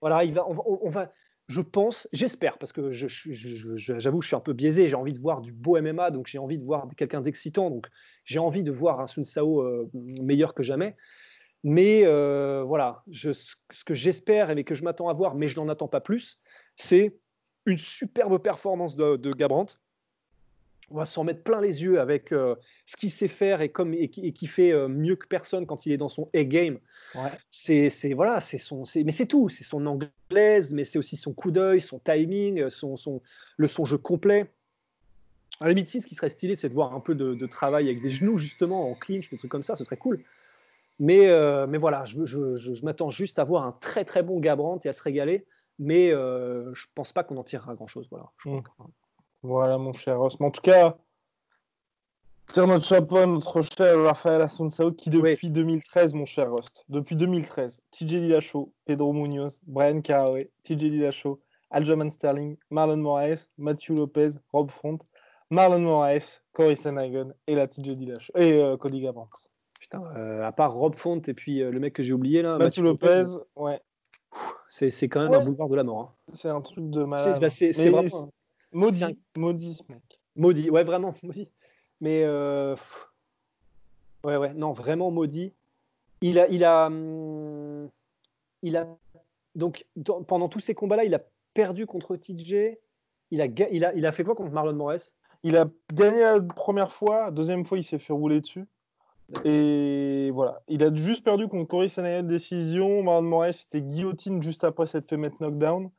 voilà, 0.01 0.23
il 0.23 0.33
va, 0.33 0.47
on, 0.47 0.89
va- 0.89 1.11
je 1.47 1.61
pense, 1.61 2.07
j'espère, 2.13 2.57
parce 2.57 2.71
que 2.73 2.91
je, 2.91 3.07
je- 3.07 3.31
je- 3.33 3.99
j'avoue, 3.99 4.21
suis 4.21 4.35
un 4.35 4.39
peu 4.39 4.53
biaisé. 4.53 4.87
J'ai 4.87 4.95
envie 4.95 5.13
de 5.13 5.19
voir 5.19 5.41
du 5.41 5.51
beau 5.51 5.77
MMA, 5.77 6.11
donc 6.11 6.27
j'ai 6.27 6.37
envie 6.39 6.57
de 6.57 6.63
voir 6.63 6.87
quelqu'un 6.97 7.21
d'excitant. 7.21 7.69
Donc 7.69 7.87
j'ai 8.25 8.39
envie 8.39 8.63
de 8.63 8.71
voir 8.71 8.99
un 8.99 9.07
Sun 9.07 9.25
Sao 9.25 9.61
euh, 9.61 9.89
meilleur 9.93 10.53
que 10.53 10.63
jamais. 10.63 10.95
Mais 11.63 12.03
euh, 12.05 12.63
voilà, 12.63 13.03
ce 13.11 13.83
que 13.85 13.93
j'espère 13.93 14.49
et 14.49 14.63
que 14.63 14.75
je 14.75 14.83
m'attends 14.83 15.09
à 15.09 15.13
voir, 15.13 15.35
mais 15.35 15.47
je 15.47 15.59
n'en 15.59 15.69
attends 15.69 15.87
pas 15.87 16.01
plus, 16.01 16.39
c'est 16.75 17.19
une 17.67 17.77
superbe 17.77 18.41
performance 18.41 18.95
de, 18.95 19.15
de 19.15 19.31
Gabrant. 19.33 19.67
On 20.93 20.97
va 20.97 21.05
s'en 21.05 21.23
mettre 21.23 21.41
plein 21.41 21.61
les 21.61 21.83
yeux 21.83 22.01
avec 22.01 22.33
euh, 22.33 22.55
ce 22.85 22.97
qu'il 22.97 23.11
sait 23.11 23.29
faire 23.29 23.61
et, 23.61 23.69
comme, 23.69 23.93
et, 23.93 24.09
qui, 24.09 24.21
et 24.27 24.33
qui 24.33 24.45
fait 24.45 24.73
euh, 24.73 24.89
mieux 24.89 25.15
que 25.15 25.25
personne 25.25 25.65
quand 25.65 25.85
il 25.85 25.93
est 25.93 25.97
dans 25.97 26.09
son 26.09 26.29
A-game. 26.35 26.79
Ouais. 27.15 27.29
c'est 27.49 27.89
c'est- 27.89 28.13
voilà 28.13 28.41
c'est 28.41 28.57
son 28.57 28.83
c'est- 28.83 29.03
mais 29.05 29.11
c'est 29.13 29.25
tout. 29.25 29.47
C'est 29.47 29.63
son 29.63 29.85
anglaise 29.85 30.73
mais 30.73 30.83
c'est 30.83 30.99
aussi 30.99 31.15
son 31.15 31.31
coup 31.33 31.51
d'œil 31.51 31.79
son 31.79 31.99
timing 31.99 32.67
son, 32.69 32.97
son 32.97 33.21
le 33.55 33.67
son 33.69 33.85
jeu 33.85 33.97
complet. 33.97 34.51
À 35.61 35.65
la 35.67 35.73
limite 35.73 35.89
ce 35.89 36.05
qui 36.05 36.15
serait 36.15 36.29
stylé 36.29 36.55
c'est 36.55 36.67
de 36.69 36.73
voir 36.73 36.93
un 36.93 36.99
peu 36.99 37.15
de, 37.15 37.35
de 37.35 37.47
travail 37.47 37.85
avec 37.85 38.01
des 38.01 38.09
genoux 38.09 38.37
justement 38.37 38.89
en 38.89 38.93
clinch 38.93 39.29
des 39.29 39.37
trucs 39.37 39.51
comme 39.51 39.63
ça 39.63 39.75
ce 39.77 39.83
serait 39.85 39.97
cool. 39.97 40.23
Mais 40.99 41.29
euh, 41.29 41.67
mais 41.67 41.77
voilà 41.77 42.03
je, 42.05 42.25
je, 42.25 42.57
je, 42.57 42.73
je 42.73 42.83
m'attends 42.85 43.09
juste 43.09 43.39
à 43.39 43.43
voir 43.45 43.65
un 43.65 43.71
très 43.79 44.03
très 44.03 44.23
bon 44.23 44.39
Gabrant 44.41 44.79
et 44.83 44.89
à 44.89 44.93
se 44.93 45.01
régaler. 45.03 45.45
Mais 45.79 46.11
euh, 46.11 46.73
je 46.73 46.85
pense 46.95 47.11
pas 47.13 47.23
qu'on 47.23 47.37
en 47.37 47.43
tirera 47.45 47.73
grand 47.75 47.87
chose 47.87 48.07
voilà 48.11 48.29
Je 48.43 48.49
Mm. 48.49 48.61
crois 48.63 48.89
Voilà, 49.43 49.77
mon 49.77 49.93
cher 49.93 50.19
Ross. 50.19 50.39
Mais 50.39 50.45
en 50.47 50.51
tout 50.51 50.61
cas, 50.61 50.97
tire 52.47 52.67
notre 52.67 52.85
chapeau 52.85 53.17
à 53.17 53.25
notre 53.25 53.61
cher 53.61 54.01
Rafael 54.03 54.41
Asunsao 54.41 54.91
qui, 54.91 55.09
depuis 55.09 55.49
2013, 55.49 56.13
mon 56.13 56.25
cher 56.25 56.51
Rost, 56.51 56.83
depuis 56.89 57.15
2013, 57.15 57.81
TJ 57.91 58.05
Dillashaw, 58.21 58.71
Pedro 58.85 59.13
Munoz, 59.13 59.59
Brian 59.65 60.01
Caraway, 60.01 60.51
TJ 60.63 60.77
Dillashaw, 60.91 61.39
Aljamain 61.71 62.09
Sterling, 62.09 62.57
Marlon 62.69 62.97
Moraes, 62.97 63.47
Matthew 63.57 63.91
Lopez, 63.97 64.31
Rob 64.53 64.69
Front, 64.69 64.99
Marlon 65.49 65.79
Moraes, 65.79 66.41
Cory 66.53 66.75
Sanagan 66.75 67.31
et 67.47 67.55
la 67.55 67.67
TJ 67.67 67.93
Dillashaw 67.97 68.33
et 68.37 68.61
euh, 68.61 68.77
Cody 68.77 69.01
Garbrandt. 69.01 69.31
putain 69.79 70.03
euh, 70.17 70.43
à 70.43 70.51
part 70.51 70.73
Rob 70.73 70.95
Font 70.95 71.19
et 71.21 71.33
puis 71.33 71.61
euh, 71.63 71.71
le 71.71 71.79
mec 71.79 71.93
que 71.93 72.03
j'ai 72.03 72.13
oublié 72.13 72.41
là 72.41 72.57
Matthew 72.57 72.81
Lopez, 72.81 73.23
ouais, 73.55 73.81
c'est 74.69 74.91
quand 75.09 75.21
même 75.23 75.31
Ouais. 75.31 75.37
un 75.37 75.45
boulevard 75.45 75.69
de 75.69 75.75
la 75.77 75.83
mort 75.83 75.99
hein. 76.27 76.31
c'est 76.33 76.49
un 76.49 76.61
truc 76.61 76.89
de 76.89 77.03
malade. 77.05 77.39
bah, 77.39 77.49
c'est- 77.49 77.75
Mais 77.77 77.89
vraiment 77.89 78.23
un- 78.23 78.29
Maudit, 78.73 79.03
un- 79.03 79.11
maudit 79.37 79.73
ce 79.73 79.83
mec. 79.89 80.19
Maudit, 80.35 80.69
ouais, 80.69 80.83
vraiment, 80.83 81.13
maudit. 81.23 81.49
Mais, 81.99 82.23
euh, 82.23 82.75
ouais, 84.23 84.37
ouais, 84.37 84.53
non, 84.53 84.71
vraiment 84.73 85.11
maudit. 85.11 85.53
Il 86.21 86.39
a, 86.39 86.47
il 86.49 86.63
a, 86.63 86.87
hum, 86.87 87.89
il 88.61 88.77
a, 88.77 88.87
donc, 89.55 89.85
dans- 89.95 90.23
pendant 90.23 90.49
tous 90.49 90.59
ces 90.59 90.73
combats-là, 90.75 91.03
il 91.03 91.13
a 91.15 91.21
perdu 91.53 91.85
contre 91.85 92.15
TJ. 92.15 92.77
Il 93.31 93.41
a, 93.41 93.45
il 93.45 93.85
a, 93.85 93.93
il 93.93 94.05
a 94.05 94.11
fait 94.11 94.23
quoi 94.23 94.35
contre 94.35 94.51
Marlon 94.51 94.73
Moraes 94.73 95.13
Il 95.43 95.55
a 95.57 95.65
gagné 95.93 96.19
la 96.21 96.41
première 96.41 96.91
fois, 96.91 97.31
deuxième 97.31 97.63
fois 97.65 97.77
il 97.77 97.83
s'est 97.83 97.99
fait 97.99 98.13
rouler 98.13 98.41
dessus. 98.41 98.65
Et 99.45 100.29
voilà, 100.33 100.61
il 100.67 100.83
a 100.83 100.93
juste 100.93 101.23
perdu 101.23 101.47
contre 101.47 101.65
Cory 101.69 101.89
Sanagan 101.89 102.27
décision. 102.27 103.01
Marlon 103.03 103.21
Moraes 103.29 103.53
c'était 103.53 103.81
guillotine 103.81 104.41
juste 104.41 104.65
après 104.65 104.85
s'être 104.87 105.09
fait 105.09 105.15
mettre 105.17 105.37
knockdown. 105.39 105.89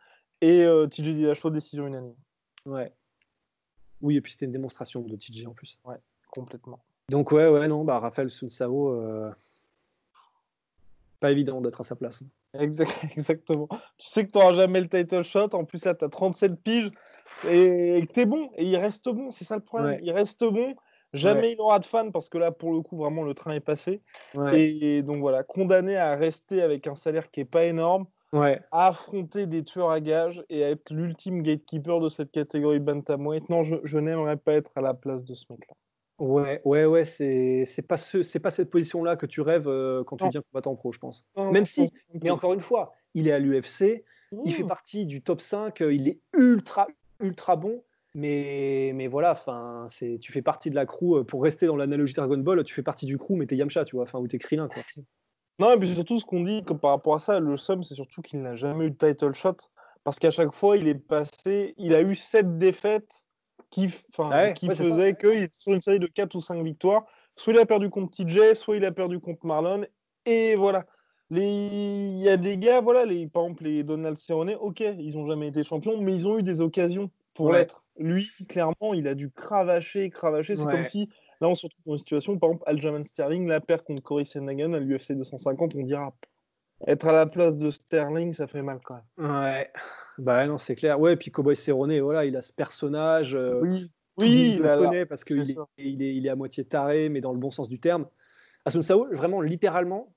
Et 0.43 0.63
euh, 0.65 0.87
TJ 0.87 1.15
Dillashaw 1.15 1.49
décision 1.51 1.87
unanime, 1.87 2.15
Ouais. 2.67 2.93
Oui, 4.01 4.17
et 4.17 4.21
puis 4.21 4.33
c'était 4.33 4.47
une 4.47 4.53
démonstration 4.53 5.01
de 5.03 5.17
TJ 5.17 5.47
en 5.47 5.53
plus. 5.53 5.79
complètement. 6.31 6.81
Donc, 7.09 7.31
ouais, 7.33 7.49
ouais, 7.49 7.69
non, 7.69 7.85
bah, 7.85 7.99
Raphaël 7.99 8.31
Sunsao, 8.31 8.95
euh, 8.95 9.31
pas 11.21 11.31
évident 11.31 11.61
d'être 11.61 11.81
à 11.81 11.85
sa 11.85 11.95
place. 11.97 12.25
Exact- 12.59 12.91
exactement. 13.17 13.69
Tu 13.99 14.09
sais 14.09 14.27
que 14.27 14.33
tu 14.33 14.39
n'auras 14.39 14.53
jamais 14.55 14.81
le 14.81 14.89
title 14.89 15.23
shot. 15.23 15.49
En 15.55 15.65
plus, 15.65 15.85
là, 15.85 15.95
tu 15.95 16.05
as 16.05 16.09
37 16.09 16.57
piges 16.63 16.91
et 17.49 18.07
tu 18.13 18.21
es 18.21 18.27
bon. 18.27 18.51
Et 18.57 18.65
il 18.65 18.77
reste 18.77 19.09
bon, 19.09 19.31
c'est 19.31 19.45
ça 19.45 19.57
le 19.57 19.63
problème. 19.63 19.93
Ouais. 19.95 20.01
Il 20.03 20.13
reste 20.13 20.45
bon. 20.45 20.75
Jamais 21.13 21.41
Ouais. 21.49 21.53
il 21.53 21.61
aura 21.61 21.79
de 21.79 21.85
fans 21.85 22.11
parce 22.11 22.31
que 22.31 22.39
là, 22.39 22.51
pour 22.53 22.73
le 22.73 22.81
coup, 22.81 22.97
vraiment, 22.97 23.23
le 23.23 23.35
train 23.35 23.53
est 23.53 23.61
passé. 23.61 24.01
Ouais. 24.35 24.63
Et 24.63 25.03
donc 25.03 25.21
voilà, 25.21 25.43
condamné 25.45 25.97
à 25.97 26.17
rester 26.17 26.63
avec 26.63 26.87
un 26.87 26.95
salaire 26.95 27.31
qui 27.31 27.41
est 27.41 27.45
pas 27.45 27.65
énorme. 27.65 28.07
Ouais. 28.33 28.61
à 28.71 28.89
affronter 28.89 29.47
des 29.47 29.65
tueurs 29.65 29.91
à 29.91 30.01
gages 30.01 30.45
et 30.49 30.65
à 30.65 30.71
être 30.71 30.91
l'ultime 30.93 31.43
gatekeeper 31.43 32.01
de 32.01 32.09
cette 32.09 32.31
catégorie 32.31 32.81
bantamweight. 32.81 33.49
Non, 33.49 33.63
je, 33.63 33.77
je 33.85 33.99
n'aimerais 33.99 34.37
pas 34.37 34.53
être 34.55 34.71
à 34.77 34.81
la 34.81 34.95
place 34.95 35.25
de 35.25 35.35
ce 35.35 35.45
mec-là. 35.51 35.75
Ouais, 36.19 36.61
ouais, 36.65 36.85
ouais, 36.85 37.05
c'est 37.05 37.65
c'est 37.65 37.83
pas 37.83 37.97
ce, 37.97 38.23
c'est 38.23 38.39
pas 38.39 38.51
cette 38.51 38.71
position-là 38.71 39.17
que 39.17 39.27
tu 39.27 39.41
rêves 39.41 39.67
euh, 39.67 40.05
quand 40.05 40.17
tu 40.17 40.25
Non. 40.25 40.29
deviens 40.29 40.43
combattant 40.53 40.77
pro, 40.77 40.93
je 40.93 40.99
pense. 40.99 41.25
Non, 41.37 41.51
Même 41.51 41.67
si, 41.67 41.89
Mais 42.23 42.31
encore 42.31 42.53
une 42.53 42.61
fois, 42.61 42.93
il 43.15 43.27
est 43.27 43.33
à 43.33 43.39
l'UFC, 43.39 44.05
il 44.45 44.53
fait 44.53 44.63
Mmh. 44.63 44.67
partie 44.69 45.07
du 45.07 45.23
top 45.23 45.41
5, 45.41 45.81
euh, 45.81 45.93
il 45.93 46.09
est 46.09 46.21
ultra, 46.37 46.87
ultra 47.21 47.57
bon. 47.57 47.83
Mais, 48.15 48.93
mais 48.95 49.09
voilà, 49.09 49.33
enfin, 49.33 49.87
c'est, 49.91 50.19
tu 50.21 50.33
fais 50.33 50.43
partie 50.43 50.69
de 50.71 50.75
la 50.75 50.85
crew, 50.87 51.17
euh, 51.17 51.25
pour 51.25 51.43
rester 51.43 51.67
dans 51.67 51.77
l'analogie 51.77 52.13
Dragon 52.15 52.37
Ball, 52.39 52.63
tu 52.63 52.75
fais 52.75 52.83
partie 52.83 53.07
du 53.07 53.17
crew, 53.19 53.33
mais 53.33 53.47
t'es 53.47 53.57
Yamcha, 53.57 53.85
tu 53.87 53.97
vois, 53.97 54.05
enfin, 54.05 54.19
ou 54.19 54.29
t'es 54.29 54.39
Krillin, 54.39 54.69
quoi. 54.69 54.83
Non, 55.63 55.71
et 55.71 55.79
puis 55.79 55.95
surtout, 55.95 56.19
ce 56.19 56.25
qu'on 56.25 56.43
dit 56.43 56.65
comme 56.65 56.81
par 56.81 56.91
rapport 56.91 57.15
à 57.15 57.21
ça, 57.21 57.39
le 57.39 57.57
somme, 57.57 57.85
c'est 57.85 57.95
surtout 57.95 58.21
qu'il 58.21 58.43
n'a 58.43 58.57
jamais 58.57 58.87
eu 58.87 58.91
de 58.91 58.97
title 58.97 59.33
shot. 59.33 59.57
Parce 60.03 60.19
qu'à 60.19 60.33
chaque 60.33 60.53
fois, 60.53 60.77
il 60.77 60.89
est 60.89 60.97
passé, 60.97 61.75
il 61.79 61.95
a 61.95 62.03
eu 62.03 62.17
sept 62.17 62.59
défaites 62.59 63.23
qui, 63.71 63.89
Ouais, 64.19 64.55
qui 64.55 64.67
ouais, 64.69 64.75
faisaient 64.75 65.15
qu'il 65.15 65.45
était 65.45 65.57
sur 65.57 65.73
une 65.73 65.81
série 65.81 66.01
de 66.01 66.09
4 66.09 66.35
ou 66.35 66.41
5 66.41 66.61
victoires. 66.65 67.05
Soit 67.37 67.53
il 67.53 67.61
a 67.61 67.67
perdu 67.67 67.91
contre 67.91 68.11
TJ, 68.11 68.55
soit 68.55 68.77
il 68.77 68.85
a 68.85 68.91
perdu 68.91 69.21
contre 69.21 69.47
Marlon. 69.47 69.87
Et 70.27 70.57
voilà. 70.57 70.85
Les... 71.31 71.47
Il 71.47 72.19
y 72.19 72.29
a 72.29 72.37
des 72.37 72.59
gars, 72.59 72.81
voilà, 72.81 73.05
les... 73.05 73.29
par 73.29 73.45
exemple, 73.45 73.63
les 73.63 73.85
Donald 73.85 74.17
Cerrone, 74.17 74.57
ok, 74.61 74.81
ils 74.81 75.17
n'ont 75.17 75.29
jamais 75.29 75.47
été 75.47 75.63
champions, 75.63 76.01
mais 76.01 76.13
ils 76.13 76.27
ont 76.27 76.41
eu 76.41 76.43
des 76.43 76.61
occasions 76.61 77.09
pour 77.35 77.47
Ouais. 77.47 77.61
l'être. 77.61 77.85
Lui, 77.99 78.29
clairement, 78.49 78.95
il 78.95 79.07
a 79.07 79.15
dû 79.15 79.31
cravacher, 79.31 80.11
cravacher. 80.11 80.57
C'est 80.57 80.65
comme 80.65 80.85
si, 80.85 81.09
là, 81.43 81.49
on 81.49 81.55
se 81.55 81.67
retrouve 81.67 81.83
dans 81.85 81.93
une 81.93 81.99
situation, 81.99 82.39
par 82.39 82.51
exemple, 82.51 82.65
Aljamain 82.67 83.05
Sterling, 83.05 83.47
la 83.47 83.61
perd 83.61 83.83
contre 83.83 84.03
Cory 84.03 84.25
Sandhagen 84.25 84.73
à 84.73 84.79
l'UFC 84.79 85.13
250, 85.13 85.75
on 85.75 85.83
dira, 85.83 86.15
être 86.87 87.07
à 87.07 87.13
la 87.13 87.27
place 87.27 87.57
de 87.57 87.71
Sterling, 87.71 88.33
ça 88.33 88.47
fait 88.47 88.63
mal 88.63 88.81
quand 88.85 88.95
même. 89.19 89.31
Ouais. 89.31 89.71
Bah 90.19 90.47
non, 90.47 90.59
c'est 90.59 90.77
clair. 90.77 91.01
Ouais, 91.01 91.17
puis 91.17 91.31
Cowboy 91.31 91.57
Cerrone, 91.57 91.99
voilà, 92.01 92.25
il 92.25 92.37
a 92.37 92.43
ce 92.43 92.53
personnage. 92.53 93.35
euh, 93.35 93.61
Oui, 93.61 93.91
oui, 94.17 94.53
il 94.57 94.63
le 94.63 94.77
connaît 94.79 95.07
parce 95.07 95.25
qu'il 95.25 95.43
il 95.79 96.03
est, 96.03 96.15
il 96.15 96.27
est 96.27 96.31
à 96.31 96.37
moitié 96.37 96.65
taré, 96.65 97.09
mais 97.09 97.21
dans 97.21 97.33
le 97.33 97.39
bon 97.39 97.51
sens 97.51 97.69
du 97.69 97.79
terme. 97.79 98.07
Asun 98.65 98.83
Sao, 98.83 99.09
vraiment, 99.13 99.41
littéralement, 99.41 100.13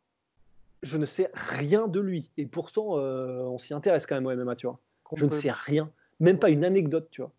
je 0.84 0.98
ne 0.98 1.06
sais 1.06 1.32
rien 1.34 1.88
de 1.88 2.00
lui. 2.00 2.30
Et 2.38 2.46
pourtant, 2.46 3.00
euh, 3.00 3.42
on 3.44 3.58
s'y 3.58 3.74
intéresse 3.74 4.06
quand 4.06 4.16
même 4.16 4.26
au 4.28 4.32
MMA, 4.32 4.56
tu 4.56 4.68
vois. 4.68 4.80
Je 5.16 5.26
ne 5.26 5.30
sais 5.32 5.52
rien. 5.52 5.90
Même 6.20 6.40
pas 6.40 6.50
une 6.50 6.66
anecdote, 6.66 7.08
tu 7.10 7.22
vois. 7.22 7.32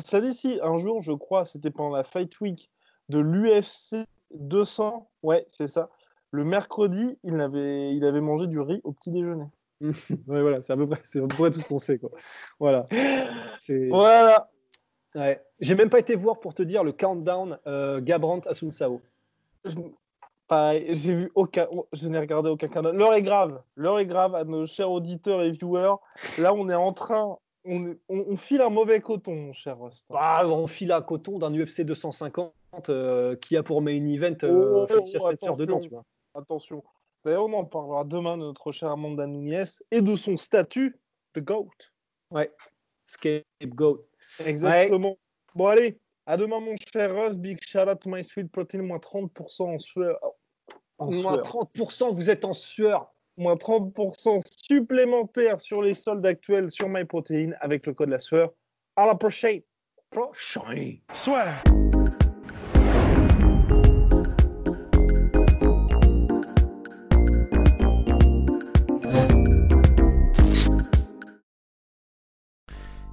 Ça 0.00 0.20
dit 0.20 0.32
si, 0.32 0.58
un 0.62 0.78
jour, 0.78 1.00
je 1.00 1.12
crois, 1.12 1.44
c'était 1.44 1.70
pendant 1.70 1.94
la 1.94 2.04
Fight 2.04 2.40
Week 2.40 2.70
de 3.08 3.18
l'UFC 3.18 4.06
200, 4.34 5.10
ouais, 5.22 5.44
c'est 5.48 5.66
ça. 5.66 5.90
Le 6.30 6.44
mercredi, 6.44 7.18
il 7.24 7.40
avait, 7.40 7.94
il 7.94 8.04
avait 8.04 8.20
mangé 8.20 8.46
du 8.46 8.60
riz 8.60 8.80
au 8.84 8.92
petit 8.92 9.10
déjeuner. 9.10 9.46
Ouais, 10.26 10.42
voilà, 10.42 10.60
c'est 10.60 10.72
à 10.72 10.76
peu 10.76 10.86
près, 10.86 11.00
c'est 11.04 11.18
à 11.18 11.22
peu 11.22 11.36
près 11.36 11.50
tout 11.50 11.60
ce 11.60 11.64
qu'on 11.64 11.78
sait, 11.78 11.98
quoi. 11.98 12.10
Voilà. 12.58 12.86
Voilà. 13.88 14.50
Ouais. 15.14 15.42
J'ai 15.60 15.74
même 15.74 15.90
pas 15.90 15.98
été 15.98 16.14
voir 16.14 16.38
pour 16.38 16.54
te 16.54 16.62
dire 16.62 16.84
le 16.84 16.92
countdown 16.92 17.58
euh, 17.66 18.00
Gabrant 18.00 18.40
à 18.40 18.54
Sao. 18.54 19.00
Pareil, 20.46 20.86
j'ai 20.90 21.14
vu 21.14 21.32
aucun, 21.34 21.66
je 21.92 22.08
n'ai 22.08 22.18
regardé 22.18 22.50
aucun 22.50 22.68
countdown. 22.68 22.96
L'heure 22.96 23.14
est 23.14 23.22
grave, 23.22 23.62
l'heure 23.76 23.98
est 23.98 24.06
grave 24.06 24.34
à 24.34 24.44
nos 24.44 24.66
chers 24.66 24.90
auditeurs 24.90 25.42
et 25.42 25.50
viewers. 25.50 25.96
Là, 26.38 26.52
on 26.52 26.68
est 26.68 26.74
en 26.74 26.92
train, 26.92 27.38
on, 27.64 27.96
on, 28.08 28.36
file 28.36 28.62
un 28.62 28.70
mauvais 28.70 29.00
coton, 29.00 29.34
mon 29.34 29.52
cher 29.52 29.78
Rust. 29.78 30.06
Ah, 30.14 30.46
on 30.48 30.66
file 30.66 30.92
un 30.92 31.02
coton 31.02 31.38
d'un 31.38 31.52
UFC 31.54 31.82
250 31.82 32.52
euh, 32.88 33.36
qui 33.36 33.56
a 33.56 33.62
pour 33.62 33.82
main 33.82 34.06
event 34.06 34.36
euh, 34.44 34.86
oh, 34.88 34.92
attention, 35.22 35.56
dedans, 35.56 35.80
tu 35.80 35.90
vois. 35.90 36.04
Attention. 36.34 36.82
D'ailleurs, 37.24 37.44
on 37.44 37.52
en 37.52 37.64
parlera 37.64 38.04
demain 38.04 38.36
de 38.38 38.44
notre 38.44 38.72
cher 38.72 38.90
Amanda 38.90 39.26
Nunes 39.26 39.66
et 39.90 40.00
de 40.00 40.16
son 40.16 40.36
statut 40.36 40.98
de 41.34 41.40
GOAT. 41.40 41.68
Ouais, 42.30 42.50
scapegoat. 43.06 43.98
Exactement. 44.44 45.18
Bon, 45.54 45.66
allez, 45.66 46.00
à 46.26 46.36
demain, 46.36 46.60
mon 46.60 46.74
cher 46.92 47.14
Russ. 47.14 47.34
Big 47.34 47.58
shout 47.60 47.88
out 47.88 48.00
to 48.00 48.08
my 48.08 48.24
sweet 48.24 48.50
protein, 48.50 48.82
moins 48.82 48.98
30% 48.98 49.62
en 49.62 49.78
sueur. 49.78 50.18
En 50.98 51.10
moins 51.12 51.38
30%, 51.38 52.14
vous 52.14 52.30
êtes 52.30 52.44
en 52.44 52.52
sueur. 52.52 53.12
Moins 53.36 53.54
30% 53.54 54.40
supplémentaire 54.50 55.60
sur 55.60 55.82
les 55.82 55.94
soldes 55.94 56.26
actuels 56.26 56.70
sur 56.70 56.88
MyProtein 56.88 57.52
avec 57.60 57.86
le 57.86 57.94
code 57.94 58.10
la 58.10 58.20
sueur. 58.20 58.52
À 58.96 59.06
la 59.06 59.14
prochaine. 59.14 59.62
Prochaine. 60.10 60.98
Soit. 61.12 61.62